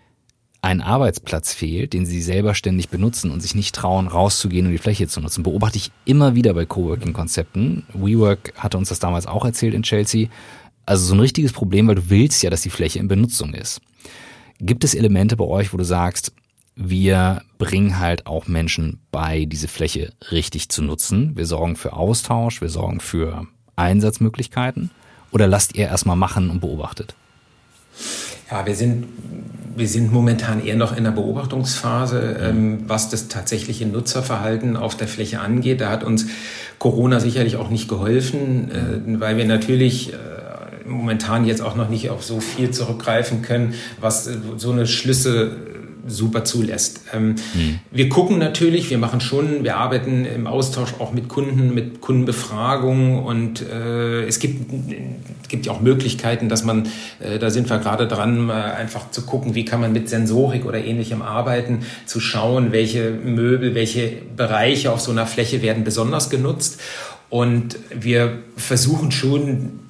ein 0.61 0.81
Arbeitsplatz 0.81 1.55
fehlt, 1.55 1.93
den 1.93 2.05
sie 2.05 2.21
selber 2.21 2.55
ständig 2.55 2.89
benutzen 2.89 3.31
und 3.31 3.41
sich 3.41 3.55
nicht 3.55 3.75
trauen, 3.75 4.09
rauszugehen 4.09 4.67
und 4.67 4.73
die 4.73 4.79
Fläche 4.79 5.07
zu 5.07 5.21
nutzen. 5.21 5.45
Beobachte 5.45 5.79
ich 5.79 5.93
immer 6.05 6.35
wieder 6.35 6.55
bei 6.55 6.67
Coworking-Konzepten. 6.67 7.87
WeWork 7.95 8.53
hatte 8.57 8.77
uns 8.77 8.89
das 8.89 8.99
damals 8.99 9.27
auch 9.27 9.45
erzählt 9.45 9.75
in 9.75 9.83
Chelsea. 9.83 10.29
Also 10.85 11.07
so 11.07 11.15
ein 11.15 11.21
richtiges 11.21 11.53
Problem, 11.53 11.89
weil 11.89 11.95
du 11.95 12.11
willst 12.11 12.43
ja, 12.43 12.51
dass 12.51 12.63
die 12.63 12.71
Fläche 12.71 12.99
in 12.99 13.09
Benutzung 13.09 13.55
ist. 13.55 13.81
Gibt 14.59 14.85
es 14.85 14.95
Elemente 14.95 15.37
bei 15.37 15.45
euch, 15.45 15.73
wo 15.73 15.77
du 15.77 15.85
sagst, 15.85 16.33
wir 16.77 17.43
bringen 17.59 17.99
halt 17.99 18.27
auch 18.27 18.47
Menschen 18.47 19.01
bei, 19.11 19.47
diese 19.47 19.67
Fläche 19.67 20.13
richtig 20.31 20.69
zu 20.69 20.83
nutzen. 20.83 21.33
Wir 21.35 21.47
sorgen 21.47 21.75
für 21.75 21.95
Austausch, 21.95 22.61
wir 22.61 22.69
sorgen 22.69 23.01
für 23.01 23.47
Einsatzmöglichkeiten. 23.77 24.91
Oder 25.33 25.47
lasst 25.47 25.75
ihr 25.75 25.87
erstmal 25.87 26.17
machen 26.17 26.51
und 26.51 26.61
beobachtet? 26.61 27.15
Ja, 28.51 28.65
wir 28.67 28.77
sind, 28.77 29.07
wir 29.75 29.89
sind 29.89 30.13
momentan 30.13 30.65
eher 30.65 30.77
noch 30.77 30.97
in 30.97 31.05
der 31.05 31.11
Beobachtungsphase, 31.11 32.37
ähm, 32.41 32.85
was 32.87 33.09
das 33.09 33.29
tatsächliche 33.29 33.87
Nutzerverhalten 33.87 34.77
auf 34.77 34.97
der 34.97 35.09
Fläche 35.09 35.41
angeht. 35.41 35.81
Da 35.81 35.91
hat 35.91 36.05
uns 36.05 36.27
Corona 36.79 37.21
sicherlich 37.21 37.57
auch 37.57 37.71
nicht 37.71 37.89
geholfen, 37.89 38.71
äh, 38.71 39.21
weil 39.21 39.39
wir 39.39 39.47
natürlich 39.47 40.13
äh, 40.13 40.17
momentan 40.87 41.47
jetzt 41.47 41.63
auch 41.63 41.75
noch 41.75 41.89
nicht 41.89 42.11
auf 42.11 42.23
so 42.23 42.41
viel 42.41 42.71
zurückgreifen 42.71 43.43
können, 43.43 43.75
was 44.01 44.27
äh, 44.27 44.37
so 44.59 44.71
eine 44.71 44.87
Schlüsse 44.87 45.57
super 46.07 46.45
zulässt. 46.45 47.01
Ähm, 47.13 47.37
mhm. 47.55 47.81
Wir 47.91 48.09
gucken 48.09 48.39
natürlich, 48.39 48.91
wir 48.91 48.99
machen 48.99 49.21
schon, 49.21 49.65
wir 49.65 49.77
arbeiten 49.77 50.25
im 50.25 50.47
Austausch 50.47 50.95
auch 50.99 51.13
mit 51.13 51.29
Kunden, 51.29 51.75
mit 51.75 52.01
Kundenbefragungen 52.01 53.19
und 53.25 53.63
äh, 53.63 54.25
es 54.25 54.39
gibt, 54.39 54.71
gibt 55.49 55.67
ja 55.67 55.73
auch 55.73 55.81
Möglichkeiten, 55.81 56.49
dass 56.49 56.65
man, 56.65 56.89
äh, 57.21 57.39
da 57.39 57.51
sind 57.51 57.69
wir 57.71 57.79
gerade 57.79 58.07
dran, 58.07 58.51
einfach 58.51 59.11
zu 59.11 59.23
gucken, 59.23 59.55
wie 59.55 59.65
kann 59.65 59.81
man 59.81 59.93
mit 59.93 60.09
Sensorik 60.09 60.65
oder 60.65 60.83
ähnlichem 60.83 61.23
arbeiten, 61.23 61.81
zu 62.07 62.21
schauen, 62.21 62.73
welche 62.73 63.11
Möbel, 63.11 63.75
welche 63.75 64.13
Bereiche 64.37 64.93
auf 64.93 65.01
so 65.01 65.11
einer 65.11 65.27
Fläche 65.27 65.63
werden 65.63 65.85
besonders 65.85 66.31
genutzt. 66.31 66.81
Und 67.29 67.79
wir 67.95 68.39
versuchen 68.57 69.11
schon, 69.11 69.81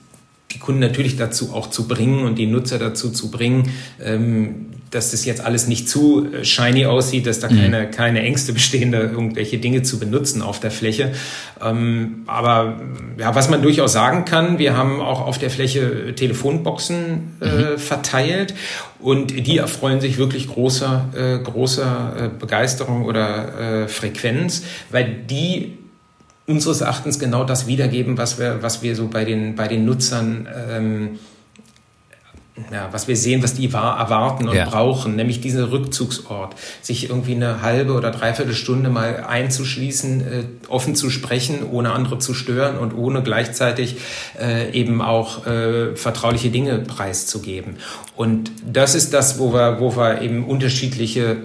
die 0.52 0.58
Kunden 0.58 0.80
natürlich 0.80 1.16
dazu 1.16 1.52
auch 1.52 1.70
zu 1.70 1.86
bringen 1.86 2.24
und 2.24 2.36
die 2.38 2.46
Nutzer 2.46 2.78
dazu 2.78 3.10
zu 3.10 3.30
bringen, 3.30 3.70
ähm, 4.02 4.66
dass 4.90 5.10
das 5.10 5.24
jetzt 5.24 5.40
alles 5.40 5.66
nicht 5.66 5.88
zu 5.88 6.26
äh, 6.32 6.44
shiny 6.44 6.86
aussieht, 6.86 7.26
dass 7.26 7.40
da 7.40 7.48
mhm. 7.48 7.60
keine, 7.60 7.90
keine 7.90 8.22
Ängste 8.22 8.52
bestehen, 8.54 8.92
da 8.92 9.00
irgendwelche 9.00 9.58
Dinge 9.58 9.82
zu 9.82 9.98
benutzen 9.98 10.42
auf 10.42 10.60
der 10.60 10.70
Fläche. 10.70 11.12
Ähm, 11.64 12.22
aber 12.26 12.80
ja, 13.18 13.34
was 13.34 13.48
man 13.48 13.62
durchaus 13.62 13.92
sagen 13.92 14.24
kann, 14.24 14.58
wir 14.58 14.76
haben 14.76 15.00
auch 15.00 15.26
auf 15.26 15.38
der 15.38 15.50
Fläche 15.50 16.14
Telefonboxen 16.14 17.36
äh, 17.40 17.46
mhm. 17.46 17.78
verteilt 17.78 18.54
und 18.98 19.46
die 19.46 19.58
erfreuen 19.58 20.00
sich 20.00 20.18
wirklich 20.18 20.48
großer, 20.48 21.08
äh, 21.14 21.38
großer 21.42 22.16
äh, 22.18 22.28
Begeisterung 22.38 23.04
oder 23.04 23.84
äh, 23.84 23.88
Frequenz, 23.88 24.64
weil 24.90 25.16
die 25.28 25.78
unseres 26.46 26.80
Erachtens 26.80 27.18
genau 27.18 27.44
das 27.44 27.66
wiedergeben, 27.66 28.18
was 28.18 28.38
wir, 28.38 28.62
was 28.62 28.82
wir 28.82 28.94
so 28.94 29.08
bei 29.08 29.24
den, 29.24 29.56
bei 29.56 29.66
den 29.66 29.84
Nutzern 29.84 30.46
ähm, 30.70 31.18
ja, 32.72 32.88
was 32.90 33.06
wir 33.06 33.16
sehen, 33.16 33.42
was 33.42 33.54
die 33.54 33.66
erwarten 33.66 34.48
und 34.48 34.56
ja. 34.56 34.64
brauchen, 34.64 35.14
nämlich 35.14 35.40
diesen 35.40 35.64
Rückzugsort, 35.64 36.54
sich 36.80 37.10
irgendwie 37.10 37.34
eine 37.34 37.60
halbe 37.60 37.92
oder 37.92 38.10
dreiviertel 38.10 38.54
Stunde 38.54 38.88
mal 38.88 39.24
einzuschließen, 39.28 40.20
äh, 40.20 40.44
offen 40.68 40.94
zu 40.94 41.10
sprechen, 41.10 41.68
ohne 41.70 41.92
andere 41.92 42.18
zu 42.18 42.32
stören 42.32 42.78
und 42.78 42.94
ohne 42.94 43.22
gleichzeitig 43.22 43.96
äh, 44.40 44.70
eben 44.72 45.02
auch 45.02 45.46
äh, 45.46 45.94
vertrauliche 45.96 46.50
Dinge 46.50 46.78
preiszugeben. 46.78 47.76
Und 48.16 48.50
das 48.64 48.94
ist 48.94 49.12
das, 49.12 49.38
wo 49.38 49.52
wir, 49.52 49.80
wo 49.80 49.96
wir 49.96 50.22
eben 50.22 50.44
unterschiedliche 50.44 51.36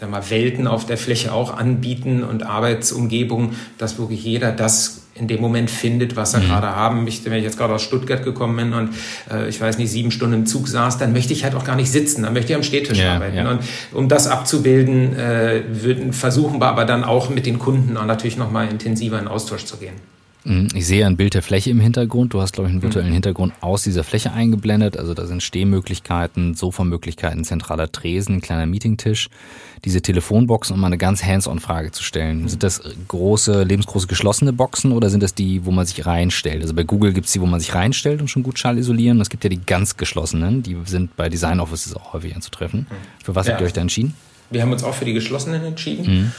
sagen 0.00 0.12
wir, 0.12 0.30
Welten 0.30 0.66
auf 0.66 0.86
der 0.86 0.98
Fläche 0.98 1.32
auch 1.32 1.56
anbieten 1.56 2.22
und 2.22 2.44
Arbeitsumgebungen, 2.44 3.56
dass 3.78 3.98
wirklich 3.98 4.24
jeder 4.24 4.52
das 4.52 5.05
in 5.18 5.28
dem 5.28 5.40
Moment 5.40 5.70
findet, 5.70 6.16
was 6.16 6.34
er 6.34 6.40
mhm. 6.40 6.46
gerade 6.46 6.74
haben 6.74 7.04
möchte. 7.04 7.30
Wenn 7.30 7.38
ich 7.38 7.44
jetzt 7.44 7.58
gerade 7.58 7.74
aus 7.74 7.82
Stuttgart 7.82 8.22
gekommen 8.22 8.56
bin 8.56 8.72
und 8.72 8.90
äh, 9.30 9.48
ich 9.48 9.60
weiß 9.60 9.78
nicht, 9.78 9.90
sieben 9.90 10.10
Stunden 10.10 10.34
im 10.34 10.46
Zug 10.46 10.68
saß, 10.68 10.98
dann 10.98 11.12
möchte 11.12 11.32
ich 11.32 11.44
halt 11.44 11.54
auch 11.54 11.64
gar 11.64 11.76
nicht 11.76 11.90
sitzen, 11.90 12.22
dann 12.22 12.32
möchte 12.32 12.52
ich 12.52 12.56
am 12.56 12.62
Stehtisch 12.62 12.98
ja, 12.98 13.14
arbeiten. 13.14 13.36
Ja. 13.36 13.50
Und 13.50 13.60
um 13.92 14.08
das 14.08 14.26
abzubilden, 14.26 15.16
äh, 15.16 15.62
würden, 15.68 16.12
versuchen 16.12 16.60
wir 16.60 16.66
aber 16.66 16.84
dann 16.84 17.04
auch 17.04 17.30
mit 17.30 17.46
den 17.46 17.58
Kunden 17.58 17.96
auch 17.96 18.06
natürlich 18.06 18.36
nochmal 18.36 18.68
intensiver 18.68 19.18
in 19.18 19.28
Austausch 19.28 19.64
zu 19.64 19.76
gehen. 19.76 19.94
Mhm. 20.46 20.68
Ich 20.74 20.86
sehe 20.86 21.04
ein 21.06 21.16
Bild 21.16 21.34
der 21.34 21.42
Fläche 21.42 21.70
im 21.70 21.80
Hintergrund. 21.80 22.32
Du 22.32 22.40
hast, 22.40 22.52
glaube 22.52 22.68
ich, 22.68 22.72
einen 22.72 22.82
virtuellen 22.82 23.08
mhm. 23.08 23.14
Hintergrund 23.14 23.52
aus 23.60 23.82
dieser 23.82 24.04
Fläche 24.04 24.32
eingeblendet. 24.32 24.96
Also 24.96 25.12
da 25.12 25.26
sind 25.26 25.42
Stehmöglichkeiten, 25.42 26.54
Sofamöglichkeiten, 26.54 27.44
zentraler 27.44 27.90
Tresen, 27.90 28.40
kleiner 28.40 28.66
Meetingtisch, 28.66 29.28
diese 29.84 30.00
Telefonboxen, 30.02 30.74
um 30.74 30.80
mal 30.80 30.86
eine 30.86 30.98
ganz 30.98 31.24
hands-on-Frage 31.24 31.90
zu 31.90 32.02
stellen. 32.02 32.42
Mhm. 32.42 32.48
Sind 32.48 32.62
das 32.62 32.80
große, 33.08 33.64
lebensgroße 33.64 34.06
geschlossene 34.06 34.52
Boxen 34.52 34.92
oder 34.92 35.10
sind 35.10 35.22
das 35.22 35.34
die, 35.34 35.66
wo 35.66 35.72
man 35.72 35.84
sich 35.84 36.06
reinstellt? 36.06 36.62
Also 36.62 36.74
bei 36.74 36.84
Google 36.84 37.12
gibt 37.12 37.26
es 37.26 37.32
die, 37.32 37.40
wo 37.40 37.46
man 37.46 37.58
sich 37.58 37.74
reinstellt 37.74 38.20
und 38.20 38.28
schon 38.28 38.44
gut 38.44 38.58
Schall 38.58 38.78
isolieren. 38.78 39.20
Es 39.20 39.30
gibt 39.30 39.42
ja 39.42 39.50
die 39.50 39.60
ganz 39.64 39.96
geschlossenen, 39.96 40.62
die 40.62 40.76
sind 40.84 41.16
bei 41.16 41.28
Design 41.28 41.58
Offices 41.58 41.94
auch 41.96 42.12
häufig 42.12 42.36
anzutreffen. 42.36 42.86
Für 43.24 43.34
was 43.34 43.46
ja. 43.46 43.52
habt 43.52 43.62
ihr 43.62 43.66
euch 43.66 43.72
da 43.72 43.80
entschieden? 43.80 44.14
Wir 44.50 44.62
haben 44.62 44.70
uns 44.70 44.84
auch 44.84 44.94
für 44.94 45.04
die 45.04 45.12
geschlossenen 45.12 45.64
entschieden. 45.64 46.06
Mhm. 46.06 46.32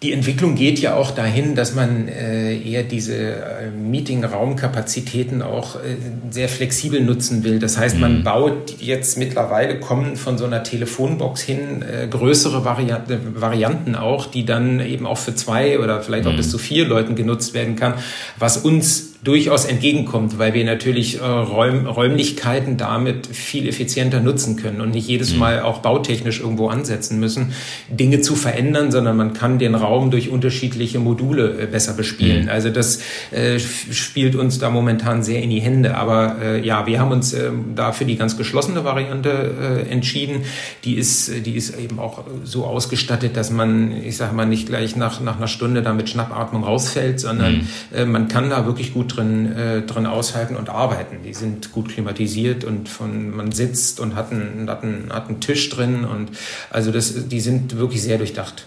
Die 0.00 0.12
Entwicklung 0.12 0.54
geht 0.54 0.78
ja 0.78 0.94
auch 0.94 1.10
dahin, 1.10 1.56
dass 1.56 1.74
man 1.74 2.06
äh, 2.06 2.56
eher 2.56 2.84
diese 2.84 3.16
äh, 3.16 3.70
Meeting-Raumkapazitäten 3.70 5.42
auch 5.42 5.74
äh, 5.74 5.96
sehr 6.30 6.48
flexibel 6.48 7.00
nutzen 7.00 7.42
will. 7.42 7.58
Das 7.58 7.78
heißt, 7.78 7.98
man 7.98 8.20
mhm. 8.20 8.22
baut 8.22 8.76
jetzt 8.78 9.18
mittlerweile, 9.18 9.80
kommen 9.80 10.14
von 10.14 10.38
so 10.38 10.44
einer 10.44 10.62
Telefonbox 10.62 11.40
hin 11.40 11.82
äh, 11.82 12.06
größere 12.06 12.64
Vari 12.64 12.94
Varianten 13.34 13.96
auch, 13.96 14.26
die 14.26 14.44
dann 14.44 14.78
eben 14.78 15.04
auch 15.04 15.18
für 15.18 15.34
zwei 15.34 15.80
oder 15.80 16.00
vielleicht 16.00 16.28
auch 16.28 16.32
mhm. 16.32 16.36
bis 16.36 16.52
zu 16.52 16.58
vier 16.58 16.86
Leuten 16.86 17.16
genutzt 17.16 17.52
werden 17.52 17.74
kann, 17.74 17.94
was 18.38 18.56
uns 18.56 19.07
durchaus 19.24 19.64
entgegenkommt, 19.64 20.38
weil 20.38 20.54
wir 20.54 20.64
natürlich 20.64 21.20
äh, 21.20 21.24
Räum, 21.24 21.86
Räumlichkeiten 21.86 22.76
damit 22.76 23.26
viel 23.26 23.68
effizienter 23.68 24.20
nutzen 24.20 24.56
können 24.56 24.80
und 24.80 24.90
nicht 24.90 25.08
jedes 25.08 25.32
mhm. 25.32 25.38
Mal 25.38 25.62
auch 25.62 25.78
bautechnisch 25.78 26.40
irgendwo 26.40 26.68
ansetzen 26.68 27.18
müssen, 27.18 27.52
Dinge 27.90 28.20
zu 28.20 28.36
verändern, 28.36 28.92
sondern 28.92 29.16
man 29.16 29.32
kann 29.32 29.58
den 29.58 29.74
Raum 29.74 30.10
durch 30.10 30.30
unterschiedliche 30.30 31.00
Module 31.00 31.62
äh, 31.62 31.66
besser 31.66 31.94
bespielen. 31.94 32.44
Mhm. 32.44 32.48
Also 32.48 32.70
das 32.70 33.00
äh, 33.32 33.58
spielt 33.58 34.36
uns 34.36 34.60
da 34.60 34.70
momentan 34.70 35.24
sehr 35.24 35.42
in 35.42 35.50
die 35.50 35.60
Hände. 35.60 35.96
Aber 35.96 36.36
äh, 36.40 36.64
ja, 36.64 36.86
wir 36.86 37.00
haben 37.00 37.10
uns 37.10 37.32
äh, 37.32 37.50
da 37.74 37.90
für 37.90 38.04
die 38.04 38.16
ganz 38.16 38.36
geschlossene 38.36 38.84
Variante 38.84 39.84
äh, 39.88 39.90
entschieden. 39.90 40.42
Die 40.84 40.94
ist, 40.94 41.44
die 41.44 41.56
ist 41.56 41.76
eben 41.76 41.98
auch 41.98 42.24
so 42.44 42.64
ausgestattet, 42.66 43.36
dass 43.36 43.50
man, 43.50 43.92
ich 44.04 44.16
sage 44.16 44.34
mal, 44.34 44.46
nicht 44.46 44.68
gleich 44.68 44.94
nach, 44.94 45.20
nach 45.20 45.38
einer 45.38 45.48
Stunde 45.48 45.82
da 45.82 45.92
mit 45.92 46.08
Schnappatmung 46.08 46.62
rausfällt, 46.62 47.18
sondern 47.18 47.54
mhm. 47.58 47.66
äh, 47.94 48.04
man 48.04 48.28
kann 48.28 48.48
da 48.48 48.64
wirklich 48.64 48.94
gut 48.94 49.07
drin, 49.08 49.52
äh, 49.56 49.82
drin 49.82 50.06
aushalten 50.06 50.56
und 50.56 50.68
arbeiten. 50.68 51.22
Die 51.24 51.34
sind 51.34 51.72
gut 51.72 51.88
klimatisiert 51.88 52.64
und 52.64 52.88
von, 52.88 53.34
man 53.34 53.52
sitzt 53.52 54.00
und 54.00 54.14
hat 54.14 54.30
einen, 54.30 54.68
hat 54.68 54.82
einen, 54.82 55.12
hat 55.12 55.28
einen 55.28 55.40
Tisch 55.40 55.68
drin 55.70 56.04
und 56.04 56.30
also 56.70 56.92
das, 56.92 57.28
die 57.28 57.40
sind 57.40 57.76
wirklich 57.76 58.02
sehr 58.02 58.18
durchdacht. 58.18 58.66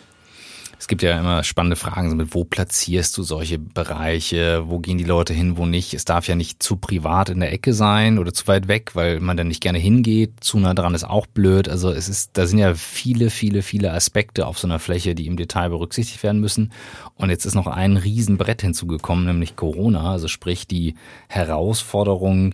Es 0.92 0.94
gibt 0.94 1.04
ja 1.04 1.18
immer 1.18 1.42
spannende 1.46 1.78
Fragen, 1.78 2.18
mit 2.18 2.36
wo 2.36 2.44
platzierst 2.44 3.18
du 3.18 3.24
solche 3.24 3.58
Bereiche, 3.58 4.64
wo 4.66 4.80
gehen 4.80 4.98
die 4.98 5.06
Leute 5.06 5.34
hin, 5.34 5.56
wo 5.56 5.66
nicht. 5.66 5.94
Es 5.94 6.04
darf 6.04 6.28
ja 6.28 6.36
nicht 6.36 6.62
zu 6.62 6.76
privat 6.76 7.30
in 7.30 7.40
der 7.40 7.54
Ecke 7.54 7.74
sein 7.74 8.20
oder 8.20 8.34
zu 8.34 8.46
weit 8.48 8.68
weg, 8.68 8.94
weil 8.94 9.22
man 9.22 9.38
dann 9.38 9.48
nicht 9.48 9.62
gerne 9.62 9.78
hingeht. 9.78 10.44
Zu 10.44 10.60
nah 10.60 10.74
dran 10.74 10.94
ist 10.94 11.06
auch 11.06 11.28
blöd. 11.28 11.70
Also 11.70 11.92
es 11.92 12.10
ist, 12.10 12.32
da 12.34 12.46
sind 12.46 12.60
ja 12.60 12.74
viele, 12.74 13.30
viele, 13.30 13.62
viele 13.62 13.94
Aspekte 13.94 14.46
auf 14.46 14.60
so 14.60 14.68
einer 14.68 14.80
Fläche, 14.80 15.16
die 15.16 15.28
im 15.28 15.38
Detail 15.38 15.70
berücksichtigt 15.70 16.22
werden 16.24 16.42
müssen. 16.42 16.74
Und 17.16 17.30
jetzt 17.30 17.46
ist 17.46 17.56
noch 17.56 17.68
ein 17.68 17.96
Riesenbrett 17.96 18.62
hinzugekommen, 18.62 19.26
nämlich 19.26 19.56
Corona, 19.56 20.12
also 20.12 20.28
sprich 20.28 20.68
die 20.68 20.96
Herausforderung, 21.30 22.54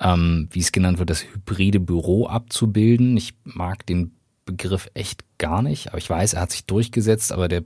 ähm, 0.00 0.48
wie 0.52 0.60
es 0.60 0.72
genannt 0.72 0.98
wird, 0.98 1.10
das 1.10 1.26
hybride 1.34 1.80
Büro 1.80 2.28
abzubilden. 2.28 3.14
Ich 3.18 3.34
mag 3.44 3.84
den 3.84 4.12
Begriff 4.44 4.90
echt 4.94 5.24
gar 5.38 5.62
nicht. 5.62 5.88
Aber 5.88 5.98
ich 5.98 6.08
weiß, 6.08 6.34
er 6.34 6.42
hat 6.42 6.52
sich 6.52 6.64
durchgesetzt, 6.64 7.32
aber 7.32 7.48
der, 7.48 7.64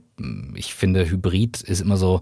ich 0.55 0.73
finde, 0.73 1.09
Hybrid 1.09 1.61
ist 1.61 1.81
immer 1.81 1.97
so, 1.97 2.21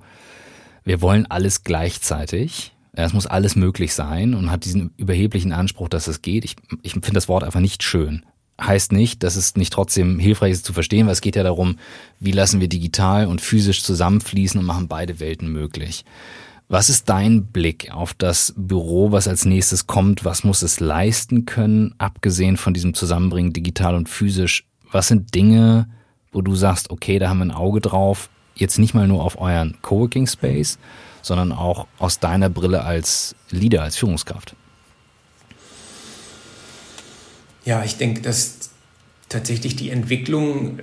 wir 0.83 1.01
wollen 1.01 1.25
alles 1.25 1.63
gleichzeitig. 1.63 2.73
Es 2.93 3.13
muss 3.13 3.27
alles 3.27 3.55
möglich 3.55 3.93
sein 3.93 4.33
und 4.33 4.49
hat 4.49 4.65
diesen 4.65 4.91
überheblichen 4.97 5.51
Anspruch, 5.51 5.87
dass 5.87 6.07
es 6.07 6.21
geht. 6.21 6.45
Ich, 6.45 6.55
ich 6.81 6.93
finde 6.93 7.13
das 7.13 7.27
Wort 7.27 7.43
einfach 7.43 7.59
nicht 7.59 7.83
schön. 7.83 8.25
Heißt 8.59 8.91
nicht, 8.91 9.21
dass 9.21 9.35
es 9.35 9.55
nicht 9.55 9.71
trotzdem 9.71 10.17
hilfreich 10.17 10.53
ist 10.53 10.65
zu 10.65 10.73
verstehen, 10.73 11.05
weil 11.05 11.13
es 11.13 11.21
geht 11.21 11.35
ja 11.35 11.43
darum, 11.43 11.77
wie 12.19 12.31
lassen 12.31 12.59
wir 12.59 12.67
digital 12.67 13.27
und 13.27 13.39
physisch 13.39 13.83
zusammenfließen 13.83 14.59
und 14.59 14.65
machen 14.65 14.87
beide 14.87 15.19
Welten 15.19 15.51
möglich. 15.51 16.05
Was 16.69 16.89
ist 16.89 17.07
dein 17.07 17.45
Blick 17.45 17.91
auf 17.93 18.13
das 18.13 18.53
Büro, 18.57 19.13
was 19.13 19.29
als 19.29 19.45
nächstes 19.45 19.87
kommt? 19.87 20.25
Was 20.25 20.43
muss 20.43 20.61
es 20.63 20.81
leisten 20.81 21.45
können, 21.45 21.95
abgesehen 21.97 22.57
von 22.57 22.73
diesem 22.73 22.93
Zusammenbringen 22.93 23.53
digital 23.53 23.95
und 23.95 24.09
physisch? 24.09 24.65
Was 24.91 25.07
sind 25.07 25.33
Dinge, 25.33 25.87
wo 26.33 26.41
du 26.41 26.55
sagst, 26.55 26.89
okay, 26.89 27.19
da 27.19 27.29
haben 27.29 27.37
wir 27.37 27.45
ein 27.45 27.51
Auge 27.51 27.79
drauf, 27.79 28.29
jetzt 28.53 28.79
nicht 28.79 28.93
mal 28.93 29.07
nur 29.07 29.23
auf 29.23 29.39
euren 29.39 29.77
Coworking 29.81 30.27
Space, 30.27 30.77
sondern 31.21 31.53
auch 31.53 31.87
aus 31.99 32.19
deiner 32.19 32.49
Brille 32.49 32.83
als 32.83 33.33
Leader, 33.49 33.83
als 33.83 33.95
Führungskraft? 33.95 34.53
Ja, 37.63 37.81
ich 37.85 37.95
denke, 37.95 38.21
dass 38.21 38.71
tatsächlich 39.29 39.77
die 39.77 39.89
Entwicklung 39.89 40.79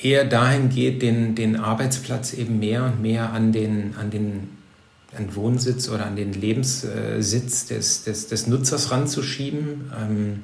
eher 0.00 0.24
dahin 0.24 0.70
geht, 0.70 1.02
den, 1.02 1.34
den 1.34 1.56
Arbeitsplatz 1.56 2.32
eben 2.32 2.58
mehr 2.58 2.84
und 2.84 3.02
mehr 3.02 3.34
an 3.34 3.52
den, 3.52 3.94
an 3.96 4.10
den 4.10 4.55
an 5.16 5.34
Wohnsitz 5.34 5.88
oder 5.88 6.06
an 6.06 6.16
den 6.16 6.32
Lebenssitz 6.32 7.66
des, 7.66 8.04
des, 8.04 8.28
des 8.28 8.46
Nutzers 8.46 8.90
ranzuschieben. 8.90 9.90
Ähm, 10.00 10.42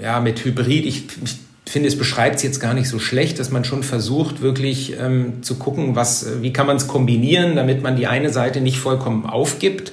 ja, 0.00 0.20
mit 0.20 0.44
Hybrid, 0.44 0.86
ich, 0.86 1.04
ich 1.22 1.38
finde, 1.66 1.88
es 1.88 1.98
beschreibt 1.98 2.36
es 2.36 2.42
jetzt 2.42 2.60
gar 2.60 2.74
nicht 2.74 2.88
so 2.88 2.98
schlecht, 2.98 3.38
dass 3.38 3.50
man 3.50 3.64
schon 3.64 3.82
versucht, 3.82 4.40
wirklich 4.40 4.96
ähm, 4.98 5.42
zu 5.42 5.56
gucken, 5.56 5.96
was, 5.96 6.42
wie 6.42 6.52
kann 6.52 6.66
man 6.66 6.76
es 6.76 6.86
kombinieren, 6.86 7.56
damit 7.56 7.82
man 7.82 7.96
die 7.96 8.06
eine 8.06 8.30
Seite 8.30 8.60
nicht 8.60 8.78
vollkommen 8.78 9.26
aufgibt. 9.26 9.92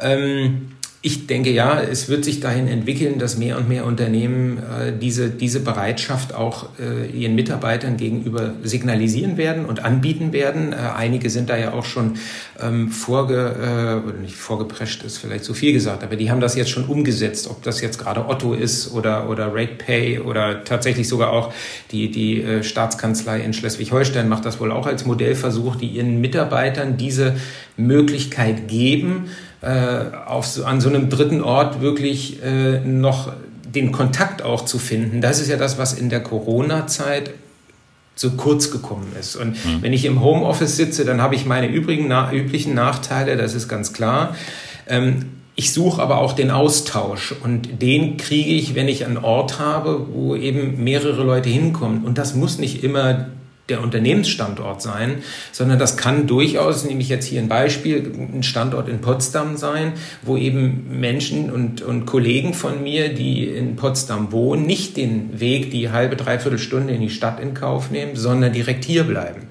Ähm, 0.00 0.72
ich 1.02 1.26
denke 1.26 1.50
ja, 1.50 1.80
es 1.80 2.10
wird 2.10 2.26
sich 2.26 2.40
dahin 2.40 2.68
entwickeln, 2.68 3.18
dass 3.18 3.38
mehr 3.38 3.56
und 3.56 3.70
mehr 3.70 3.86
Unternehmen 3.86 4.58
äh, 4.58 4.92
diese, 4.92 5.30
diese 5.30 5.60
Bereitschaft 5.60 6.34
auch 6.34 6.68
äh, 6.78 7.08
ihren 7.10 7.34
Mitarbeitern 7.34 7.96
gegenüber 7.96 8.52
signalisieren 8.62 9.38
werden 9.38 9.64
und 9.64 9.82
anbieten 9.82 10.34
werden. 10.34 10.74
Äh, 10.74 10.76
einige 10.94 11.30
sind 11.30 11.48
da 11.48 11.56
ja 11.56 11.72
auch 11.72 11.86
schon 11.86 12.18
ähm, 12.60 12.90
vorge, 12.90 13.34
äh, 13.34 14.06
oder 14.06 14.18
nicht 14.18 14.36
vorgeprescht 14.36 15.02
ist 15.02 15.16
vielleicht 15.16 15.44
zu 15.44 15.54
viel 15.54 15.72
gesagt, 15.72 16.02
aber 16.02 16.16
die 16.16 16.30
haben 16.30 16.42
das 16.42 16.54
jetzt 16.54 16.68
schon 16.68 16.84
umgesetzt, 16.84 17.48
ob 17.48 17.62
das 17.62 17.80
jetzt 17.80 17.98
gerade 17.98 18.28
Otto 18.28 18.52
ist 18.52 18.92
oder, 18.92 19.30
oder 19.30 19.54
RatePay 19.54 20.18
oder 20.18 20.64
tatsächlich 20.64 21.08
sogar 21.08 21.30
auch 21.32 21.54
die, 21.92 22.10
die 22.10 22.42
äh, 22.42 22.62
Staatskanzlei 22.62 23.40
in 23.40 23.54
Schleswig-Holstein 23.54 24.28
macht 24.28 24.44
das 24.44 24.60
wohl 24.60 24.70
auch 24.70 24.86
als 24.86 25.06
Modellversuch, 25.06 25.76
die 25.76 25.86
ihren 25.86 26.20
Mitarbeitern 26.20 26.98
diese 26.98 27.36
Möglichkeit 27.78 28.68
geben, 28.68 29.30
auf 30.26 30.46
so, 30.46 30.64
an 30.64 30.80
so 30.80 30.88
einem 30.88 31.10
dritten 31.10 31.42
Ort 31.42 31.80
wirklich 31.80 32.42
äh, 32.42 32.80
noch 32.80 33.32
den 33.64 33.92
Kontakt 33.92 34.42
auch 34.42 34.64
zu 34.64 34.78
finden. 34.78 35.20
Das 35.20 35.40
ist 35.40 35.48
ja 35.48 35.56
das, 35.56 35.78
was 35.78 35.92
in 35.92 36.08
der 36.08 36.20
Corona-Zeit 36.20 37.30
so 38.16 38.30
kurz 38.32 38.70
gekommen 38.70 39.12
ist. 39.18 39.36
Und 39.36 39.52
mhm. 39.64 39.82
wenn 39.82 39.92
ich 39.92 40.04
im 40.04 40.22
Homeoffice 40.22 40.76
sitze, 40.76 41.04
dann 41.04 41.22
habe 41.22 41.34
ich 41.34 41.46
meine 41.46 41.68
übrigen, 41.68 42.06
na, 42.08 42.32
üblichen 42.32 42.74
Nachteile, 42.74 43.36
das 43.36 43.54
ist 43.54 43.68
ganz 43.68 43.92
klar. 43.92 44.34
Ähm, 44.86 45.26
ich 45.56 45.72
suche 45.72 46.00
aber 46.00 46.18
auch 46.18 46.32
den 46.32 46.50
Austausch 46.50 47.34
und 47.44 47.82
den 47.82 48.16
kriege 48.16 48.50
ich, 48.50 48.74
wenn 48.74 48.88
ich 48.88 49.04
einen 49.04 49.18
Ort 49.18 49.58
habe, 49.58 50.06
wo 50.12 50.34
eben 50.34 50.82
mehrere 50.82 51.22
Leute 51.22 51.50
hinkommen. 51.50 52.04
Und 52.04 52.18
das 52.18 52.34
muss 52.34 52.58
nicht 52.58 52.82
immer 52.82 53.26
der 53.70 53.82
Unternehmensstandort 53.82 54.82
sein, 54.82 55.22
sondern 55.52 55.78
das 55.78 55.96
kann 55.96 56.26
durchaus, 56.26 56.84
nehme 56.84 57.00
ich 57.00 57.08
jetzt 57.08 57.26
hier 57.26 57.40
ein 57.40 57.48
Beispiel, 57.48 58.12
ein 58.32 58.42
Standort 58.42 58.88
in 58.88 59.00
Potsdam 59.00 59.56
sein, 59.56 59.92
wo 60.22 60.36
eben 60.36 61.00
Menschen 61.00 61.50
und, 61.50 61.82
und 61.82 62.06
Kollegen 62.06 62.52
von 62.52 62.82
mir, 62.82 63.14
die 63.14 63.46
in 63.46 63.76
Potsdam 63.76 64.32
wohnen, 64.32 64.66
nicht 64.66 64.96
den 64.96 65.40
Weg, 65.40 65.70
die 65.70 65.90
halbe, 65.90 66.16
dreiviertel 66.16 66.58
Stunde 66.58 66.92
in 66.92 67.00
die 67.00 67.10
Stadt 67.10 67.40
in 67.40 67.54
Kauf 67.54 67.90
nehmen, 67.90 68.16
sondern 68.16 68.52
direkt 68.52 68.84
hier 68.84 69.04
bleiben. 69.04 69.42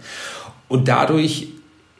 Und 0.68 0.88
dadurch 0.88 1.48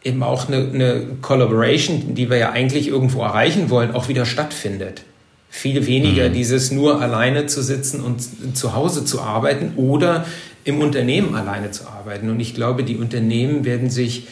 eben 0.04 0.22
auch 0.24 0.48
eine, 0.48 0.58
eine 0.58 1.06
Collaboration, 1.22 2.16
die 2.16 2.30
wir 2.30 2.38
ja 2.38 2.52
eigentlich 2.52 2.88
irgendwo 2.88 3.22
erreichen 3.22 3.70
wollen, 3.70 3.92
auch 3.92 4.08
wieder 4.08 4.26
stattfindet 4.26 5.04
viel 5.50 5.88
weniger 5.88 6.30
mhm. 6.30 6.34
dieses 6.34 6.72
nur 6.72 7.02
alleine 7.02 7.48
zu 7.48 7.64
sitzen 7.64 8.02
und 8.02 8.56
zu 8.56 8.76
Hause 8.76 9.04
zu 9.04 9.20
arbeiten 9.22 9.74
oder 9.78 10.26
im 10.70 10.82
Unternehmen 10.82 11.36
alleine 11.36 11.72
zu 11.72 11.88
arbeiten. 11.88 12.30
Und 12.30 12.40
ich 12.40 12.56
glaube, 12.56 12.84
die 12.84 12.98
Unternehmen 12.98 13.66
werden 13.66 13.90
sich 13.90 14.28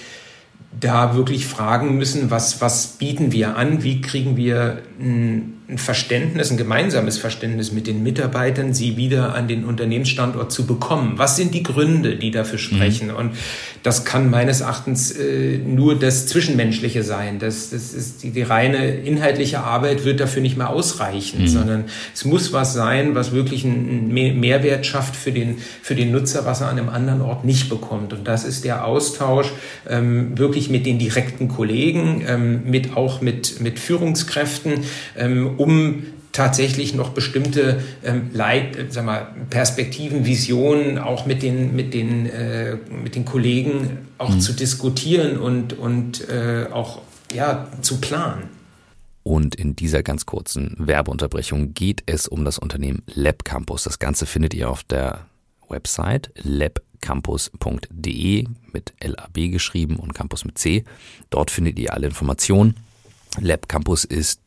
da 0.79 1.15
wirklich 1.15 1.45
fragen 1.45 1.97
müssen, 1.97 2.29
was, 2.29 2.61
was 2.61 2.97
bieten 2.97 3.31
wir 3.31 3.55
an, 3.57 3.83
wie 3.83 4.01
kriegen 4.01 4.37
wir 4.37 4.83
ein, 4.99 5.56
ein 5.69 5.77
Verständnis, 5.77 6.49
ein 6.49 6.55
gemeinsames 6.55 7.17
Verständnis 7.17 7.73
mit 7.73 7.87
den 7.87 8.01
Mitarbeitern, 8.01 8.73
sie 8.73 8.95
wieder 8.95 9.35
an 9.35 9.49
den 9.49 9.65
Unternehmensstandort 9.65 10.49
zu 10.49 10.65
bekommen. 10.65 11.13
Was 11.17 11.35
sind 11.35 11.53
die 11.53 11.63
Gründe, 11.63 12.15
die 12.15 12.31
dafür 12.31 12.57
sprechen? 12.57 13.09
Mhm. 13.09 13.15
Und 13.15 13.31
das 13.83 14.05
kann 14.05 14.29
meines 14.29 14.61
Erachtens 14.61 15.11
äh, 15.11 15.57
nur 15.57 15.99
das 15.99 16.25
Zwischenmenschliche 16.27 17.03
sein. 17.03 17.39
Das, 17.39 17.71
das 17.71 17.93
ist 17.93 18.23
die, 18.23 18.29
die 18.29 18.43
reine 18.43 18.95
inhaltliche 18.95 19.59
Arbeit 19.59 20.05
wird 20.05 20.21
dafür 20.21 20.41
nicht 20.41 20.55
mehr 20.55 20.69
ausreichen, 20.69 21.41
mhm. 21.41 21.47
sondern 21.47 21.83
es 22.13 22.23
muss 22.23 22.53
was 22.53 22.73
sein, 22.73 23.13
was 23.13 23.33
wirklich 23.33 23.65
einen 23.65 24.07
Mehrwert 24.13 24.85
schafft 24.85 25.17
für 25.17 25.33
den, 25.33 25.57
für 25.81 25.95
den 25.95 26.13
Nutzer, 26.13 26.45
was 26.45 26.61
er 26.61 26.69
an 26.69 26.79
einem 26.79 26.87
anderen 26.87 27.21
Ort 27.21 27.43
nicht 27.43 27.67
bekommt. 27.67 28.13
Und 28.13 28.25
das 28.25 28.45
ist 28.45 28.63
der 28.63 28.85
Austausch 28.85 29.51
ähm, 29.89 30.37
wirklich 30.37 30.69
mit 30.69 30.85
den 30.85 30.97
direkten 30.97 31.49
Kollegen, 31.49 32.23
ähm, 32.25 32.61
mit 32.63 32.95
auch 32.95 33.19
mit, 33.19 33.59
mit 33.59 33.79
Führungskräften, 33.79 34.85
ähm, 35.17 35.56
um 35.57 36.03
tatsächlich 36.31 36.93
noch 36.93 37.09
bestimmte 37.09 37.81
ähm, 38.03 38.29
Leit, 38.31 38.75
äh, 38.75 38.85
sag 38.89 39.05
mal, 39.05 39.33
Perspektiven, 39.49 40.25
Visionen 40.25 40.99
auch 40.99 41.25
mit 41.25 41.41
den, 41.41 41.75
mit 41.75 41.95
den, 41.95 42.27
äh, 42.27 42.75
mit 42.75 43.15
den 43.15 43.25
Kollegen 43.25 43.97
auch 44.19 44.29
mhm. 44.29 44.39
zu 44.39 44.53
diskutieren 44.53 45.37
und, 45.37 45.73
und 45.73 46.29
äh, 46.29 46.67
auch 46.71 47.01
ja, 47.33 47.67
zu 47.81 47.99
planen. 47.99 48.43
Und 49.23 49.55
in 49.55 49.75
dieser 49.75 50.03
ganz 50.03 50.25
kurzen 50.25 50.75
Werbeunterbrechung 50.77 51.73
geht 51.73 52.03
es 52.05 52.27
um 52.27 52.45
das 52.45 52.59
Unternehmen 52.59 53.01
Lab 53.13 53.43
Campus. 53.43 53.83
Das 53.83 53.99
Ganze 53.99 54.25
findet 54.25 54.53
ihr 54.53 54.69
auf 54.69 54.83
der 54.83 55.25
Website 55.67 56.31
labcampus.de 56.35 58.45
mit 58.71 58.93
LAB 59.03 59.51
geschrieben 59.51 59.97
und 59.97 60.13
Campus 60.13 60.45
mit 60.45 60.57
C. 60.57 60.85
Dort 61.29 61.51
findet 61.51 61.77
ihr 61.77 61.91
alle 61.93 62.07
Informationen. 62.07 62.77
Lab 63.41 63.67
Campus 63.67 64.05
ist 64.05 64.39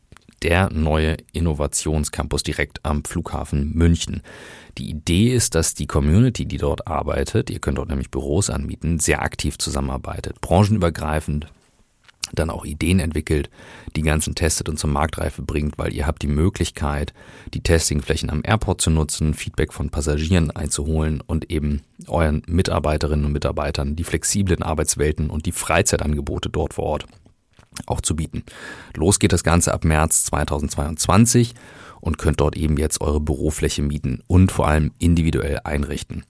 der 0.43 0.71
neue 0.71 1.17
Innovationscampus 1.33 2.43
direkt 2.43 2.83
am 2.85 3.03
Flughafen 3.03 3.73
München. 3.73 4.21
Die 4.77 4.89
Idee 4.89 5.33
ist, 5.33 5.55
dass 5.55 5.73
die 5.73 5.87
Community, 5.87 6.45
die 6.45 6.57
dort 6.57 6.87
arbeitet, 6.87 7.49
ihr 7.49 7.59
könnt 7.59 7.77
dort 7.77 7.89
nämlich 7.89 8.11
Büros 8.11 8.49
anmieten, 8.49 8.99
sehr 8.99 9.21
aktiv 9.21 9.57
zusammenarbeitet, 9.57 10.41
branchenübergreifend, 10.41 11.47
dann 12.33 12.49
auch 12.49 12.65
Ideen 12.65 12.99
entwickelt, 12.99 13.49
die 13.95 14.03
ganzen 14.03 14.35
testet 14.35 14.69
und 14.69 14.77
zur 14.77 14.89
Marktreife 14.89 15.41
bringt, 15.41 15.77
weil 15.77 15.93
ihr 15.93 16.07
habt 16.07 16.21
die 16.21 16.27
Möglichkeit, 16.27 17.13
die 17.53 17.61
Testingflächen 17.61 18.29
am 18.29 18.41
Airport 18.45 18.81
zu 18.81 18.89
nutzen, 18.89 19.33
Feedback 19.33 19.73
von 19.73 19.89
Passagieren 19.89 20.51
einzuholen 20.51 21.21
und 21.21 21.51
eben 21.51 21.81
euren 22.07 22.43
Mitarbeiterinnen 22.47 23.25
und 23.25 23.33
Mitarbeitern 23.33 23.95
die 23.95 24.03
flexiblen 24.03 24.63
Arbeitswelten 24.63 25.29
und 25.29 25.45
die 25.45 25.51
Freizeitangebote 25.51 26.49
dort 26.49 26.73
vor 26.73 26.85
Ort 26.85 27.05
auch 27.87 28.01
zu 28.01 28.15
bieten. 28.15 28.43
Los 28.95 29.19
geht 29.19 29.33
das 29.33 29.43
Ganze 29.43 29.73
ab 29.73 29.85
März 29.85 30.25
2022 30.25 31.53
und 31.99 32.17
könnt 32.17 32.41
dort 32.41 32.57
eben 32.57 32.77
jetzt 32.77 33.01
eure 33.01 33.19
Bürofläche 33.19 33.81
mieten 33.81 34.21
und 34.27 34.51
vor 34.51 34.67
allem 34.67 34.91
individuell 34.99 35.59
einrichten. 35.63 36.25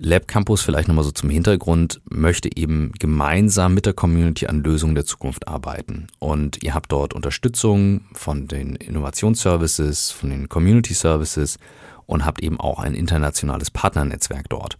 Lab 0.00 0.28
Campus 0.28 0.62
vielleicht 0.62 0.86
nochmal 0.86 1.02
so 1.02 1.10
zum 1.10 1.28
Hintergrund 1.28 2.00
möchte 2.08 2.56
eben 2.56 2.92
gemeinsam 3.00 3.74
mit 3.74 3.84
der 3.84 3.94
Community 3.94 4.46
an 4.46 4.62
Lösungen 4.62 4.94
der 4.94 5.04
Zukunft 5.04 5.48
arbeiten. 5.48 6.06
Und 6.20 6.62
ihr 6.62 6.72
habt 6.74 6.92
dort 6.92 7.14
Unterstützung 7.14 8.02
von 8.12 8.46
den 8.46 8.76
Innovationsservices, 8.76 10.12
von 10.12 10.30
den 10.30 10.48
Community 10.48 10.94
Services 10.94 11.58
und 12.06 12.24
habt 12.24 12.42
eben 12.42 12.60
auch 12.60 12.78
ein 12.78 12.94
internationales 12.94 13.72
Partnernetzwerk 13.72 14.48
dort. 14.48 14.78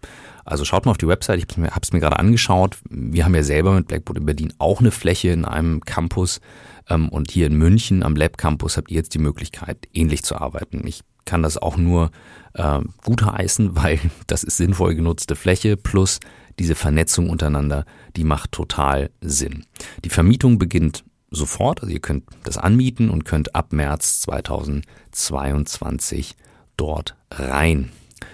Also 0.49 0.64
schaut 0.64 0.86
mal 0.86 0.92
auf 0.92 0.99
die 0.99 1.07
Website, 1.07 1.38
ich 1.38 1.46
habe 1.59 1.80
es 1.82 1.92
mir 1.92 2.01
gerade 2.01 2.18
angeschaut. 2.18 2.78
Wir 2.88 3.26
haben 3.26 3.34
ja 3.34 3.42
selber 3.42 3.74
mit 3.74 3.86
Blackboard 3.86 4.16
in 4.18 4.24
Berlin 4.24 4.55
auch 4.57 4.80
eine 4.80 4.90
Fläche 4.90 5.28
in 5.28 5.44
einem 5.44 5.82
Campus 5.82 6.40
ähm, 6.88 7.11
und 7.11 7.30
hier 7.30 7.46
in 7.46 7.55
München 7.55 8.03
am 8.03 8.16
Lab 8.16 8.38
Campus 8.38 8.78
habt 8.78 8.90
ihr 8.90 8.96
jetzt 8.96 9.12
die 9.12 9.18
Möglichkeit, 9.18 9.86
ähnlich 9.92 10.22
zu 10.22 10.40
arbeiten. 10.40 10.86
Ich 10.86 11.03
kann 11.26 11.42
das 11.42 11.59
auch 11.59 11.76
nur 11.76 12.12
äh, 12.55 12.80
gutheißen, 13.05 13.76
weil 13.82 14.01
das 14.26 14.42
ist 14.42 14.57
sinnvoll 14.57 14.94
genutzte 14.94 15.36
Fläche 15.36 15.76
plus 15.76 16.18
diese 16.59 16.74
Vernetzung 16.74 17.28
untereinander, 17.28 17.84
die 18.16 18.24
macht 18.24 18.53
total 18.53 19.11
Sinn. 19.20 19.66
Die 20.05 20.09
Vermietung 20.09 20.59
beginnt 20.59 21.05
sofort, 21.30 21.82
also 21.82 21.92
ihr 21.92 22.01
könnt 22.01 22.24
das 22.44 22.57
anmieten 22.57 23.11
und 23.11 23.26
könnt 23.26 23.55
ab 23.55 23.74
März 23.74 24.22
2022 24.22 26.36
dort 26.78 27.16
rein. 27.30 27.90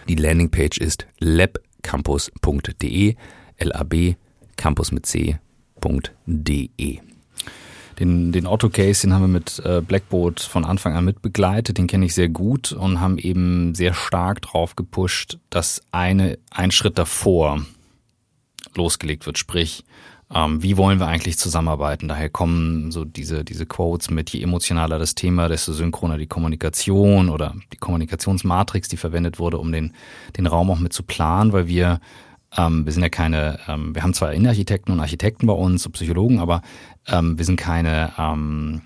Die 0.09 0.15
Landingpage 0.15 0.79
ist 0.79 1.09
labcampus.de, 1.85 3.17
lab 3.61 3.95
campus 4.57 4.93
mit 4.93 5.07
c.de. 5.07 7.01
Den, 8.01 8.33
den 8.33 8.47
Otto-Case, 8.47 9.03
den 9.03 9.15
haben 9.15 9.23
wir 9.23 9.29
mit 9.29 9.61
äh, 9.65 9.81
Blackboard 9.81 10.41
von 10.41 10.65
Anfang 10.65 10.95
an 10.95 11.05
mit 11.05 11.23
begleitet, 11.23 11.79
den 11.79 11.87
kenne 11.87 12.07
ich 12.07 12.15
sehr 12.15 12.29
gut 12.29 12.73
und 12.73 13.01
haben 13.01 13.19
eben 13.19 13.77
sehr 13.77 13.95
stark 13.95 14.43
drauf 14.43 14.75
gepusht, 14.75 15.39
dass 15.49 15.81
eine, 15.93 16.39
ein 16.51 16.73
Schritt 16.73 16.99
davor 16.99 17.65
losgelegt 18.75 19.27
wird. 19.27 19.39
Sprich, 19.39 19.85
ähm, 20.35 20.63
wie 20.63 20.77
wollen 20.77 20.99
wir 20.99 21.07
eigentlich 21.07 21.39
zusammenarbeiten? 21.39 22.09
Daher 22.09 22.29
kommen 22.29 22.91
so 22.91 23.05
diese, 23.05 23.45
diese 23.45 23.67
Quotes 23.67 24.11
mit, 24.11 24.31
je 24.31 24.43
emotionaler 24.43 24.99
das 24.99 25.15
Thema, 25.15 25.49
desto 25.49 25.73
synchroner 25.73 26.19
die 26.19 26.27
Kommunikation 26.27 27.29
oder 27.29 27.55
die 27.73 27.77
Kommunikationsmatrix, 27.77 28.89
die 28.89 28.97
verwendet 28.97 29.39
wurde, 29.39 29.59
um 29.59 29.73
den, 29.73 29.93
den 30.37 30.47
Raum 30.47 30.71
auch 30.71 30.79
mit 30.79 30.93
zu 30.93 31.03
planen, 31.03 31.53
weil 31.53 31.67
wir 31.69 32.01
ähm, 32.57 32.85
wir 32.85 32.93
sind 32.93 33.03
ja 33.03 33.09
keine, 33.09 33.59
ähm, 33.69 33.95
wir 33.95 34.03
haben 34.03 34.15
zwar 34.15 34.33
Innenarchitekten 34.33 34.93
und 34.93 35.01
Architekten 35.01 35.47
bei 35.47 35.53
uns 35.53 35.87
und 35.87 35.93
Psychologen, 35.93 36.39
aber 36.39 36.63
ähm, 37.07 37.37
wir 37.39 37.45
sind 37.45 37.57
keine, 37.57 38.13
ähm, 38.19 38.83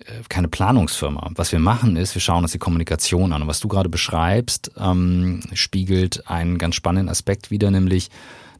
äh, 0.00 0.22
keine 0.28 0.48
Planungsfirma. 0.48 1.30
Was 1.34 1.52
wir 1.52 1.58
machen 1.58 1.96
ist, 1.96 2.14
wir 2.14 2.20
schauen 2.20 2.42
uns 2.42 2.52
die 2.52 2.58
Kommunikation 2.58 3.32
an. 3.32 3.42
Und 3.42 3.48
was 3.48 3.60
du 3.60 3.68
gerade 3.68 3.88
beschreibst, 3.88 4.72
ähm, 4.76 5.40
spiegelt 5.52 6.28
einen 6.28 6.58
ganz 6.58 6.74
spannenden 6.74 7.08
Aspekt 7.08 7.50
wider, 7.50 7.70
nämlich 7.70 8.10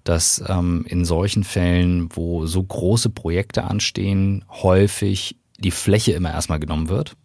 dass 0.04 0.42
ähm, 0.46 0.84
in 0.88 1.04
solchen 1.04 1.44
Fällen, 1.44 2.08
wo 2.12 2.46
so 2.46 2.62
große 2.62 3.10
Projekte 3.10 3.64
anstehen, 3.64 4.44
häufig 4.50 5.36
die 5.58 5.70
Fläche 5.70 6.12
immer 6.12 6.30
erstmal 6.32 6.60
genommen 6.60 6.88
wird, 6.88 7.16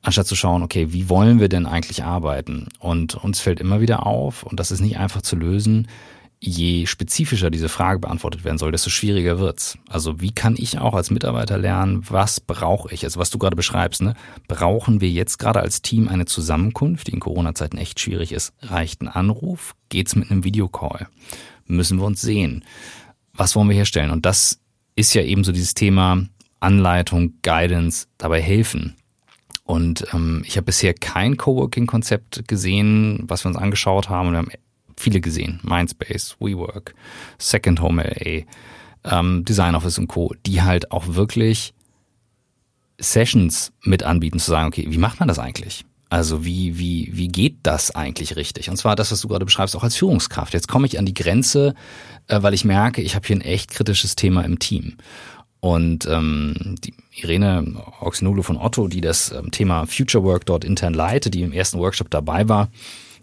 anstatt 0.00 0.26
zu 0.26 0.34
schauen, 0.34 0.62
okay, 0.62 0.92
wie 0.92 1.08
wollen 1.08 1.38
wir 1.38 1.48
denn 1.48 1.66
eigentlich 1.66 2.02
arbeiten? 2.02 2.68
Und 2.78 3.14
uns 3.14 3.40
fällt 3.40 3.60
immer 3.60 3.80
wieder 3.80 4.06
auf, 4.06 4.42
und 4.42 4.58
das 4.58 4.70
ist 4.70 4.80
nicht 4.80 4.98
einfach 4.98 5.22
zu 5.22 5.36
lösen, 5.36 5.86
je 6.44 6.86
spezifischer 6.86 7.50
diese 7.50 7.68
Frage 7.68 8.00
beantwortet 8.00 8.42
werden 8.42 8.58
soll, 8.58 8.72
desto 8.72 8.90
schwieriger 8.90 9.38
wird's. 9.38 9.78
Also 9.88 10.20
wie 10.20 10.32
kann 10.32 10.56
ich 10.58 10.78
auch 10.78 10.94
als 10.94 11.12
Mitarbeiter 11.12 11.56
lernen, 11.56 12.02
was 12.08 12.40
brauche 12.40 12.92
ich? 12.92 13.04
Also 13.04 13.20
was 13.20 13.30
du 13.30 13.38
gerade 13.38 13.54
beschreibst, 13.54 14.02
ne? 14.02 14.14
Brauchen 14.48 15.00
wir 15.00 15.08
jetzt 15.08 15.38
gerade 15.38 15.60
als 15.60 15.82
Team 15.82 16.08
eine 16.08 16.24
Zusammenkunft, 16.24 17.06
die 17.06 17.12
in 17.12 17.20
Corona-Zeiten 17.20 17.78
echt 17.78 18.00
schwierig 18.00 18.32
ist? 18.32 18.54
Reicht 18.60 19.02
ein 19.02 19.08
Anruf? 19.08 19.76
Geht's 19.88 20.16
mit 20.16 20.32
einem 20.32 20.42
Videocall? 20.42 21.06
Müssen 21.76 21.98
wir 21.98 22.06
uns 22.06 22.20
sehen? 22.20 22.64
Was 23.34 23.56
wollen 23.56 23.68
wir 23.68 23.76
herstellen? 23.76 24.10
Und 24.10 24.26
das 24.26 24.60
ist 24.94 25.14
ja 25.14 25.22
eben 25.22 25.44
so 25.44 25.52
dieses 25.52 25.74
Thema 25.74 26.24
Anleitung, 26.60 27.34
Guidance, 27.42 28.06
dabei 28.18 28.40
helfen. 28.40 28.96
Und 29.64 30.06
ähm, 30.12 30.42
ich 30.46 30.56
habe 30.56 30.66
bisher 30.66 30.94
kein 30.94 31.36
Coworking-Konzept 31.36 32.46
gesehen, 32.46 33.20
was 33.22 33.44
wir 33.44 33.48
uns 33.48 33.56
angeschaut 33.56 34.08
haben. 34.08 34.28
Und 34.28 34.34
wir 34.34 34.38
haben 34.38 34.50
viele 34.96 35.20
gesehen. 35.20 35.60
Mindspace, 35.62 36.36
WeWork, 36.40 36.94
Second 37.38 37.80
Home 37.80 38.02
LA, 38.02 38.44
ähm, 39.04 39.44
Design 39.44 39.74
Office 39.74 39.98
und 39.98 40.08
Co., 40.08 40.34
die 40.46 40.62
halt 40.62 40.90
auch 40.92 41.14
wirklich 41.14 41.74
Sessions 42.98 43.72
mit 43.82 44.02
anbieten, 44.02 44.38
zu 44.38 44.50
sagen, 44.50 44.68
okay, 44.68 44.86
wie 44.88 44.98
macht 44.98 45.18
man 45.18 45.28
das 45.28 45.38
eigentlich? 45.38 45.84
Also 46.12 46.44
wie, 46.44 46.78
wie, 46.78 47.08
wie 47.14 47.28
geht 47.28 47.60
das 47.62 47.90
eigentlich 47.90 48.36
richtig? 48.36 48.68
Und 48.68 48.76
zwar 48.76 48.96
das, 48.96 49.10
was 49.10 49.22
du 49.22 49.28
gerade 49.28 49.46
beschreibst, 49.46 49.74
auch 49.74 49.82
als 49.82 49.96
Führungskraft. 49.96 50.52
Jetzt 50.52 50.68
komme 50.68 50.86
ich 50.86 50.98
an 50.98 51.06
die 51.06 51.14
Grenze, 51.14 51.74
äh, 52.28 52.42
weil 52.42 52.52
ich 52.52 52.66
merke, 52.66 53.00
ich 53.00 53.14
habe 53.14 53.26
hier 53.26 53.36
ein 53.36 53.40
echt 53.40 53.70
kritisches 53.70 54.14
Thema 54.14 54.42
im 54.44 54.58
Team. 54.58 54.98
Und 55.60 56.04
ähm, 56.04 56.74
die 56.84 56.92
Irene 57.14 57.82
Oxenolo 58.00 58.42
von 58.42 58.58
Otto, 58.58 58.88
die 58.88 59.00
das 59.00 59.32
ähm, 59.32 59.52
Thema 59.52 59.86
Future 59.86 60.22
Work 60.22 60.44
dort 60.44 60.66
intern 60.66 60.92
leitet, 60.92 61.32
die 61.32 61.40
im 61.40 61.52
ersten 61.52 61.78
Workshop 61.78 62.10
dabei 62.10 62.46
war, 62.46 62.68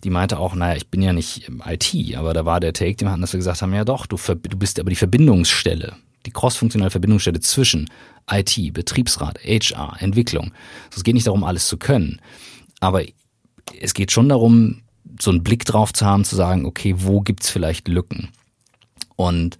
die 0.03 0.09
meinte 0.09 0.39
auch, 0.39 0.55
naja, 0.55 0.75
ich 0.75 0.87
bin 0.87 1.03
ja 1.03 1.13
nicht 1.13 1.47
IT, 1.67 2.15
aber 2.17 2.33
da 2.33 2.45
war 2.45 2.59
der 2.59 2.73
Take, 2.73 2.95
den 2.95 3.07
wir 3.07 3.11
hatten, 3.11 3.21
dass 3.21 3.33
wir 3.33 3.37
gesagt 3.37 3.61
haben, 3.61 3.71
ja 3.71 3.85
doch, 3.85 4.07
du, 4.07 4.17
du 4.17 4.57
bist 4.57 4.79
aber 4.79 4.89
die 4.89 4.95
Verbindungsstelle, 4.95 5.95
die 6.25 6.31
crossfunktionale 6.31 6.89
Verbindungsstelle 6.89 7.39
zwischen 7.39 7.87
IT, 8.31 8.73
Betriebsrat, 8.73 9.37
HR, 9.43 9.97
Entwicklung. 9.99 10.53
Es 10.95 11.03
geht 11.03 11.13
nicht 11.13 11.27
darum, 11.27 11.43
alles 11.43 11.67
zu 11.67 11.77
können, 11.77 12.19
aber 12.79 13.03
es 13.79 13.93
geht 13.93 14.11
schon 14.11 14.29
darum, 14.29 14.81
so 15.19 15.31
einen 15.31 15.43
Blick 15.43 15.65
drauf 15.65 15.93
zu 15.93 16.05
haben, 16.05 16.23
zu 16.23 16.35
sagen, 16.35 16.65
okay, 16.65 16.95
wo 16.97 17.21
gibt's 17.21 17.49
vielleicht 17.49 17.87
Lücken? 17.87 18.29
Und 19.15 19.57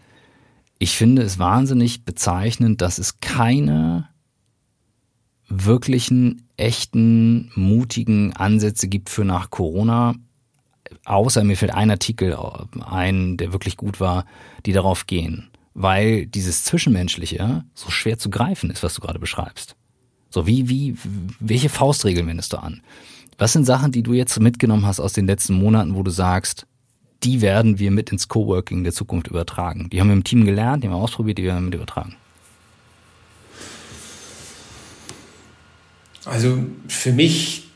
ich 0.78 0.97
finde 0.97 1.22
es 1.22 1.38
wahnsinnig 1.39 2.05
bezeichnend, 2.05 2.82
dass 2.82 2.97
es 2.97 3.20
keine 3.20 4.07
wirklichen, 5.49 6.47
echten, 6.55 7.51
mutigen 7.55 8.34
Ansätze 8.34 8.88
gibt 8.88 9.09
für 9.09 9.26
nach 9.26 9.49
Corona, 9.49 10.15
außer 11.05 11.43
mir 11.43 11.57
fällt 11.57 11.74
ein 11.74 11.91
Artikel 11.91 12.38
ein, 12.86 13.38
der 13.38 13.51
wirklich 13.51 13.78
gut 13.78 13.99
war, 13.99 14.26
die 14.65 14.72
darauf 14.72 15.07
gehen. 15.07 15.49
Weil 15.74 16.26
dieses 16.26 16.63
Zwischenmenschliche 16.63 17.63
so 17.74 17.89
schwer 17.89 18.17
zu 18.17 18.30
greifen 18.30 18.70
ist, 18.70 18.84
was 18.84 18.93
du 18.93 19.01
gerade 19.01 19.20
beschreibst. 19.20 19.76
So, 20.30 20.45
wie, 20.45 20.69
wie, 20.69 20.95
welche 21.39 21.69
Faustregeln 21.69 22.27
wendest 22.27 22.53
du 22.53 22.57
an? 22.57 22.82
Was 23.38 23.53
sind 23.53 23.65
Sachen, 23.65 23.91
die 23.91 24.03
du 24.03 24.13
jetzt 24.13 24.39
mitgenommen 24.39 24.86
hast 24.86 24.99
aus 24.99 25.13
den 25.13 25.25
letzten 25.25 25.53
Monaten, 25.53 25.95
wo 25.95 26.03
du 26.03 26.11
sagst, 26.11 26.67
die 27.23 27.41
werden 27.41 27.80
wir 27.80 27.91
mit 27.91 28.11
ins 28.11 28.27
Coworking 28.27 28.84
der 28.84 28.93
Zukunft 28.93 29.27
übertragen? 29.27 29.89
Die 29.89 29.99
haben 29.99 30.07
wir 30.07 30.13
im 30.13 30.23
Team 30.23 30.45
gelernt, 30.45 30.84
die 30.84 30.88
haben 30.88 30.95
wir 30.95 31.01
ausprobiert, 31.01 31.38
die 31.38 31.43
werden 31.43 31.57
wir 31.57 31.65
mit 31.65 31.75
übertragen. 31.75 32.15
Also 36.25 36.59
für 36.88 37.11
mich 37.11 37.69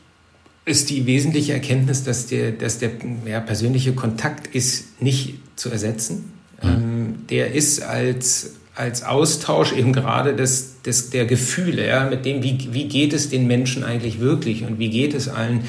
ist 0.64 0.90
die 0.90 1.06
wesentliche 1.06 1.52
Erkenntnis, 1.52 2.04
dass 2.04 2.26
der, 2.26 2.52
dass 2.52 2.78
der 2.78 2.92
ja, 3.26 3.40
persönliche 3.40 3.94
Kontakt 3.94 4.54
ist 4.54 5.00
nicht 5.02 5.38
zu 5.56 5.70
ersetzen. 5.70 6.32
Mhm. 6.62 6.68
Ähm, 6.68 7.14
der 7.28 7.52
ist 7.52 7.82
als, 7.82 8.54
als 8.74 9.04
Austausch 9.04 9.72
eben 9.72 9.92
gerade 9.92 10.34
des, 10.34 10.82
des, 10.82 11.10
der 11.10 11.26
Gefühle, 11.26 11.86
ja, 11.86 12.08
mit 12.08 12.24
dem, 12.24 12.42
wie, 12.42 12.68
wie 12.72 12.88
geht 12.88 13.12
es 13.12 13.28
den 13.28 13.46
Menschen 13.46 13.84
eigentlich 13.84 14.20
wirklich 14.20 14.64
und 14.64 14.78
wie 14.78 14.90
geht 14.90 15.14
es 15.14 15.28
allen, 15.28 15.60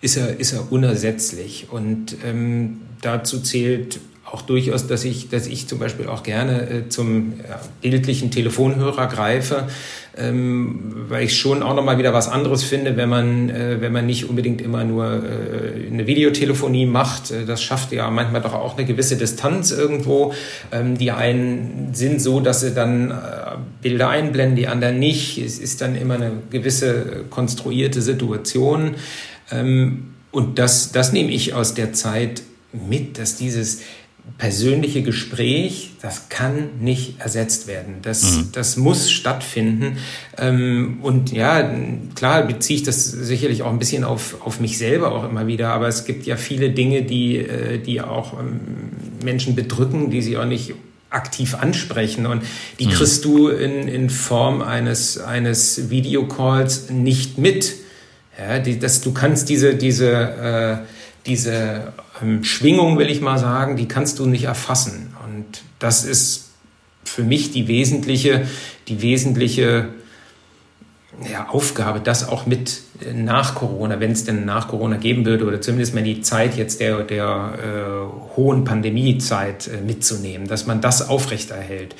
ist 0.00 0.16
er, 0.16 0.40
ist 0.40 0.52
er 0.52 0.72
unersetzlich. 0.72 1.68
Und 1.70 2.16
ähm, 2.24 2.80
dazu 3.00 3.40
zählt 3.40 4.00
auch 4.24 4.42
durchaus, 4.42 4.86
dass 4.86 5.04
ich, 5.04 5.28
dass 5.28 5.46
ich 5.46 5.68
zum 5.68 5.78
Beispiel 5.78 6.08
auch 6.08 6.22
gerne 6.22 6.68
äh, 6.68 6.88
zum 6.88 7.34
ja, 7.48 7.60
bildlichen 7.80 8.30
Telefonhörer 8.30 9.06
greife, 9.06 9.68
ähm, 10.16 10.92
weil 11.08 11.24
ich 11.24 11.38
schon 11.38 11.62
auch 11.62 11.74
nochmal 11.74 11.98
wieder 11.98 12.12
was 12.12 12.28
anderes 12.28 12.62
finde, 12.62 12.96
wenn 12.96 13.08
man, 13.08 13.48
äh, 13.48 13.80
wenn 13.80 13.92
man 13.92 14.06
nicht 14.06 14.28
unbedingt 14.28 14.60
immer 14.60 14.84
nur 14.84 15.06
äh, 15.06 15.86
eine 15.90 16.06
Videotelefonie 16.06 16.86
macht. 16.86 17.30
Äh, 17.30 17.46
das 17.46 17.62
schafft 17.62 17.92
ja 17.92 18.10
manchmal 18.10 18.42
doch 18.42 18.54
auch 18.54 18.76
eine 18.76 18.86
gewisse 18.86 19.16
Distanz 19.16 19.70
irgendwo. 19.70 20.34
Ähm, 20.70 20.98
die 20.98 21.12
einen 21.12 21.90
sind 21.94 22.20
so, 22.20 22.40
dass 22.40 22.60
sie 22.60 22.72
dann 22.74 23.10
äh, 23.10 23.14
Bilder 23.80 24.10
einblenden, 24.10 24.56
die 24.56 24.68
anderen 24.68 24.98
nicht. 24.98 25.38
Es 25.38 25.58
ist 25.58 25.80
dann 25.80 25.96
immer 25.96 26.14
eine 26.14 26.32
gewisse 26.50 27.24
konstruierte 27.30 28.02
Situation. 28.02 28.96
Ähm, 29.50 30.08
und 30.30 30.58
das, 30.58 30.92
das 30.92 31.12
nehme 31.12 31.30
ich 31.30 31.54
aus 31.54 31.74
der 31.74 31.92
Zeit 31.92 32.42
mit, 32.72 33.18
dass 33.18 33.36
dieses 33.36 33.80
persönliche 34.38 35.02
Gespräch, 35.02 35.90
das 36.00 36.28
kann 36.28 36.80
nicht 36.80 37.20
ersetzt 37.20 37.66
werden. 37.66 37.96
Das, 38.02 38.38
mhm. 38.38 38.48
das 38.52 38.76
muss 38.76 39.10
stattfinden. 39.10 39.98
Ähm, 40.36 40.98
und 41.02 41.32
ja, 41.32 41.72
klar 42.14 42.42
beziehe 42.42 42.78
ich 42.78 42.82
das 42.82 43.04
sicherlich 43.04 43.62
auch 43.62 43.70
ein 43.70 43.78
bisschen 43.78 44.04
auf, 44.04 44.44
auf 44.44 44.58
mich 44.58 44.78
selber 44.78 45.12
auch 45.12 45.28
immer 45.28 45.46
wieder, 45.46 45.70
aber 45.70 45.88
es 45.88 46.04
gibt 46.04 46.26
ja 46.26 46.36
viele 46.36 46.70
Dinge, 46.70 47.02
die, 47.02 47.36
äh, 47.36 47.78
die 47.78 48.00
auch 48.00 48.38
ähm, 48.38 48.60
Menschen 49.24 49.54
bedrücken, 49.54 50.10
die 50.10 50.22
sie 50.22 50.36
auch 50.36 50.44
nicht 50.44 50.74
aktiv 51.10 51.54
ansprechen. 51.54 52.26
Und 52.26 52.42
die 52.78 52.86
mhm. 52.86 52.90
kriegst 52.90 53.24
du 53.24 53.48
in, 53.48 53.86
in 53.86 54.10
Form 54.10 54.62
eines, 54.62 55.18
eines 55.18 55.90
Videocalls 55.90 56.90
nicht 56.90 57.38
mit. 57.38 57.74
Ja, 58.38 58.58
die, 58.58 58.78
das, 58.78 59.02
du 59.02 59.12
kannst 59.12 59.48
diese, 59.48 59.74
diese, 59.74 60.10
äh, 60.10 60.86
diese 61.26 61.92
Schwingung, 62.42 62.98
will 62.98 63.10
ich 63.10 63.20
mal 63.20 63.38
sagen, 63.38 63.76
die 63.76 63.88
kannst 63.88 64.18
du 64.18 64.26
nicht 64.26 64.44
erfassen. 64.44 65.14
Und 65.24 65.62
das 65.78 66.04
ist 66.04 66.50
für 67.04 67.22
mich 67.22 67.50
die 67.50 67.68
wesentliche, 67.68 68.46
die 68.88 69.02
wesentliche 69.02 69.88
ja, 71.30 71.48
Aufgabe, 71.48 72.00
das 72.00 72.28
auch 72.28 72.46
mit 72.46 72.80
äh, 73.04 73.12
nach 73.12 73.54
Corona, 73.54 74.00
wenn 74.00 74.12
es 74.12 74.24
denn 74.24 74.44
nach 74.44 74.68
Corona 74.68 74.96
geben 74.96 75.26
würde, 75.26 75.44
oder 75.44 75.60
zumindest 75.60 75.94
mal 75.94 76.02
die 76.02 76.22
Zeit 76.22 76.56
jetzt 76.56 76.80
der, 76.80 77.02
der 77.02 77.52
äh, 77.58 78.36
hohen 78.36 78.64
Pandemiezeit 78.64 79.68
äh, 79.68 79.80
mitzunehmen, 79.80 80.48
dass 80.48 80.66
man 80.66 80.80
das 80.80 81.08
aufrechterhält 81.08 81.94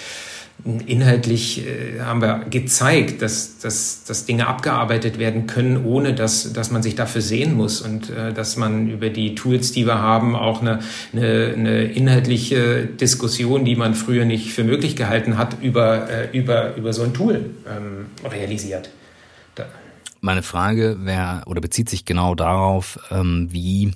inhaltlich 0.64 1.66
äh, 1.66 2.00
haben 2.00 2.20
wir 2.20 2.44
gezeigt, 2.48 3.20
dass, 3.20 3.58
dass, 3.58 4.04
dass 4.04 4.26
Dinge 4.26 4.46
abgearbeitet 4.46 5.18
werden 5.18 5.46
können, 5.46 5.84
ohne 5.84 6.14
dass, 6.14 6.52
dass 6.52 6.70
man 6.70 6.82
sich 6.82 6.94
dafür 6.94 7.20
sehen 7.20 7.54
muss 7.54 7.80
und 7.80 8.10
äh, 8.10 8.32
dass 8.32 8.56
man 8.56 8.88
über 8.88 9.10
die 9.10 9.34
Tools, 9.34 9.72
die 9.72 9.86
wir 9.86 9.98
haben, 9.98 10.36
auch 10.36 10.60
eine, 10.60 10.78
eine, 11.12 11.54
eine 11.56 11.84
inhaltliche 11.84 12.86
Diskussion, 12.86 13.64
die 13.64 13.74
man 13.74 13.94
früher 13.94 14.24
nicht 14.24 14.52
für 14.52 14.62
möglich 14.62 14.94
gehalten 14.94 15.36
hat, 15.36 15.60
über, 15.62 16.08
äh, 16.08 16.36
über, 16.36 16.76
über 16.76 16.92
so 16.92 17.02
ein 17.02 17.12
Tool 17.12 17.50
ähm, 17.68 18.06
realisiert. 18.30 18.90
Da. 19.56 19.66
Meine 20.20 20.42
Frage 20.42 20.98
wäre 21.00 21.42
oder 21.46 21.60
bezieht 21.60 21.88
sich 21.88 22.04
genau 22.04 22.36
darauf, 22.36 23.00
ähm, 23.10 23.48
wie 23.50 23.92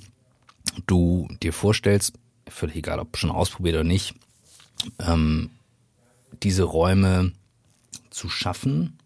du 0.88 1.28
dir 1.42 1.52
vorstellst, 1.52 2.14
völlig 2.48 2.76
egal, 2.76 2.98
ob 2.98 3.16
schon 3.16 3.30
ausprobiert 3.30 3.76
oder 3.76 3.84
nicht, 3.84 4.14
ähm, 4.98 5.50
diese 6.42 6.64
Räume 6.64 7.32
zu 8.10 8.28
schaffen 8.28 8.98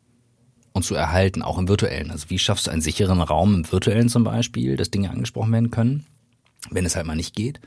und 0.73 0.85
zu 0.85 0.95
erhalten, 0.95 1.43
auch 1.43 1.59
im 1.59 1.69
virtuellen. 1.69 2.11
Also 2.11 2.31
wie 2.31 2.39
schaffst 2.39 2.67
du 2.67 2.71
einen 2.71 2.83
sicheren 2.83 3.21
Raum 3.21 3.55
im 3.55 3.73
virtuellen 3.73 4.09
zum 4.09 4.25
Beispiel, 4.25 4.77
dass 4.77 4.91
Dinge 4.91 5.11
angesprochen 5.11 5.53
werden 5.53 5.71
können, 5.71 6.07
wenn 6.71 6.87
es 6.87 6.97
halt 6.97 7.07
mal 7.07 7.17
nicht 7.17 7.35
geht. 7.35 7.61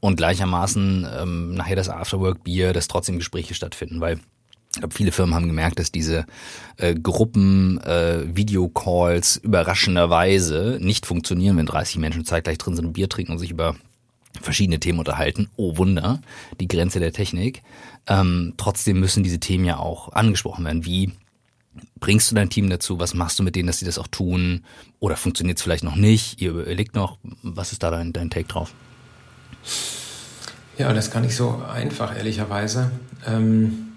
Und 0.00 0.16
gleichermaßen 0.16 1.06
ähm, 1.18 1.54
nachher 1.54 1.76
das 1.76 1.88
Afterwork-Bier, 1.88 2.72
dass 2.72 2.88
trotzdem 2.88 3.18
Gespräche 3.18 3.54
stattfinden, 3.54 4.00
weil 4.00 4.20
ich 4.72 4.80
glaube, 4.80 4.94
viele 4.94 5.12
Firmen 5.12 5.34
haben 5.34 5.48
gemerkt, 5.48 5.78
dass 5.78 5.90
diese 5.90 6.26
äh, 6.76 6.94
Gruppen, 6.94 7.80
äh, 7.82 8.24
Videocalls 8.26 9.36
überraschenderweise 9.36 10.78
nicht 10.80 11.06
funktionieren, 11.06 11.56
wenn 11.56 11.66
30 11.66 11.96
Menschen 11.96 12.24
zeitgleich 12.24 12.58
drin 12.58 12.76
sind 12.76 12.84
und 12.84 12.92
Bier 12.92 13.08
trinken 13.08 13.32
und 13.32 13.38
sich 13.38 13.50
über 13.50 13.74
verschiedene 14.40 14.78
Themen 14.78 14.98
unterhalten. 14.98 15.48
Oh 15.56 15.78
Wunder, 15.78 16.20
die 16.60 16.68
Grenze 16.68 17.00
der 17.00 17.12
Technik. 17.12 17.62
Ähm, 18.08 18.54
trotzdem 18.56 19.00
müssen 19.00 19.22
diese 19.22 19.38
Themen 19.38 19.64
ja 19.64 19.78
auch 19.78 20.12
angesprochen 20.12 20.64
werden. 20.64 20.84
Wie 20.84 21.12
bringst 22.00 22.30
du 22.30 22.34
dein 22.34 22.50
Team 22.50 22.70
dazu? 22.70 22.98
Was 22.98 23.14
machst 23.14 23.38
du 23.38 23.42
mit 23.42 23.54
denen, 23.54 23.66
dass 23.66 23.78
sie 23.78 23.86
das 23.86 23.98
auch 23.98 24.08
tun? 24.08 24.64
Oder 24.98 25.16
funktioniert 25.16 25.58
es 25.58 25.62
vielleicht 25.62 25.84
noch 25.84 25.96
nicht? 25.96 26.40
Ihr 26.40 26.50
überlegt 26.50 26.94
noch, 26.94 27.18
was 27.42 27.72
ist 27.72 27.82
da 27.82 27.90
dein, 27.90 28.12
dein 28.12 28.30
Take 28.30 28.48
drauf? 28.48 28.72
Ja, 30.78 30.92
das 30.92 31.10
kann 31.10 31.24
ich 31.24 31.36
so 31.36 31.62
einfach, 31.70 32.16
ehrlicherweise. 32.16 32.92
Ähm 33.26 33.87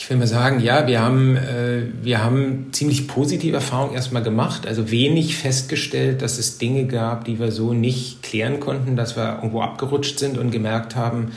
Ich 0.00 0.08
will 0.08 0.16
mal 0.16 0.28
sagen, 0.28 0.60
ja, 0.60 0.86
wir 0.86 1.00
haben, 1.00 1.34
äh, 1.34 1.82
wir 2.04 2.22
haben 2.22 2.68
ziemlich 2.70 3.08
positive 3.08 3.56
Erfahrungen 3.56 3.94
erstmal 3.94 4.22
gemacht. 4.22 4.64
Also 4.64 4.92
wenig 4.92 5.36
festgestellt, 5.36 6.22
dass 6.22 6.38
es 6.38 6.56
Dinge 6.56 6.86
gab, 6.86 7.24
die 7.24 7.40
wir 7.40 7.50
so 7.50 7.72
nicht 7.72 8.22
klären 8.22 8.60
konnten, 8.60 8.94
dass 8.94 9.16
wir 9.16 9.34
irgendwo 9.34 9.60
abgerutscht 9.60 10.20
sind 10.20 10.38
und 10.38 10.52
gemerkt 10.52 10.94
haben, 10.94 11.32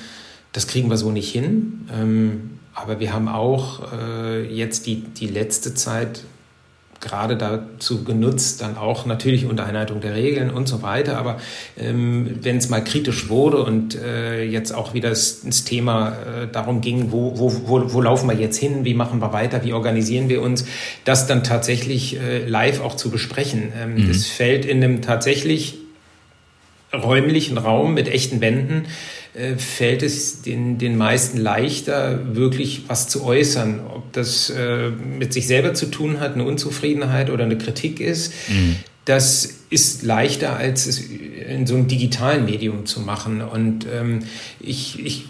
das 0.54 0.68
kriegen 0.68 0.92
wir 0.92 0.98
so 0.98 1.10
nicht 1.10 1.32
hin. 1.32 1.88
Ähm, 1.92 2.60
aber 2.76 3.00
wir 3.00 3.14
haben 3.14 3.30
auch 3.30 3.82
äh, 3.94 4.46
jetzt 4.54 4.86
die, 4.86 4.98
die 5.06 5.26
letzte 5.26 5.74
Zeit 5.74 6.22
gerade 7.02 7.36
dazu 7.36 8.04
genutzt, 8.04 8.62
dann 8.62 8.78
auch 8.78 9.06
natürlich 9.06 9.46
unter 9.46 9.66
Einhaltung 9.66 10.02
der 10.02 10.16
Regeln 10.16 10.52
und 10.52 10.68
so 10.68 10.84
weiter. 10.84 11.18
Aber 11.18 11.38
ähm, 11.78 12.38
wenn 12.42 12.58
es 12.58 12.70
mal 12.70 12.84
kritisch 12.84 13.28
wurde 13.28 13.58
und 13.64 13.96
äh, 13.96 14.44
jetzt 14.44 14.74
auch 14.74 14.94
wieder 14.94 15.10
das, 15.10 15.42
das 15.42 15.64
Thema 15.64 16.10
äh, 16.10 16.48
darum 16.52 16.82
ging, 16.82 17.12
wo, 17.12 17.38
wo, 17.38 17.52
wo, 17.66 17.94
wo 17.94 18.02
laufen 18.02 18.30
wir 18.30 18.38
jetzt 18.38 18.58
hin, 18.58 18.86
wie 18.86 18.94
machen 18.94 19.20
wir 19.20 19.34
weiter, 19.34 19.64
wie 19.64 19.74
organisieren 19.74 20.30
wir 20.30 20.42
uns, 20.42 20.66
das 21.04 21.26
dann 21.28 21.44
tatsächlich 21.44 22.20
äh, 22.20 22.46
live 22.46 22.82
auch 22.82 22.96
zu 22.96 23.10
besprechen. 23.10 23.74
Ähm, 23.82 23.96
mhm. 23.96 24.08
Das 24.08 24.28
fällt 24.28 24.66
in 24.66 24.84
einem 24.84 25.02
tatsächlich 25.02 25.80
räumlichen 26.94 27.58
Raum 27.58 27.94
mit 27.94 28.08
echten 28.08 28.42
Wänden 28.42 28.86
äh, 29.34 29.56
fällt 29.56 30.04
es 30.04 30.42
den, 30.42 30.78
den 30.78 30.98
meisten 30.98 31.38
leichter, 31.38 32.36
wirklich 32.36 32.84
was 32.88 33.08
zu 33.08 33.24
äußern. 33.24 33.80
Ob 33.94 34.12
das 34.14 34.50
äh, 34.50 34.90
mit 34.90 35.32
sich 35.34 35.48
selber 35.48 35.74
zu 35.74 35.86
tun 35.86 36.20
hat, 36.20 36.34
eine 36.34 36.44
Unzufriedenheit 36.44 37.30
oder 37.30 37.46
eine 37.46 37.58
Kritik 37.58 38.00
ist, 38.00 38.34
mhm. 38.50 38.76
Das 39.06 39.62
ist 39.70 40.04
leichter, 40.04 40.56
als 40.58 40.86
es 40.86 41.00
in 41.00 41.66
so 41.66 41.76
einem 41.76 41.88
digitalen 41.88 42.46
Medium 42.46 42.86
zu 42.86 43.00
machen. 43.00 43.42
Und 43.42 43.86
ähm, 43.92 44.24
ich, 44.60 45.04
ich 45.04 45.26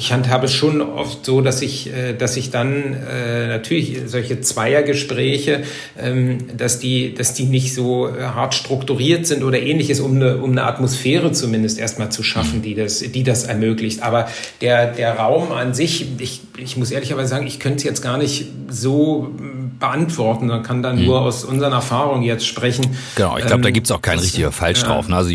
ich 0.00 0.12
handhabe 0.14 0.46
es 0.46 0.54
schon 0.54 0.80
oft 0.80 1.26
so, 1.26 1.42
dass 1.42 1.60
ich, 1.60 1.92
äh, 1.92 2.14
dass 2.14 2.36
ich 2.38 2.50
dann 2.50 2.94
äh, 2.94 3.48
natürlich 3.48 3.98
solche 4.06 4.40
Zweiergespräche, 4.40 5.62
ähm, 5.98 6.38
dass 6.56 6.78
die, 6.78 7.14
dass 7.14 7.34
die 7.34 7.44
nicht 7.44 7.74
so 7.74 8.08
äh, 8.08 8.22
hart 8.22 8.54
strukturiert 8.54 9.26
sind 9.26 9.44
oder 9.44 9.60
ähnliches, 9.60 10.00
um 10.00 10.16
eine, 10.16 10.38
um 10.38 10.52
eine 10.52 10.64
Atmosphäre 10.64 11.32
zumindest 11.32 11.78
erstmal 11.78 12.10
zu 12.10 12.22
schaffen, 12.22 12.62
die 12.62 12.74
das, 12.74 13.00
die 13.00 13.22
das 13.22 13.44
ermöglicht. 13.44 14.02
Aber 14.02 14.28
der, 14.62 14.92
der 14.92 15.18
Raum 15.18 15.52
an 15.52 15.74
sich, 15.74 16.06
ich, 16.18 16.40
ich 16.56 16.78
muss 16.78 16.90
ehrlicherweise 16.90 17.28
sagen, 17.28 17.46
ich 17.46 17.60
könnte 17.60 17.78
es 17.78 17.84
jetzt 17.84 18.00
gar 18.00 18.16
nicht 18.16 18.46
so 18.70 19.34
beantworten. 19.80 20.46
Man 20.46 20.62
kann 20.62 20.82
dann 20.82 20.98
mhm. 20.98 21.06
nur 21.06 21.20
aus 21.22 21.44
unseren 21.44 21.72
Erfahrungen 21.72 22.22
jetzt 22.22 22.46
sprechen. 22.46 22.96
Genau, 23.16 23.36
ich 23.36 23.46
glaube, 23.46 23.56
ähm, 23.56 23.62
da 23.62 23.70
gibt 23.70 23.86
es 23.86 23.90
auch 23.90 24.02
kein 24.02 24.18
richtiger 24.18 24.52
Falsch 24.52 24.82
ja. 24.82 24.88
drauf. 24.88 25.08
Ne? 25.08 25.16
Also 25.16 25.30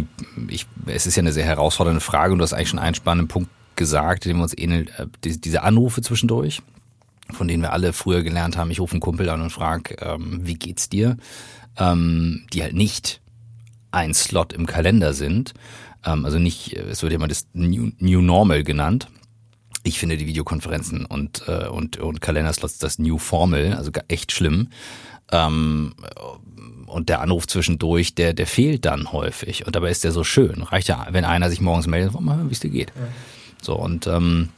ich, 0.47 0.65
es 0.85 1.07
ist 1.07 1.15
ja 1.15 1.21
eine 1.21 1.33
sehr 1.33 1.45
herausfordernde 1.45 2.01
Frage 2.01 2.31
und 2.31 2.39
du 2.39 2.43
hast 2.43 2.53
eigentlich 2.53 2.69
schon 2.69 2.79
einen 2.79 2.95
spannenden 2.95 3.27
Punkt 3.27 3.49
gesagt, 3.75 4.25
dem 4.25 4.37
wir 4.37 4.43
uns 4.43 4.57
ähnelt, 4.57 4.91
äh, 4.97 5.07
diese 5.23 5.63
Anrufe 5.63 6.01
zwischendurch, 6.01 6.61
von 7.31 7.47
denen 7.47 7.63
wir 7.63 7.73
alle 7.73 7.91
früher 7.91 8.23
gelernt 8.23 8.55
haben, 8.55 8.71
ich 8.71 8.79
rufe 8.79 8.93
einen 8.93 9.01
Kumpel 9.01 9.29
an 9.29 9.41
und 9.41 9.49
frage, 9.49 9.95
ähm, 9.99 10.41
wie 10.43 10.55
geht's 10.55 10.87
dir? 10.87 11.17
Ähm, 11.77 12.45
die 12.53 12.63
halt 12.63 12.73
nicht 12.73 13.19
ein 13.91 14.13
Slot 14.13 14.53
im 14.53 14.65
Kalender 14.65 15.13
sind. 15.13 15.53
Ähm, 16.05 16.25
also 16.25 16.39
nicht, 16.39 16.73
es 16.73 17.01
wird 17.03 17.13
immer 17.13 17.27
das 17.27 17.47
New, 17.53 17.91
New 17.99 18.21
Normal 18.21 18.63
genannt. 18.63 19.07
Ich 19.85 19.99
finde 19.99 20.17
die 20.17 20.25
Videokonferenzen 20.25 21.05
und, 21.05 21.43
äh, 21.47 21.67
und, 21.67 21.97
und 21.97 22.19
Kalenderslots 22.19 22.79
das 22.79 22.97
New 22.97 23.19
Formal, 23.19 23.73
also 23.73 23.91
echt 24.07 24.31
schlimm. 24.31 24.69
Ähm, 25.31 25.93
und 26.87 27.09
der 27.09 27.21
Anruf 27.21 27.45
zwischendurch, 27.45 28.15
der, 28.15 28.33
der 28.33 28.47
fehlt 28.47 28.85
dann 28.85 29.11
häufig. 29.11 29.67
Und 29.67 29.75
dabei 29.75 29.91
ist 29.91 30.03
der 30.03 30.11
so 30.11 30.23
schön. 30.23 30.63
Reicht 30.63 30.87
ja, 30.87 31.07
wenn 31.11 31.23
einer 31.23 31.51
sich 31.51 31.61
morgens 31.61 31.85
meldet, 31.85 32.19
mal 32.19 32.37
hören, 32.37 32.49
wie 32.49 32.53
es 32.53 32.59
dir 32.59 32.71
geht. 32.71 32.93
Ja. 32.95 33.07
So, 33.61 33.75
und 33.75 34.07
ähm, 34.07 34.49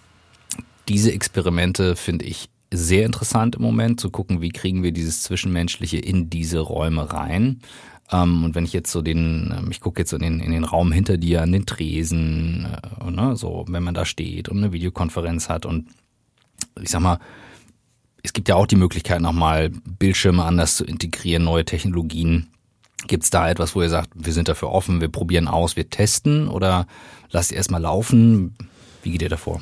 diese 0.88 1.12
Experimente 1.12 1.98
finde 1.98 2.24
ich 2.24 2.50
sehr 2.72 3.06
interessant 3.06 3.56
im 3.56 3.64
Moment, 3.64 4.00
zu 4.00 4.10
gucken, 4.10 4.42
wie 4.42 4.50
kriegen 4.50 4.82
wir 4.82 4.94
dieses 4.94 5.24
Zwischenmenschliche 5.24 5.98
in 5.98 6.30
diese 6.30 6.60
Räume 6.60 7.12
rein. 7.12 7.60
Ähm, 8.12 8.44
und 8.44 8.56
wenn 8.56 8.64
ich 8.64 8.74
jetzt 8.74 8.92
so 8.92 9.02
den, 9.02 9.54
ähm, 9.58 9.72
ich 9.72 9.82
gucke 9.82 10.02
jetzt 10.02 10.14
in 10.14 10.20
den, 10.20 10.40
in 10.40 10.52
den 10.52 10.64
Raum 10.64 10.92
hinter 10.92 11.18
dir, 11.18 11.42
an 11.42 11.52
den 11.52 11.66
Tresen, 11.66 12.68
äh, 13.02 13.12
ne, 13.12 13.36
so, 13.36 13.66
wenn 13.68 13.84
man 13.84 13.94
da 13.94 14.06
steht 14.06 14.50
und 14.50 14.58
eine 14.58 14.72
Videokonferenz 14.72 15.50
hat 15.50 15.66
und 15.66 15.88
ich 16.82 16.90
sag 16.90 17.02
mal, 17.02 17.20
es 18.24 18.34
gibt 18.34 18.50
ja 18.50 18.56
auch 18.56 18.68
die 18.68 18.76
Möglichkeit, 18.76 19.22
nochmal 19.22 19.70
Bildschirme 19.70 20.44
anders 20.44 20.76
zu 20.76 20.86
integrieren, 20.86 21.44
neue 21.44 21.66
Technologien. 21.66 22.48
Gibt 23.08 23.24
es 23.24 23.30
da 23.30 23.50
etwas, 23.50 23.76
wo 23.76 23.82
ihr 23.82 23.90
sagt, 23.90 24.10
wir 24.16 24.34
sind 24.34 24.48
dafür 24.48 24.70
offen, 24.70 25.02
wir 25.02 25.08
probieren 25.08 25.48
aus, 25.48 25.76
wir 25.76 25.90
testen 25.90 26.48
oder 26.48 26.88
lasst 27.30 27.52
ihr 27.52 27.58
erstmal 27.58 27.82
laufen? 27.82 28.56
Wie 29.04 29.12
geht 29.12 29.22
ihr 29.22 29.30
davor? 29.30 29.62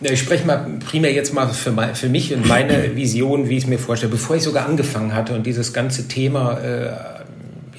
Ich 0.00 0.20
spreche 0.20 0.46
mal 0.46 0.78
primär 0.80 1.12
jetzt 1.12 1.34
mal 1.34 1.48
für, 1.48 1.72
mein, 1.72 1.94
für 1.94 2.08
mich 2.08 2.32
und 2.32 2.48
meine 2.48 2.96
Vision, 2.96 3.48
wie 3.48 3.58
ich 3.58 3.64
es 3.64 3.68
mir 3.68 3.78
vorstelle. 3.78 4.10
Bevor 4.10 4.36
ich 4.36 4.42
sogar 4.42 4.66
angefangen 4.66 5.14
hatte 5.14 5.34
und 5.34 5.46
dieses 5.46 5.74
ganze 5.74 6.08
Thema 6.08 6.58
äh, 6.58 7.19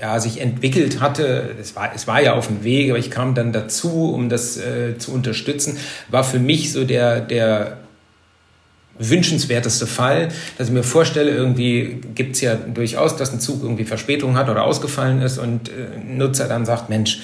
ja, 0.01 0.19
sich 0.19 0.41
entwickelt 0.41 0.99
hatte, 0.99 1.55
es 1.61 1.75
war, 1.75 1.91
es 1.93 2.07
war 2.07 2.21
ja 2.21 2.33
auf 2.33 2.47
dem 2.47 2.63
Weg, 2.63 2.89
aber 2.89 2.97
ich 2.97 3.11
kam 3.11 3.35
dann 3.35 3.53
dazu, 3.53 4.11
um 4.11 4.29
das 4.29 4.57
äh, 4.57 4.97
zu 4.97 5.13
unterstützen, 5.13 5.77
war 6.09 6.23
für 6.23 6.39
mich 6.39 6.73
so 6.73 6.83
der, 6.83 7.21
der 7.21 7.77
wünschenswerteste 8.97 9.85
Fall, 9.85 10.29
dass 10.57 10.67
ich 10.67 10.73
mir 10.73 10.83
vorstelle, 10.83 11.29
irgendwie 11.29 12.01
gibt 12.15 12.35
es 12.35 12.41
ja 12.41 12.55
durchaus, 12.55 13.15
dass 13.15 13.31
ein 13.31 13.39
Zug 13.39 13.61
irgendwie 13.61 13.85
Verspätung 13.85 14.37
hat 14.37 14.49
oder 14.49 14.63
ausgefallen 14.63 15.21
ist 15.21 15.37
und 15.37 15.69
äh, 15.69 15.99
Nutzer 16.03 16.47
dann 16.47 16.65
sagt, 16.65 16.89
Mensch, 16.89 17.19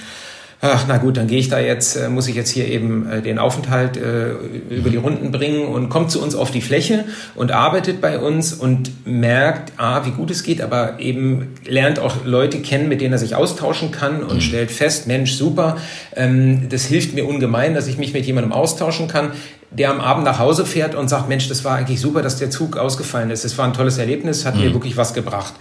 ach 0.60 0.86
na 0.88 0.97
gut, 0.97 1.18
dann 1.18 1.28
gehe 1.28 1.38
ich 1.38 1.49
da 1.49 1.60
jetzt, 1.60 1.95
äh, 1.95 2.10
muss 2.10 2.28
ich 2.28 2.36
jetzt 2.36 2.49
hier 2.49 2.68
eben 2.68 3.08
äh, 3.10 3.22
den 3.22 3.38
Aufenthalt 3.38 3.95
äh, 3.95 4.32
über 4.70 4.89
die 4.89 4.97
Runden 4.97 5.32
bringen 5.32 5.68
und 5.68 5.89
kommt 5.89 6.10
zu 6.10 6.22
uns 6.22 6.34
auf 6.34 6.49
die 6.49 6.62
Fläche 6.62 7.05
und 7.36 7.51
arbeitet 7.51 8.01
bei 8.01 8.18
uns 8.18 8.53
und 8.53 9.05
merkt, 9.05 9.74
ah, 9.78 10.05
wie 10.05 10.12
gut 10.12 10.32
es 10.32 10.43
geht, 10.43 10.62
aber 10.62 10.99
eben 10.99 11.55
lernt 11.66 11.99
auch 11.99 12.26
Leute 12.26 12.60
kennen, 12.60 12.89
mit 12.89 13.01
denen 13.01 13.14
er 13.14 13.20
sich 13.20 13.36
austauschen 13.36 13.91
kann 13.91 14.24
und 14.24 14.36
mhm. 14.36 14.41
stellt 14.41 14.72
fest, 14.72 15.08
Mensch, 15.08 15.34
super, 15.34 15.78
ähm, 16.16 16.70
das 16.70 16.86
hilft 16.86 17.14
mir 17.14 17.28
ungemein, 17.28 17.76
dass 17.76 17.88
ich 17.88 17.97
mich 17.97 18.14
mit 18.14 18.26
jemandem 18.26 18.51
austauschen 18.51 19.08
kann 19.08 19.32
der 19.70 19.91
am 19.91 19.99
Abend 19.99 20.24
nach 20.24 20.39
Hause 20.39 20.66
fährt 20.66 20.95
und 20.95 21.10
sagt, 21.10 21.28
Mensch, 21.28 21.49
das 21.49 21.66
war 21.66 21.76
eigentlich 21.76 21.99
super, 21.99 22.22
dass 22.22 22.38
der 22.38 22.49
Zug 22.49 22.78
ausgefallen 22.78 23.30
ist. 23.32 23.43
Es 23.43 23.58
war 23.58 23.66
ein 23.66 23.74
tolles 23.74 23.97
Erlebnis, 23.97 24.45
hat 24.45 24.55
mhm. 24.55 24.62
mir 24.62 24.74
wirklich 24.74 24.95
was 24.95 25.14
gebracht 25.14 25.55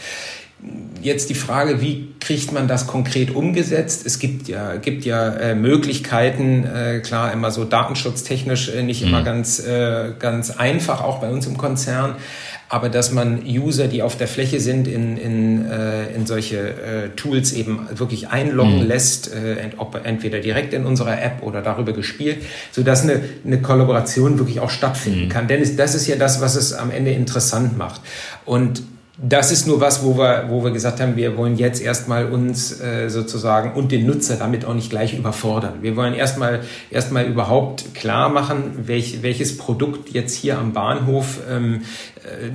jetzt 1.02 1.30
die 1.30 1.34
Frage, 1.34 1.80
wie 1.80 2.08
kriegt 2.18 2.52
man 2.52 2.66
das 2.66 2.86
konkret 2.86 3.34
umgesetzt? 3.34 4.04
Es 4.06 4.18
gibt 4.18 4.48
ja, 4.48 4.76
gibt 4.76 5.04
ja 5.04 5.28
äh, 5.28 5.54
Möglichkeiten, 5.54 6.64
äh, 6.64 7.00
klar, 7.00 7.32
immer 7.32 7.50
so 7.50 7.64
datenschutztechnisch 7.64 8.70
äh, 8.70 8.82
nicht 8.82 9.02
mhm. 9.02 9.08
immer 9.08 9.22
ganz, 9.22 9.60
äh, 9.60 10.12
ganz 10.18 10.50
einfach, 10.50 11.02
auch 11.02 11.20
bei 11.20 11.30
uns 11.30 11.46
im 11.46 11.56
Konzern. 11.56 12.16
Aber 12.68 12.88
dass 12.88 13.12
man 13.12 13.44
User, 13.46 13.86
die 13.86 14.02
auf 14.02 14.16
der 14.16 14.26
Fläche 14.26 14.58
sind, 14.58 14.88
in, 14.88 15.16
in, 15.16 15.70
äh, 15.70 16.08
in 16.08 16.26
solche 16.26 16.58
äh, 16.58 17.08
Tools 17.14 17.52
eben 17.52 17.86
wirklich 17.92 18.28
einloggen 18.28 18.80
mhm. 18.80 18.88
lässt, 18.88 19.32
äh, 19.32 19.70
ob 19.76 20.00
entweder 20.04 20.40
direkt 20.40 20.74
in 20.74 20.84
unserer 20.84 21.22
App 21.22 21.42
oder 21.42 21.62
darüber 21.62 21.92
gespielt, 21.92 22.38
sodass 22.72 23.04
eine, 23.04 23.22
eine 23.44 23.62
Kollaboration 23.62 24.40
wirklich 24.40 24.58
auch 24.58 24.70
stattfinden 24.70 25.26
mhm. 25.26 25.28
kann. 25.28 25.46
Denn 25.46 25.76
das 25.76 25.94
ist 25.94 26.08
ja 26.08 26.16
das, 26.16 26.40
was 26.40 26.56
es 26.56 26.72
am 26.72 26.90
Ende 26.90 27.12
interessant 27.12 27.78
macht. 27.78 28.00
Und 28.44 28.82
das 29.18 29.50
ist 29.50 29.66
nur 29.66 29.80
was, 29.80 30.04
wo 30.04 30.18
wir, 30.18 30.46
wo 30.48 30.62
wir 30.62 30.70
gesagt 30.72 31.00
haben, 31.00 31.16
wir 31.16 31.38
wollen 31.38 31.56
jetzt 31.56 31.80
erstmal 31.80 32.26
uns 32.26 32.80
äh, 32.80 33.08
sozusagen 33.08 33.72
und 33.72 33.90
den 33.90 34.06
Nutzer 34.06 34.36
damit 34.36 34.66
auch 34.66 34.74
nicht 34.74 34.90
gleich 34.90 35.16
überfordern. 35.18 35.74
Wir 35.80 35.96
wollen 35.96 36.12
erstmal 36.12 36.60
erstmal 36.90 37.24
überhaupt 37.24 37.94
klar 37.94 38.28
machen, 38.28 38.86
welch, 38.86 39.22
welches 39.22 39.56
Produkt 39.56 40.10
jetzt 40.10 40.34
hier 40.34 40.58
am 40.58 40.74
Bahnhof 40.74 41.40
ähm, 41.50 41.82
äh, 42.24 42.50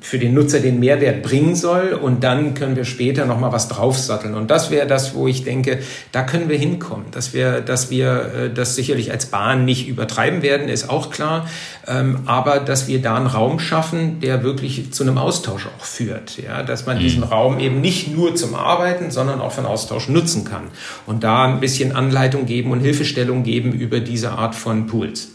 für 0.00 0.18
den 0.18 0.34
Nutzer 0.34 0.60
den 0.60 0.80
Mehrwert 0.80 1.22
bringen 1.22 1.54
soll 1.54 1.92
und 1.92 2.24
dann 2.24 2.54
können 2.54 2.74
wir 2.74 2.84
später 2.84 3.26
noch 3.26 3.38
mal 3.38 3.52
was 3.52 3.68
draufsatteln 3.68 4.34
und 4.34 4.50
das 4.50 4.70
wäre 4.70 4.86
das, 4.86 5.14
wo 5.14 5.28
ich 5.28 5.44
denke, 5.44 5.80
da 6.10 6.22
können 6.22 6.48
wir 6.48 6.56
hinkommen, 6.56 7.06
dass 7.10 7.34
wir, 7.34 7.60
dass 7.60 7.90
wir 7.90 8.32
äh, 8.34 8.50
das 8.52 8.74
sicherlich 8.74 9.12
als 9.12 9.26
Bahn 9.26 9.64
nicht 9.64 9.88
übertreiben 9.88 10.42
werden, 10.42 10.68
ist 10.68 10.88
auch 10.88 11.10
klar, 11.10 11.46
ähm, 11.86 12.20
aber 12.24 12.60
dass 12.60 12.88
wir 12.88 13.02
da 13.02 13.16
einen 13.16 13.26
Raum 13.26 13.58
schaffen, 13.58 14.20
der 14.20 14.42
wirklich 14.42 14.92
zu 14.92 15.02
einem 15.02 15.18
Austausch 15.18 15.66
auch 15.66 15.84
führt, 15.84 16.38
ja, 16.42 16.62
dass 16.62 16.86
man 16.86 16.96
mhm. 16.96 17.00
diesen 17.00 17.22
Raum 17.22 17.58
eben 17.58 17.80
nicht 17.80 18.14
nur 18.14 18.34
zum 18.34 18.54
Arbeiten, 18.54 19.10
sondern 19.10 19.40
auch 19.40 19.52
für 19.52 19.58
einen 19.58 19.66
Austausch 19.66 20.08
nutzen 20.08 20.44
kann 20.44 20.64
und 21.06 21.24
da 21.24 21.44
ein 21.44 21.60
bisschen 21.60 21.94
Anleitung 21.94 22.46
geben 22.46 22.70
und 22.70 22.80
Hilfestellung 22.80 23.42
geben 23.42 23.72
über 23.72 24.00
diese 24.00 24.32
Art 24.32 24.54
von 24.54 24.86
Pools. 24.86 25.28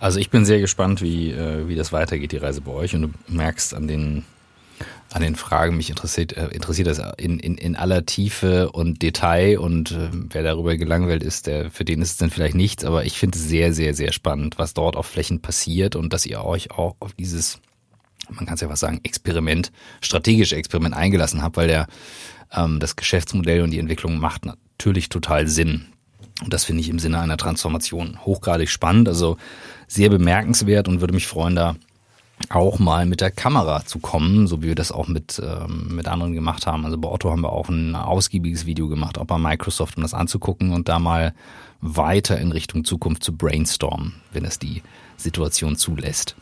Also 0.00 0.18
ich 0.18 0.30
bin 0.30 0.46
sehr 0.46 0.60
gespannt, 0.60 1.02
wie, 1.02 1.30
äh, 1.30 1.68
wie 1.68 1.76
das 1.76 1.92
weitergeht, 1.92 2.32
die 2.32 2.38
Reise 2.38 2.62
bei 2.62 2.72
euch. 2.72 2.94
Und 2.94 3.02
du 3.02 3.10
merkst 3.28 3.74
an 3.74 3.86
den, 3.86 4.24
an 5.12 5.20
den 5.20 5.36
Fragen, 5.36 5.76
mich 5.76 5.90
interessiert, 5.90 6.34
äh, 6.38 6.48
interessiert 6.48 6.88
das 6.88 7.02
in, 7.18 7.38
in, 7.38 7.58
in 7.58 7.76
aller 7.76 8.06
Tiefe 8.06 8.70
und 8.72 9.02
Detail. 9.02 9.58
Und 9.58 9.92
äh, 9.92 10.08
wer 10.10 10.42
darüber 10.42 10.74
gelangweilt 10.78 11.22
ist, 11.22 11.46
der, 11.46 11.70
für 11.70 11.84
den 11.84 12.00
ist 12.00 12.12
es 12.12 12.16
dann 12.16 12.30
vielleicht 12.30 12.54
nichts. 12.54 12.82
Aber 12.82 13.04
ich 13.04 13.18
finde 13.18 13.38
es 13.38 13.46
sehr, 13.46 13.74
sehr, 13.74 13.92
sehr 13.92 14.12
spannend, 14.12 14.58
was 14.58 14.72
dort 14.72 14.96
auf 14.96 15.04
Flächen 15.04 15.42
passiert 15.42 15.96
und 15.96 16.14
dass 16.14 16.24
ihr 16.24 16.42
euch 16.42 16.70
auch 16.70 16.96
auf 17.00 17.12
dieses, 17.12 17.60
man 18.30 18.46
kann 18.46 18.54
es 18.54 18.62
ja 18.62 18.70
was 18.70 18.80
sagen, 18.80 19.00
Experiment, 19.02 19.70
strategische 20.00 20.56
Experiment 20.56 20.94
eingelassen 20.96 21.42
habt, 21.42 21.58
weil 21.58 21.68
der 21.68 21.88
ähm, 22.54 22.80
das 22.80 22.96
Geschäftsmodell 22.96 23.60
und 23.60 23.70
die 23.70 23.78
Entwicklung 23.78 24.16
macht 24.16 24.46
natürlich 24.46 25.10
total 25.10 25.46
Sinn. 25.46 25.88
Und 26.42 26.52
das 26.52 26.64
finde 26.64 26.80
ich 26.80 26.88
im 26.88 26.98
Sinne 26.98 27.20
einer 27.20 27.36
Transformation 27.36 28.18
hochgradig 28.24 28.68
spannend, 28.68 29.08
also 29.08 29.36
sehr 29.86 30.08
bemerkenswert 30.08 30.88
und 30.88 31.00
würde 31.00 31.14
mich 31.14 31.26
freuen, 31.26 31.56
da 31.56 31.76
auch 32.48 32.78
mal 32.78 33.04
mit 33.04 33.20
der 33.20 33.30
Kamera 33.30 33.84
zu 33.84 33.98
kommen, 33.98 34.46
so 34.46 34.62
wie 34.62 34.68
wir 34.68 34.74
das 34.74 34.92
auch 34.92 35.08
mit, 35.08 35.40
ähm, 35.44 35.94
mit 35.94 36.08
anderen 36.08 36.32
gemacht 36.32 36.66
haben. 36.66 36.84
Also 36.84 36.96
bei 36.96 37.08
Otto 37.08 37.30
haben 37.30 37.42
wir 37.42 37.52
auch 37.52 37.68
ein 37.68 37.94
ausgiebiges 37.94 38.64
Video 38.64 38.88
gemacht, 38.88 39.18
auch 39.18 39.26
bei 39.26 39.38
Microsoft, 39.38 39.96
um 39.98 40.02
das 40.02 40.14
anzugucken 40.14 40.72
und 40.72 40.88
da 40.88 40.98
mal 40.98 41.34
weiter 41.82 42.38
in 42.38 42.52
Richtung 42.52 42.84
Zukunft 42.84 43.22
zu 43.22 43.36
brainstormen, 43.36 44.14
wenn 44.32 44.44
es 44.44 44.58
die 44.58 44.82
Situation 45.16 45.76
zulässt. 45.76 46.34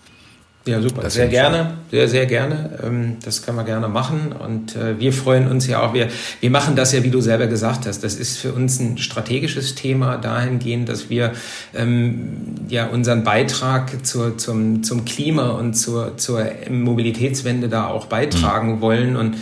Ja, 0.67 0.83
super. 0.83 1.09
Sehr 1.09 1.29
gerne, 1.29 1.79
sehr, 1.91 2.09
sehr 2.09 2.27
gerne. 2.27 2.79
Ähm, 2.85 3.17
das 3.25 3.43
können 3.43 3.57
wir 3.57 3.65
gerne 3.65 3.89
machen. 3.89 4.33
Und 4.33 4.77
äh, 4.77 5.01
wir 5.01 5.15
freuen 5.15 5.49
uns 5.49 5.67
ja 5.67 5.81
auch. 5.81 5.95
Wir, 5.95 6.09
wir 6.41 6.51
machen 6.51 6.77
das 6.77 6.93
ja, 6.93 7.03
wie 7.05 7.11
du 7.11 7.23
selber 7.23 7.47
gesagt 7.47 7.87
hast. 7.87 8.05
Das 8.05 8.17
ist 8.17 8.37
für 8.37 8.53
uns 8.53 8.79
ein 8.79 8.99
strategisches 8.99 9.77
Thema 9.77 10.19
dahingehend, 10.19 10.89
dass 10.89 11.09
wir 11.09 11.33
ähm, 11.75 12.67
ja 12.69 12.87
unseren 12.87 13.25
Beitrag 13.25 14.05
zur, 14.05 14.37
zum, 14.37 14.83
zum 14.83 15.07
Klima 15.07 15.51
und 15.51 15.73
zur, 15.73 16.19
zur 16.19 16.45
Mobilitätswende 16.69 17.69
da 17.69 17.87
auch 17.87 18.07
beitragen 18.07 18.77
mhm. 18.77 18.81
wollen 18.83 19.17
und 19.17 19.37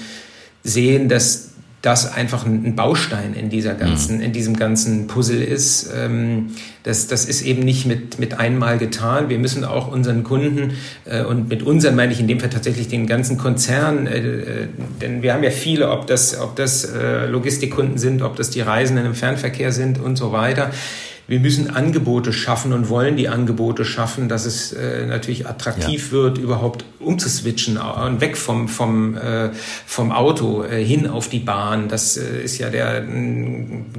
sehen, 0.63 1.09
dass 1.09 1.56
das 1.87 2.13
einfach 2.13 2.45
ein 2.45 2.75
Baustein 2.75 3.35
in 3.35 3.49
dieser 3.49 3.75
ganzen, 3.75 4.17
mhm. 4.17 4.25
in 4.25 4.33
diesem 4.33 4.57
ganzen 4.57 5.07
Puzzle 5.07 5.41
ist. 5.41 5.89
Ähm, 5.97 6.49
das, 6.83 7.07
das 7.07 7.27
ist 7.27 7.43
eben 7.43 7.63
nicht 7.63 7.87
mit, 7.87 8.19
mit 8.19 8.41
einmal 8.41 8.79
getan. 8.79 9.29
Wir 9.29 9.39
müssen 9.39 9.65
auch 9.65 9.87
unseren 9.87 10.25
Kunden 10.25 10.73
äh, 11.05 11.23
und 11.23 11.49
mit 11.49 11.63
unseren 11.63 11.95
meine 11.95 12.13
ich 12.13 12.19
in 12.19 12.27
dem 12.27 12.41
Fall 12.41 12.51
tatsächlich 12.51 12.89
den 12.89 13.07
ganzen 13.07 13.39
Konzern, 13.39 14.09
äh, 14.09 14.19
äh, 14.19 14.69
denn 15.01 15.23
wir 15.23 15.33
haben 15.33 15.45
ja 15.45 15.51
viele, 15.51 15.91
ob 15.91 16.09
das, 16.09 16.41
ob 16.41 16.57
das 16.57 16.89
Logistikkunden 17.29 17.99
sind, 17.99 18.23
ob 18.23 18.35
das 18.35 18.51
die 18.51 18.63
Reisenden 18.63 19.07
im 19.07 19.15
Fernverkehr 19.15 19.71
sind 19.71 20.01
und 20.01 20.17
so 20.17 20.33
weiter 20.33 20.73
wir 21.29 21.41
müssen 21.41 21.71
Angebote 21.71 22.33
schaffen 22.33 22.73
und 22.73 22.89
wollen 22.89 23.17
die 23.17 23.29
Angebote 23.29 23.85
schaffen, 23.85 24.29
dass 24.29 24.47
es 24.47 24.73
äh, 24.73 25.07
natürlich 25.07 25.49
attraktiv 25.49 26.07
ja. 26.07 26.13
wird, 26.13 26.39
überhaupt 26.39 26.85
umzuswitchen 27.01 27.79
und 27.79 28.21
weg 28.21 28.37
vom, 28.37 28.69
vom, 28.69 29.17
äh, 29.17 29.51
vom 29.87 30.13
Auto 30.13 30.63
äh, 30.63 30.85
hin 30.85 31.09
auf 31.09 31.29
die 31.29 31.41
Bahn. 31.41 31.89
Das 31.89 32.17
äh, 32.17 32.43
ist 32.43 32.59
ja 32.59 32.71
der 32.71 33.05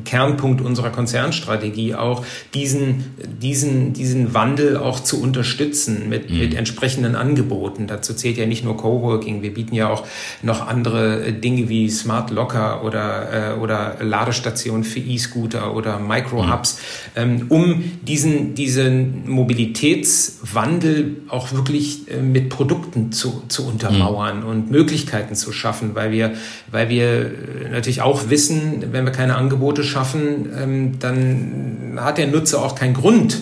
Kernpunkt 0.05 0.61
unserer 0.61 0.89
Konzernstrategie, 0.89 1.95
auch 1.95 2.25
diesen, 2.53 3.05
diesen, 3.41 3.91
diesen 3.93 4.33
Wandel 4.33 4.77
auch 4.77 5.01
zu 5.01 5.21
unterstützen 5.21 6.07
mit, 6.07 6.29
mhm. 6.29 6.39
mit 6.39 6.53
entsprechenden 6.55 7.15
Angeboten. 7.15 7.87
Dazu 7.87 8.13
zählt 8.13 8.37
ja 8.37 8.45
nicht 8.45 8.63
nur 8.63 8.77
Coworking, 8.77 9.41
wir 9.41 9.53
bieten 9.53 9.75
ja 9.75 9.89
auch 9.89 10.05
noch 10.41 10.65
andere 10.65 11.25
äh, 11.25 11.33
Dinge 11.33 11.67
wie 11.67 11.89
Smart 11.89 12.31
Locker 12.31 12.83
oder, 12.85 13.55
äh, 13.55 13.59
oder 13.59 13.97
Ladestationen 13.99 14.85
für 14.85 14.99
E-Scooter 14.99 15.75
oder 15.75 15.99
Micro-Hubs. 15.99 16.79
Mhm 17.15 17.16
um 17.49 17.83
diesen, 18.03 18.53
diesen 18.55 19.29
Mobilitätswandel 19.29 21.17
auch 21.27 21.51
wirklich 21.51 22.09
äh, 22.11 22.21
mit 22.21 22.49
Produkten 22.49 23.11
zu, 23.11 23.43
zu 23.47 23.67
untermauern 23.67 24.41
mhm. 24.41 24.47
und 24.47 24.71
Möglichkeiten 24.71 25.35
zu 25.35 25.51
schaffen, 25.51 25.95
weil 25.95 26.11
wir, 26.11 26.33
weil 26.71 26.89
wir 26.89 27.07
äh, 27.07 27.69
natürlich 27.71 28.01
auch 28.01 28.29
wissen, 28.29 28.83
wenn 28.91 29.05
wir 29.05 29.11
keine 29.11 29.35
Angebote 29.35 29.83
schaffen, 29.83 30.49
ähm, 30.57 30.99
dann 30.99 31.97
hat 31.97 32.17
der 32.17 32.27
Nutzer 32.27 32.63
auch 32.63 32.75
keinen 32.75 32.93
Grund, 32.93 33.41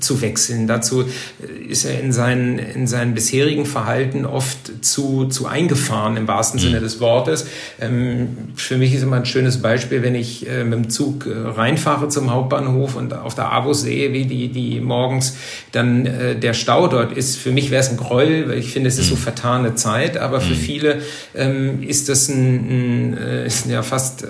zu 0.00 0.22
wechseln. 0.22 0.66
Dazu 0.66 1.02
äh, 1.02 1.68
ist 1.68 1.84
er 1.84 2.00
in 2.00 2.12
seinen, 2.12 2.58
in 2.58 2.86
seinen 2.86 3.14
bisherigen 3.14 3.66
Verhalten 3.66 4.24
oft 4.24 4.84
zu, 4.84 5.26
zu 5.26 5.46
eingefahren 5.46 6.16
im 6.16 6.26
wahrsten 6.26 6.58
Sinne 6.58 6.78
mhm. 6.78 6.82
des 6.82 7.00
Wortes. 7.00 7.46
Ähm, 7.80 8.28
für 8.56 8.78
mich 8.78 8.94
ist 8.94 9.02
immer 9.02 9.16
ein 9.16 9.26
schönes 9.26 9.60
Beispiel, 9.60 10.02
wenn 10.02 10.14
ich 10.14 10.48
äh, 10.48 10.64
mit 10.64 10.72
dem 10.74 10.90
Zug 10.90 11.26
äh, 11.26 11.30
reinfahre 11.32 12.08
zum 12.08 12.30
Hauptbahnhof 12.30 12.96
und 12.96 13.12
auf 13.14 13.34
der 13.34 13.50
Abus 13.50 13.82
sehe, 13.82 14.12
wie 14.12 14.24
die, 14.24 14.48
die 14.48 14.80
morgens 14.80 15.36
dann 15.72 16.06
äh, 16.06 16.36
der 16.36 16.54
Stau 16.54 16.88
dort 16.88 17.12
ist. 17.12 17.36
Für 17.36 17.52
mich 17.52 17.70
wäre 17.70 17.82
es 17.82 17.90
ein 17.90 17.96
Gräuel, 17.96 18.48
weil 18.48 18.58
ich 18.58 18.72
finde, 18.72 18.88
es 18.88 18.98
ist 18.98 19.08
so 19.08 19.14
mhm. 19.14 19.20
vertane 19.20 19.74
Zeit, 19.74 20.16
aber 20.16 20.40
für 20.40 20.54
mhm. 20.54 20.58
viele 20.58 21.02
ähm, 21.34 21.82
ist 21.82 22.08
das 22.08 22.28
ein, 22.28 23.12
ein 23.12 23.18
äh, 23.18 23.46
ist 23.46 23.66
ja 23.66 23.82
fast 23.82 24.22
äh, 24.22 24.26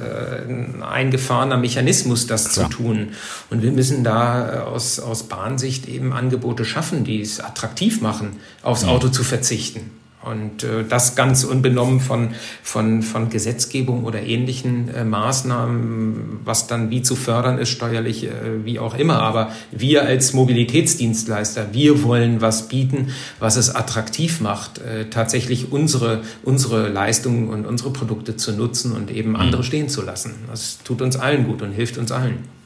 ein 0.49 0.83
eingefahrener 0.83 1.57
Mechanismus, 1.57 2.27
das 2.27 2.53
Klar. 2.53 2.69
zu 2.69 2.77
tun. 2.77 3.09
Und 3.51 3.63
wir 3.63 3.71
müssen 3.71 4.03
da 4.03 4.65
aus, 4.65 4.99
aus 4.99 5.23
Bahn 5.25 5.52
Ansicht 5.53 5.87
eben 5.87 6.15
Angebote 6.15 6.65
schaffen, 6.65 7.05
die 7.05 7.21
es 7.21 7.39
attraktiv 7.39 8.01
machen, 8.01 8.39
aufs 8.63 8.85
Auto 8.85 9.09
zu 9.09 9.23
verzichten. 9.23 9.91
Und 10.23 10.63
äh, 10.63 10.85
das 10.89 11.17
ganz 11.17 11.43
unbenommen 11.45 12.01
von, 12.01 12.29
von, 12.63 13.03
von 13.03 13.29
Gesetzgebung 13.29 14.05
oder 14.05 14.23
ähnlichen 14.23 14.89
äh, 14.89 15.05
Maßnahmen, 15.05 16.41
was 16.45 16.69
dann 16.69 16.91
wie 16.91 17.03
zu 17.03 17.17
fördern 17.17 17.59
ist, 17.59 17.71
steuerlich, 17.71 18.25
äh, 18.25 18.31
wie 18.65 18.79
auch 18.79 18.95
immer. 18.95 19.19
Aber 19.21 19.51
wir 19.73 20.05
als 20.07 20.33
Mobilitätsdienstleister, 20.33 21.73
wir 21.73 22.05
wollen 22.05 22.41
was 22.41 22.69
bieten, 22.69 23.09
was 23.41 23.57
es 23.57 23.75
attraktiv 23.75 24.41
macht, 24.41 24.79
äh, 24.79 25.11
tatsächlich 25.11 25.73
unsere, 25.73 26.23
unsere 26.45 26.89
Leistungen 26.89 27.49
und 27.49 27.67
unsere 27.67 27.91
Produkte 27.91 28.37
zu 28.37 28.53
nutzen 28.53 28.93
und 28.93 29.11
eben 29.11 29.37
andere 29.37 29.63
mhm. 29.63 29.67
stehen 29.67 29.89
zu 29.89 30.03
lassen. 30.03 30.35
Das 30.49 30.79
tut 30.85 31.03
uns 31.03 31.17
allen 31.17 31.47
gut 31.47 31.63
und 31.63 31.73
hilft 31.73 31.99
uns 31.99 32.13
allen. 32.13 32.62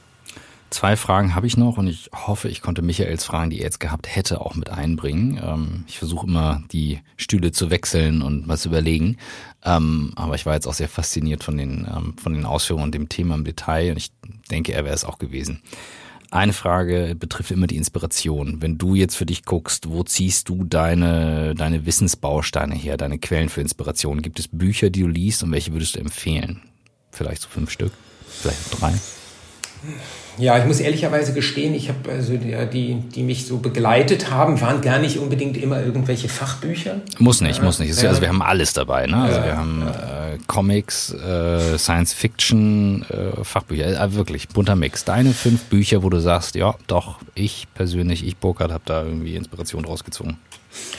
Zwei 0.71 0.97
Fragen 0.97 1.35
habe 1.35 1.47
ich 1.47 1.57
noch 1.57 1.79
und 1.79 1.87
ich 1.87 2.11
hoffe, 2.13 2.49
ich 2.49 2.61
konnte 2.61 2.83
Michaels 2.83 3.25
Fragen, 3.25 3.51
die 3.51 3.59
er 3.59 3.65
jetzt 3.65 3.79
gehabt 3.79 4.15
hätte, 4.15 4.41
auch 4.41 4.57
mit 4.57 4.69
einbringen. 4.69 5.41
Ähm, 5.43 5.85
ich 5.87 5.99
versuche 5.99 6.27
immer, 6.27 6.63
die 6.73 7.01
Stühle 7.17 7.53
zu 7.53 7.71
wechseln 7.71 8.21
und 8.21 8.49
was 8.49 8.67
überlegen. 8.67 9.17
Ähm, 9.65 10.13
aber 10.17 10.35
ich 10.35 10.45
war 10.45 10.55
jetzt 10.55 10.67
auch 10.67 10.75
sehr 10.75 10.89
fasziniert 10.89 11.45
von 11.45 11.57
den, 11.57 11.87
ähm, 11.91 12.15
von 12.19 12.35
den 12.35 12.45
Ausführungen 12.45 12.87
und 12.87 12.95
dem 12.95 13.09
Thema 13.09 13.37
im 13.37 13.45
Detail 13.45 13.93
und 13.93 13.97
ich 13.97 14.11
denke, 14.51 14.73
er 14.73 14.85
wäre 14.85 14.95
es 14.95 15.05
auch 15.05 15.19
gewesen. 15.19 15.63
Eine 16.33 16.53
Frage 16.53 17.15
betrifft 17.17 17.53
immer 17.53 17.69
die 17.69 17.77
Inspiration. 17.77 18.61
Wenn 18.61 18.77
du 18.77 18.97
jetzt 18.97 19.17
für 19.17 19.27
dich 19.27 19.45
guckst, 19.45 19.89
wo 19.89 20.03
ziehst 20.03 20.49
du 20.49 20.65
deine, 20.65 21.55
deine 21.55 21.87
Wissensbausteine 21.87 22.75
her, 22.75 22.97
deine 22.97 23.19
Quellen 23.19 23.49
für 23.49 23.61
Inspiration? 23.61 24.21
Gibt 24.21 24.41
es 24.41 24.49
Bücher, 24.49 24.91
die 24.91 25.03
du 25.03 25.09
liest 25.09 25.45
und 25.45 25.53
welche 25.53 25.73
würdest 25.73 25.95
du 25.95 26.01
empfehlen? 26.01 26.63
Vielleicht 27.13 27.43
so 27.43 27.49
fünf 27.49 27.71
Stück, 27.71 27.93
vielleicht 28.27 28.81
drei? 28.81 28.93
Ja, 30.39 30.59
ich 30.59 30.65
muss 30.67 30.81
ehrlicherweise 30.81 31.33
gestehen, 31.33 31.75
ich 31.75 31.89
habe 31.89 32.11
also 32.11 32.37
die, 32.37 32.95
die, 33.15 33.23
mich 33.23 33.47
so 33.47 33.59
begleitet 33.59 34.31
haben, 34.31 34.61
waren 34.61 34.81
gar 34.81 34.99
nicht 34.99 35.19
unbedingt 35.19 35.57
immer 35.57 35.83
irgendwelche 35.83 36.29
Fachbücher. 36.29 37.01
Muss 37.19 37.41
nicht, 37.41 37.59
ja, 37.59 37.65
muss 37.65 37.79
nicht. 37.79 38.05
Also 38.05 38.21
wir 38.21 38.29
haben 38.29 38.43
alles 38.43 38.73
dabei. 38.73 39.07
Ne? 39.07 39.17
Also 39.17 39.43
wir 39.43 39.57
haben 39.57 39.83
äh, 39.83 40.39
Comics, 40.47 41.13
äh, 41.13 41.79
Science 41.79 42.13
Fiction, 42.13 43.05
äh, 43.09 43.45
Fachbücher. 43.45 44.01
Äh, 44.01 44.15
wirklich 44.15 44.49
bunter 44.49 44.77
Mix. 44.77 45.05
Deine 45.05 45.33
fünf 45.33 45.65
Bücher, 45.65 46.03
wo 46.03 46.11
du 46.11 46.21
sagst, 46.21 46.55
ja, 46.55 46.75
doch, 46.87 47.19
ich 47.35 47.67
persönlich, 47.75 48.27
ich 48.27 48.37
Burkhard, 48.37 48.73
habe 48.73 48.83
da 48.85 49.05
irgendwie 49.05 49.37
Inspiration 49.37 49.85
rausgezogen. 49.85 50.37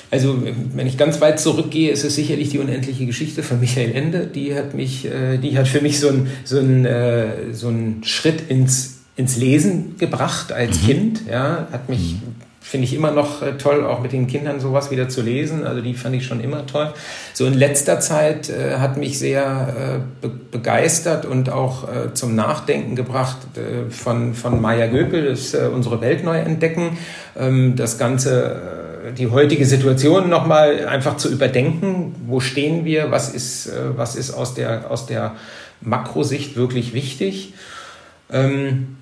Also, 0.10 0.42
wenn 0.74 0.88
ich 0.88 0.98
ganz 0.98 1.22
weit 1.22 1.40
zurückgehe, 1.40 1.92
ist 1.92 2.04
es 2.04 2.16
sicherlich 2.16 2.50
die 2.50 2.60
unendliche 2.60 3.06
Geschichte 3.06 3.44
von 3.44 3.60
Michael 3.60 3.92
Ende. 3.92 4.26
Die 4.26 4.56
hat 4.56 4.74
mich, 4.74 5.06
äh, 5.06 5.38
die 5.38 5.58
hat 5.58 5.68
für 5.68 5.82
mich 5.82 6.00
so 6.00 6.10
einen 6.10 6.28
so 6.44 6.60
ein, 6.60 6.86
äh, 6.86 7.54
so 7.54 7.70
ein 7.70 8.04
Schritt 8.04 8.50
ins 8.50 8.97
ins 9.18 9.36
Lesen 9.36 9.98
gebracht 9.98 10.54
als 10.54 10.82
mhm. 10.82 10.86
Kind. 10.86 11.22
Ja, 11.30 11.68
hat 11.72 11.90
mich, 11.90 12.14
mhm. 12.14 12.36
finde 12.62 12.86
ich 12.86 12.94
immer 12.94 13.12
noch 13.12 13.42
äh, 13.42 13.58
toll, 13.58 13.84
auch 13.84 14.00
mit 14.00 14.12
den 14.12 14.28
Kindern 14.28 14.60
sowas 14.60 14.92
wieder 14.92 15.10
zu 15.10 15.24
lesen. 15.24 15.66
Also 15.66 15.82
die 15.82 15.96
fand 15.96 16.16
ich 16.16 16.26
schon 16.26 16.40
immer 16.40 16.68
toll. 16.68 16.94
So 17.34 17.48
in 17.48 17.56
letzter 17.56 18.00
Zeit 18.00 18.50
äh, 18.50 18.78
hat 18.78 18.96
mich 18.96 19.18
sehr 19.18 20.04
äh, 20.24 20.26
be 20.26 20.32
begeistert 20.52 21.26
und 21.26 21.50
auch 21.50 21.84
äh, 21.84 22.14
zum 22.14 22.36
Nachdenken 22.36 22.96
gebracht 22.96 23.38
äh, 23.56 23.92
von, 23.92 24.34
von 24.34 24.62
Maya 24.62 24.88
Göpel, 24.88 25.26
das 25.26 25.54
äh, 25.54 25.70
unsere 25.74 26.00
Welt 26.00 26.24
neu 26.24 26.38
entdecken. 26.38 26.98
Ähm, 27.38 27.76
das 27.76 27.98
Ganze 27.98 28.86
die 29.18 29.28
heutige 29.28 29.66
Situation 29.66 30.28
nochmal 30.28 30.86
einfach 30.86 31.16
zu 31.16 31.32
überdenken. 31.32 32.14
Wo 32.28 32.42
stehen 32.42 32.84
wir? 32.84 33.10
Was 33.10 33.30
ist, 33.30 33.72
was 33.96 34.18
ist 34.18 34.32
aus 34.32 34.54
der, 34.54 34.92
aus 34.92 35.06
der 35.06 35.36
Makrosicht 35.80 36.58
wirklich 36.58 36.94
wichtig? 36.94 37.54
Ähm, 38.30 38.97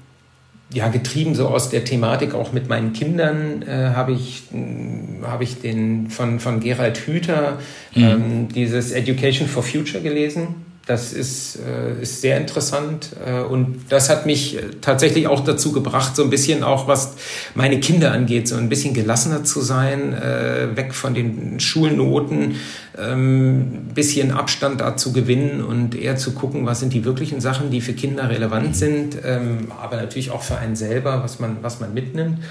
ja, 0.74 0.88
getrieben 0.88 1.36
so 1.36 1.48
aus 1.48 1.70
der 1.70 1.86
Thematik 1.86 2.34
auch 2.34 2.52
mit 2.52 2.68
meinen 2.68 2.94
Kindern 2.94 3.62
äh, 3.62 3.92
habe 3.96 4.14
ich, 4.14 4.44
äh, 4.54 5.26
hab 5.26 5.42
ich 5.42 5.62
den 5.62 6.10
von, 6.10 6.40
von 6.40 6.60
Gerald 6.60 6.98
Hüther 6.98 7.60
mhm. 7.94 8.04
ähm, 8.04 8.48
dieses 8.50 8.92
Education 8.92 9.48
for 9.48 9.64
Future 9.64 10.02
gelesen. 10.02 10.65
Das 10.88 11.14
ist, 11.14 11.58
äh, 11.58 12.00
ist 12.00 12.22
sehr 12.22 12.38
interessant 12.38 13.16
äh, 13.26 13.42
und 13.42 13.86
das 13.90 14.08
hat 14.08 14.28
mich 14.28 14.60
tatsächlich 14.82 15.26
auch 15.26 15.44
dazu 15.44 15.72
gebracht, 15.72 16.16
so 16.16 16.24
ein 16.24 16.30
bisschen 16.30 16.62
auch 16.64 16.88
was 16.88 17.16
meine 17.56 17.80
Kinder 17.80 18.12
angeht, 18.12 18.48
so 18.48 18.56
ein 18.56 18.70
bisschen 18.70 18.94
gelassener 18.94 19.44
zu 19.44 19.62
sein, 19.62 20.14
äh, 20.14 20.76
weg 20.76 20.94
von 20.94 21.16
den 21.16 21.60
Schulnoten, 21.60 22.58
ähm, 23.00 23.88
bisschen 23.96 24.32
Abstand 24.32 24.80
da 24.80 24.96
zu 24.96 25.12
gewinnen 25.12 25.64
und 25.64 25.96
eher 25.96 26.18
zu 26.18 26.34
gucken, 26.34 26.68
was 26.68 26.82
sind 26.82 26.94
die 26.94 27.04
wirklichen 27.04 27.42
Sachen, 27.42 27.72
die 27.72 27.82
für 27.82 27.94
Kinder 27.94 28.30
relevant 28.30 28.76
sind, 28.76 29.18
ähm, 29.26 29.72
aber 29.82 29.96
natürlich 29.96 30.30
auch 30.30 30.44
für 30.44 30.60
einen 30.60 30.76
selber, 30.76 31.24
was 31.24 31.40
man, 31.40 31.58
was 31.64 31.80
man 31.80 31.96
mitnimmt. 31.96 32.44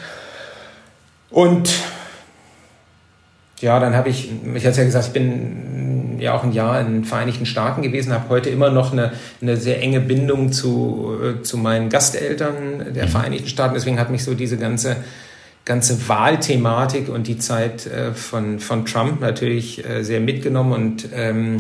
Und 1.30 1.72
ja, 3.60 3.78
dann 3.78 3.94
habe 3.94 4.08
ich, 4.08 4.30
ich 4.54 4.66
hatte 4.66 4.78
ja 4.78 4.84
gesagt, 4.84 5.06
ich 5.06 5.12
bin 5.12 5.93
ja 6.24 6.34
auch 6.34 6.44
ein 6.44 6.52
Jahr 6.52 6.80
in 6.80 6.92
den 6.92 7.04
Vereinigten 7.04 7.46
Staaten 7.46 7.82
gewesen, 7.82 8.12
habe 8.12 8.28
heute 8.28 8.50
immer 8.50 8.70
noch 8.70 8.92
eine, 8.92 9.12
eine 9.40 9.56
sehr 9.56 9.80
enge 9.80 10.00
Bindung 10.00 10.52
zu, 10.52 11.16
äh, 11.22 11.42
zu 11.42 11.56
meinen 11.56 11.88
Gasteltern 11.88 12.92
der 12.94 13.06
mhm. 13.06 13.10
Vereinigten 13.10 13.48
Staaten. 13.48 13.74
Deswegen 13.74 14.00
hat 14.00 14.10
mich 14.10 14.24
so 14.24 14.34
diese 14.34 14.56
ganze 14.56 14.96
ganze 15.64 16.08
Wahlthematik 16.08 17.08
und 17.08 17.26
die 17.26 17.38
Zeit 17.38 17.86
äh, 17.86 18.12
von, 18.12 18.60
von 18.60 18.84
Trump 18.84 19.20
natürlich 19.20 19.82
äh, 19.88 20.02
sehr 20.02 20.20
mitgenommen 20.20 20.72
und 20.72 21.08
ähm, 21.14 21.58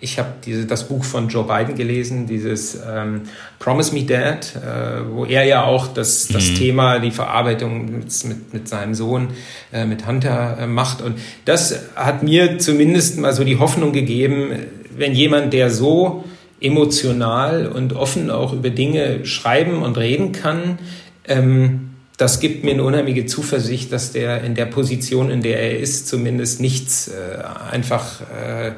ich 0.00 0.18
habe 0.18 0.30
das 0.66 0.88
Buch 0.88 1.04
von 1.04 1.28
Joe 1.28 1.44
Biden 1.44 1.74
gelesen, 1.74 2.26
dieses 2.26 2.78
ähm, 2.86 3.22
Promise 3.58 3.94
Me 3.94 4.04
Dad, 4.04 4.54
äh, 4.56 5.10
wo 5.10 5.24
er 5.24 5.44
ja 5.44 5.64
auch 5.64 5.88
das, 5.88 6.28
das 6.28 6.50
mhm. 6.50 6.54
Thema, 6.54 6.98
die 6.98 7.10
Verarbeitung 7.10 7.86
mit, 7.86 8.52
mit, 8.52 8.68
seinem 8.68 8.94
Sohn, 8.94 9.28
äh, 9.72 9.86
mit 9.86 10.06
Hunter 10.06 10.58
äh, 10.60 10.66
macht. 10.66 11.00
Und 11.02 11.18
das 11.44 11.80
hat 11.94 12.22
mir 12.22 12.58
zumindest 12.58 13.18
mal 13.18 13.32
so 13.32 13.44
die 13.44 13.58
Hoffnung 13.58 13.92
gegeben, 13.92 14.50
wenn 14.96 15.12
jemand, 15.14 15.52
der 15.52 15.70
so 15.70 16.24
emotional 16.60 17.66
und 17.66 17.92
offen 17.92 18.30
auch 18.30 18.52
über 18.52 18.70
Dinge 18.70 19.24
schreiben 19.24 19.82
und 19.82 19.98
reden 19.98 20.32
kann, 20.32 20.78
ähm, 21.26 21.90
das 22.16 22.40
gibt 22.40 22.64
mir 22.64 22.70
eine 22.72 22.82
unheimliche 22.82 23.26
Zuversicht, 23.26 23.92
dass 23.92 24.12
der 24.12 24.42
in 24.42 24.54
der 24.54 24.64
Position, 24.66 25.30
in 25.30 25.42
der 25.42 25.60
er 25.60 25.78
ist, 25.78 26.08
zumindest 26.08 26.60
nichts 26.60 27.08
äh, 27.08 27.42
einfach 27.70 28.22
äh, 28.22 28.72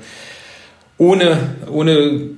ohne, 0.99 1.57
ohne 1.71 2.31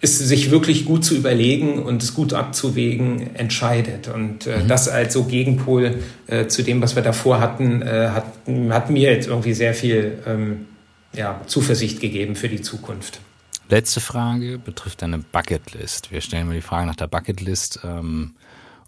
es 0.00 0.18
sich 0.18 0.50
wirklich 0.50 0.84
gut 0.84 1.04
zu 1.04 1.14
überlegen 1.14 1.80
und 1.80 2.02
es 2.02 2.12
gut 2.12 2.32
abzuwägen, 2.32 3.34
entscheidet. 3.36 4.08
Und 4.08 4.46
äh, 4.46 4.58
mhm. 4.58 4.68
das 4.68 4.88
als 4.88 5.14
so 5.14 5.24
Gegenpol 5.24 5.98
äh, 6.26 6.46
zu 6.48 6.62
dem, 6.62 6.82
was 6.82 6.96
wir 6.96 7.02
davor 7.02 7.40
hatten, 7.40 7.82
äh, 7.82 8.10
hat, 8.10 8.26
hat 8.70 8.90
mir 8.90 9.12
jetzt 9.12 9.28
irgendwie 9.28 9.54
sehr 9.54 9.74
viel 9.74 10.18
ähm, 10.26 10.66
ja, 11.12 11.40
Zuversicht 11.46 12.00
gegeben 12.00 12.34
für 12.34 12.48
die 12.48 12.60
Zukunft. 12.60 13.20
Letzte 13.68 14.00
Frage 14.00 14.58
betrifft 14.58 15.02
deine 15.02 15.18
Bucketlist. 15.18 16.10
Wir 16.10 16.20
stellen 16.20 16.48
mal 16.48 16.54
die 16.54 16.62
Frage 16.62 16.86
nach 16.86 16.96
der 16.96 17.06
Bucketlist. 17.06 17.80
Ähm 17.84 18.32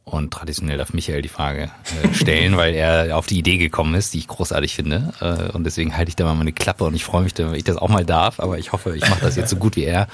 und 0.05 0.33
traditionell 0.33 0.79
darf 0.79 0.93
Michael 0.93 1.23
die 1.23 1.29
Frage 1.29 1.71
äh, 2.03 2.15
stellen, 2.15 2.57
weil 2.57 2.75
er 2.75 3.17
auf 3.17 3.27
die 3.27 3.39
Idee 3.39 3.57
gekommen 3.57 3.95
ist, 3.95 4.13
die 4.15 4.19
ich 4.19 4.29
großartig 4.29 4.75
finde. 4.75 5.13
Äh, 5.21 5.53
und 5.53 5.65
deswegen 5.65 5.97
halte 5.97 6.11
ich 6.11 6.17
da 6.17 6.25
mal 6.25 6.35
meine 6.35 6.53
Klappe 6.53 6.85
und 6.85 6.95
ich 6.95 7.05
freue 7.05 7.23
mich, 7.23 7.33
wenn 7.39 7.55
ich 7.55 7.65
das 7.65 7.77
auch 7.77 7.89
mal 7.89 8.05
darf. 8.05 8.39
Aber 8.39 8.59
ich 8.59 8.73
hoffe, 8.73 8.97
ich 8.97 9.09
mache 9.09 9.23
das 9.23 9.37
jetzt 9.37 9.51
so 9.51 9.57
gut 9.57 9.77
wie 9.77 9.85
er. 9.85 10.09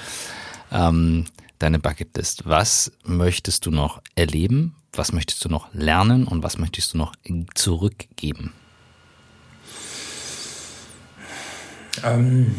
Ähm, 0.71 1.25
deine 1.59 1.79
Bucketlist. 1.79 2.45
Was 2.45 2.91
möchtest 3.03 3.65
du 3.65 3.71
noch 3.71 4.01
erleben? 4.15 4.75
Was 4.93 5.11
möchtest 5.11 5.43
du 5.45 5.49
noch 5.49 5.73
lernen? 5.73 6.25
Und 6.25 6.41
was 6.41 6.57
möchtest 6.57 6.93
du 6.93 6.97
noch 6.97 7.13
zurückgeben? 7.53 8.53
Ähm, 12.03 12.55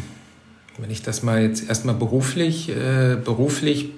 wenn 0.77 0.89
ich 0.89 1.03
das 1.03 1.21
mal 1.21 1.41
jetzt 1.41 1.69
erstmal 1.69 1.95
beruflich, 1.95 2.69
äh, 2.69 3.15
beruflich 3.23 3.91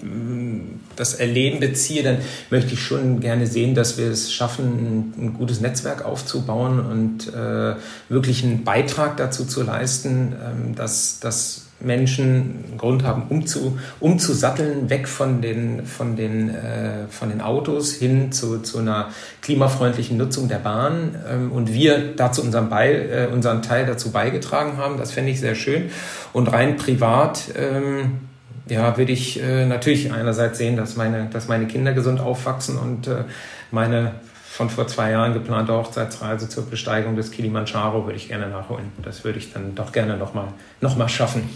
das 0.95 1.13
Erleben 1.13 1.59
beziehe, 1.59 2.03
dann 2.03 2.17
möchte 2.49 2.73
ich 2.73 2.81
schon 2.81 3.21
gerne 3.21 3.47
sehen, 3.47 3.75
dass 3.75 3.97
wir 3.97 4.07
es 4.07 4.33
schaffen, 4.33 5.13
ein, 5.17 5.25
ein 5.25 5.33
gutes 5.33 5.61
Netzwerk 5.61 6.03
aufzubauen 6.03 6.79
und 6.79 7.33
äh, 7.33 7.75
wirklich 8.09 8.43
einen 8.43 8.63
Beitrag 8.63 9.17
dazu 9.17 9.45
zu 9.45 9.63
leisten, 9.63 10.33
ähm, 10.33 10.75
dass, 10.75 11.19
dass 11.19 11.64
Menschen 11.79 12.63
einen 12.69 12.77
Grund 12.77 13.03
haben, 13.03 13.23
umzu, 13.29 13.77
umzusatteln, 13.99 14.89
weg 14.89 15.07
von 15.07 15.41
den, 15.41 15.85
von 15.85 16.15
den, 16.15 16.49
äh, 16.49 17.07
von 17.09 17.29
den 17.29 17.41
Autos 17.41 17.93
hin 17.93 18.31
zu, 18.31 18.59
zu 18.59 18.79
einer 18.79 19.09
klimafreundlichen 19.41 20.17
Nutzung 20.17 20.47
der 20.47 20.59
Bahn 20.59 21.15
ähm, 21.29 21.51
und 21.51 21.73
wir 21.73 22.15
dazu 22.15 22.41
unseren, 22.41 22.69
Beil, 22.69 23.27
äh, 23.29 23.33
unseren 23.33 23.61
Teil 23.61 23.85
dazu 23.85 24.11
beigetragen 24.11 24.77
haben. 24.77 24.97
Das 24.97 25.11
fände 25.11 25.31
ich 25.31 25.39
sehr 25.39 25.55
schön. 25.55 25.89
Und 26.33 26.51
rein 26.51 26.77
privat 26.77 27.43
ähm, 27.57 28.19
ja, 28.67 28.97
würde 28.97 29.11
ich 29.11 29.41
äh, 29.41 29.65
natürlich 29.65 30.11
einerseits 30.11 30.57
sehen, 30.57 30.77
dass 30.77 30.95
meine, 30.95 31.27
dass 31.31 31.47
meine 31.47 31.67
Kinder 31.67 31.93
gesund 31.93 32.19
aufwachsen 32.19 32.77
und 32.77 33.07
äh, 33.07 33.25
meine 33.71 34.11
von 34.55 34.69
vor 34.69 34.87
zwei 34.87 35.11
Jahren 35.11 35.33
geplante 35.33 35.73
Hochzeitsreise 35.73 36.47
zur 36.47 36.69
Besteigung 36.69 37.17
des 37.17 37.31
Kilimanjaro 37.31 38.05
würde 38.05 38.15
ich 38.15 38.29
gerne 38.29 38.47
nachholen. 38.47 38.85
Das 39.03 39.25
würde 39.25 39.37
ich 39.37 39.51
dann 39.51 39.75
doch 39.75 39.91
gerne 39.91 40.15
nochmal 40.15 40.47
noch 40.79 40.95
mal 40.95 41.09
schaffen. 41.09 41.49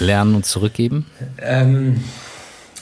Lernen 0.00 0.34
und 0.34 0.44
zurückgeben? 0.44 1.06
Ähm, 1.40 2.02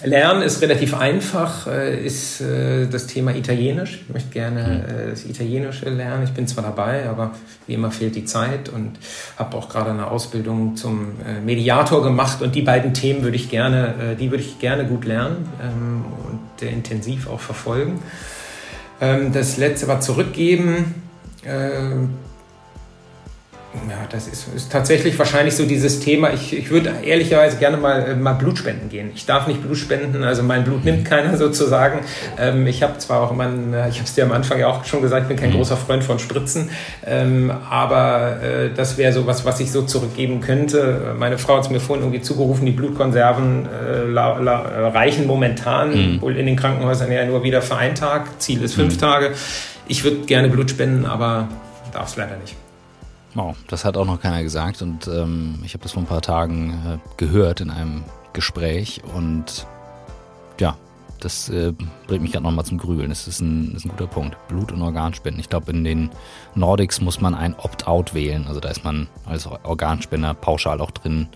Lernen 0.03 0.41
ist 0.41 0.63
relativ 0.63 0.95
einfach, 0.95 1.67
äh, 1.67 2.07
ist 2.07 2.41
äh, 2.41 2.87
das 2.87 3.07
Thema 3.07 3.35
Italienisch. 3.35 4.01
Ich 4.07 4.15
möchte 4.15 4.31
gerne 4.31 4.65
hm. 4.65 5.09
äh, 5.09 5.11
das 5.11 5.27
Italienische 5.27 5.91
lernen. 5.91 6.25
Ich 6.25 6.33
bin 6.33 6.47
zwar 6.47 6.65
dabei, 6.65 7.07
aber 7.07 7.33
wie 7.67 7.75
immer 7.75 7.91
fehlt 7.91 8.17
die 8.17 8.25
Zeit 8.25 8.71
und 8.71 8.93
habe 9.37 9.59
auch 9.59 9.69
gerade 9.69 9.91
eine 9.91 10.11
Ausbildung 10.11 10.75
zum 10.77 11.13
Mediator 11.45 12.03
gemacht 12.03 12.41
und 12.41 12.55
die 12.55 12.63
beiden 12.63 12.95
Themen 12.95 13.23
würde 13.23 13.37
ich 13.37 13.51
gerne, 13.51 14.17
die 14.19 14.31
würde 14.31 14.43
ich 14.43 14.59
gerne 14.59 14.87
gut 14.87 15.05
lernen 15.05 15.49
ähm, 15.63 16.05
und 16.29 16.67
intensiv 16.67 17.29
auch 17.29 17.41
verfolgen. 17.41 18.01
Ähm, 19.01 19.33
das 19.33 19.57
letzte 19.57 19.89
war 19.89 20.01
zurückgeben. 20.01 20.95
Ja, 23.89 24.07
das 24.11 24.27
ist, 24.27 24.47
ist, 24.55 24.73
tatsächlich 24.73 25.19
wahrscheinlich 25.19 25.57
so 25.57 25.67
dieses 25.67 26.01
Thema. 26.01 26.33
Ich, 26.33 26.57
ich 26.57 26.71
würde 26.71 26.93
ehrlicherweise 27.03 27.59
gerne 27.59 27.77
mal, 27.77 28.11
äh, 28.11 28.15
mal 28.15 28.33
Blut 28.33 28.59
spenden 28.59 28.89
gehen. 28.89 29.11
Ich 29.15 29.27
darf 29.27 29.47
nicht 29.47 29.63
Blut 29.63 29.77
spenden, 29.77 30.25
also 30.25 30.43
mein 30.43 30.65
Blut 30.65 30.85
nimmt 30.85 31.05
keiner 31.05 31.37
sozusagen. 31.39 32.01
Ähm, 32.39 32.67
ich 32.67 32.83
habe 32.83 32.99
zwar 32.99 33.23
auch 33.23 33.31
immer, 33.31 33.45
äh, 33.47 33.89
ich 33.89 33.97
habe 33.97 34.05
es 34.05 34.15
dir 34.15 34.25
am 34.25 34.33
Anfang 34.33 34.59
ja 34.59 34.69
auch 34.69 34.85
schon 34.85 35.03
gesagt, 35.03 35.23
ich 35.23 35.29
bin 35.29 35.37
kein 35.37 35.51
mhm. 35.51 35.57
großer 35.57 35.77
Freund 35.77 36.03
von 36.05 36.19
Spritzen, 36.19 36.71
ähm, 37.07 37.51
aber 37.71 38.43
äh, 38.43 38.71
das 38.75 38.97
wäre 38.97 39.13
so 39.13 39.27
was, 39.27 39.45
was 39.45 39.61
ich 39.61 39.71
so 39.71 39.83
zurückgeben 39.83 40.41
könnte. 40.41 41.15
Meine 41.19 41.39
Frau 41.39 41.57
hat 41.57 41.65
es 41.65 41.71
mir 41.71 41.81
vorhin 41.81 42.05
irgendwie 42.05 42.23
zugerufen, 42.23 42.67
die 42.67 42.73
Blutkonserven 42.73 43.67
äh, 43.67 44.05
la, 44.11 44.39
la, 44.39 44.89
reichen 44.89 45.27
momentan, 45.27 45.91
mhm. 45.91 46.23
wohl 46.23 46.37
in 46.37 46.47
den 46.47 46.57
Krankenhäusern 46.57 47.11
ja 47.13 47.25
nur 47.25 47.43
wieder 47.43 47.63
für 47.63 47.77
einen 47.77 47.95
Tag. 47.95 48.41
Ziel 48.41 48.63
ist 48.63 48.75
fünf 48.75 48.95
mhm. 48.95 49.01
Tage. 49.01 49.31
Ich 49.87 50.05
würde 50.05 50.19
gerne 50.27 50.49
Blut 50.49 50.71
spenden, 50.71 51.05
aber 51.05 51.49
darf 51.93 52.09
es 52.09 52.17
leider 52.17 52.37
nicht. 52.37 52.57
Wow, 53.35 53.57
das 53.67 53.85
hat 53.85 53.97
auch 53.97 54.07
noch 54.07 54.21
keiner 54.21 54.43
gesagt 54.43 54.81
und 54.81 55.09
ähm, 55.09 55.59
ich 55.65 55.75
habe 55.75 55.83
das 55.83 55.93
vor 55.93 56.03
ein 56.03 56.07
paar 56.07 56.23
Tagen 56.23 56.71
äh, 56.87 56.99
gehört 57.17 57.61
in 57.61 57.71
einem 57.71 58.05
Gespräch 58.33 59.03
und 59.15 59.67
ja, 60.61 60.77
das 61.25 61.49
äh, 61.49 61.73
bringt 62.07 62.23
mich 62.23 62.33
gerade 62.33 62.45
nochmal 62.45 62.65
zum 62.65 62.79
Grübeln. 62.79 63.09
Das 63.09 63.27
ist 63.27 63.41
ein, 63.41 63.75
ist 63.75 63.87
ein 63.87 63.89
guter 63.89 64.07
Punkt. 64.07 64.37
Blut- 64.47 64.73
und 64.73 64.83
Organspenden. 64.83 65.41
Ich 65.41 65.49
glaube, 65.49 65.73
in 65.73 65.83
den 65.83 66.11
Nordics 66.55 67.01
muss 67.01 67.21
man 67.21 67.35
ein 67.35 67.55
Opt-out 67.57 68.15
wählen. 68.15 68.47
Also 68.47 68.61
da 68.61 68.69
ist 68.69 68.85
man 68.85 69.09
als 69.25 69.47
Organspender 69.47 70.35
pauschal 70.35 70.81
auch 70.81 70.91
drin. 70.91 71.29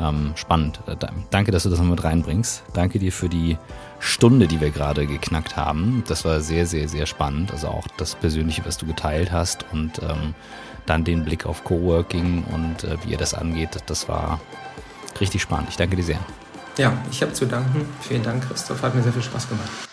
Ähm, 0.00 0.32
spannend. 0.34 0.80
Äh, 0.86 0.96
danke, 1.30 1.52
dass 1.52 1.62
du 1.62 1.68
das 1.70 1.78
mal 1.78 1.86
mit 1.86 2.02
reinbringst. 2.02 2.64
Danke 2.74 2.98
dir 2.98 3.12
für 3.12 3.28
die 3.28 3.58
Stunde, 4.00 4.48
die 4.48 4.60
wir 4.60 4.70
gerade 4.70 5.06
geknackt 5.06 5.56
haben. 5.56 6.02
Das 6.08 6.24
war 6.24 6.40
sehr, 6.40 6.66
sehr, 6.66 6.88
sehr 6.88 7.06
spannend. 7.06 7.52
Also 7.52 7.68
auch 7.68 7.86
das 7.98 8.16
Persönliche, 8.16 8.64
was 8.64 8.78
du 8.78 8.86
geteilt 8.86 9.30
hast 9.30 9.64
und 9.72 10.00
ähm, 10.02 10.34
dann 10.86 11.04
den 11.04 11.24
Blick 11.24 11.46
auf 11.46 11.64
Coworking 11.64 12.44
und 12.44 12.84
äh, 12.84 12.96
wie 13.04 13.12
ihr 13.12 13.18
das 13.18 13.34
angeht, 13.34 13.70
das 13.86 14.08
war 14.08 14.40
richtig 15.20 15.42
spannend. 15.42 15.68
Ich 15.70 15.76
danke 15.76 15.96
dir 15.96 16.04
sehr. 16.04 16.18
Ja, 16.78 16.92
ich 17.10 17.22
habe 17.22 17.32
zu 17.32 17.46
danken. 17.46 17.86
Vielen 18.00 18.22
Dank, 18.22 18.48
Christoph. 18.48 18.82
Hat 18.82 18.94
mir 18.94 19.02
sehr 19.02 19.12
viel 19.12 19.22
Spaß 19.22 19.48
gemacht. 19.48 19.91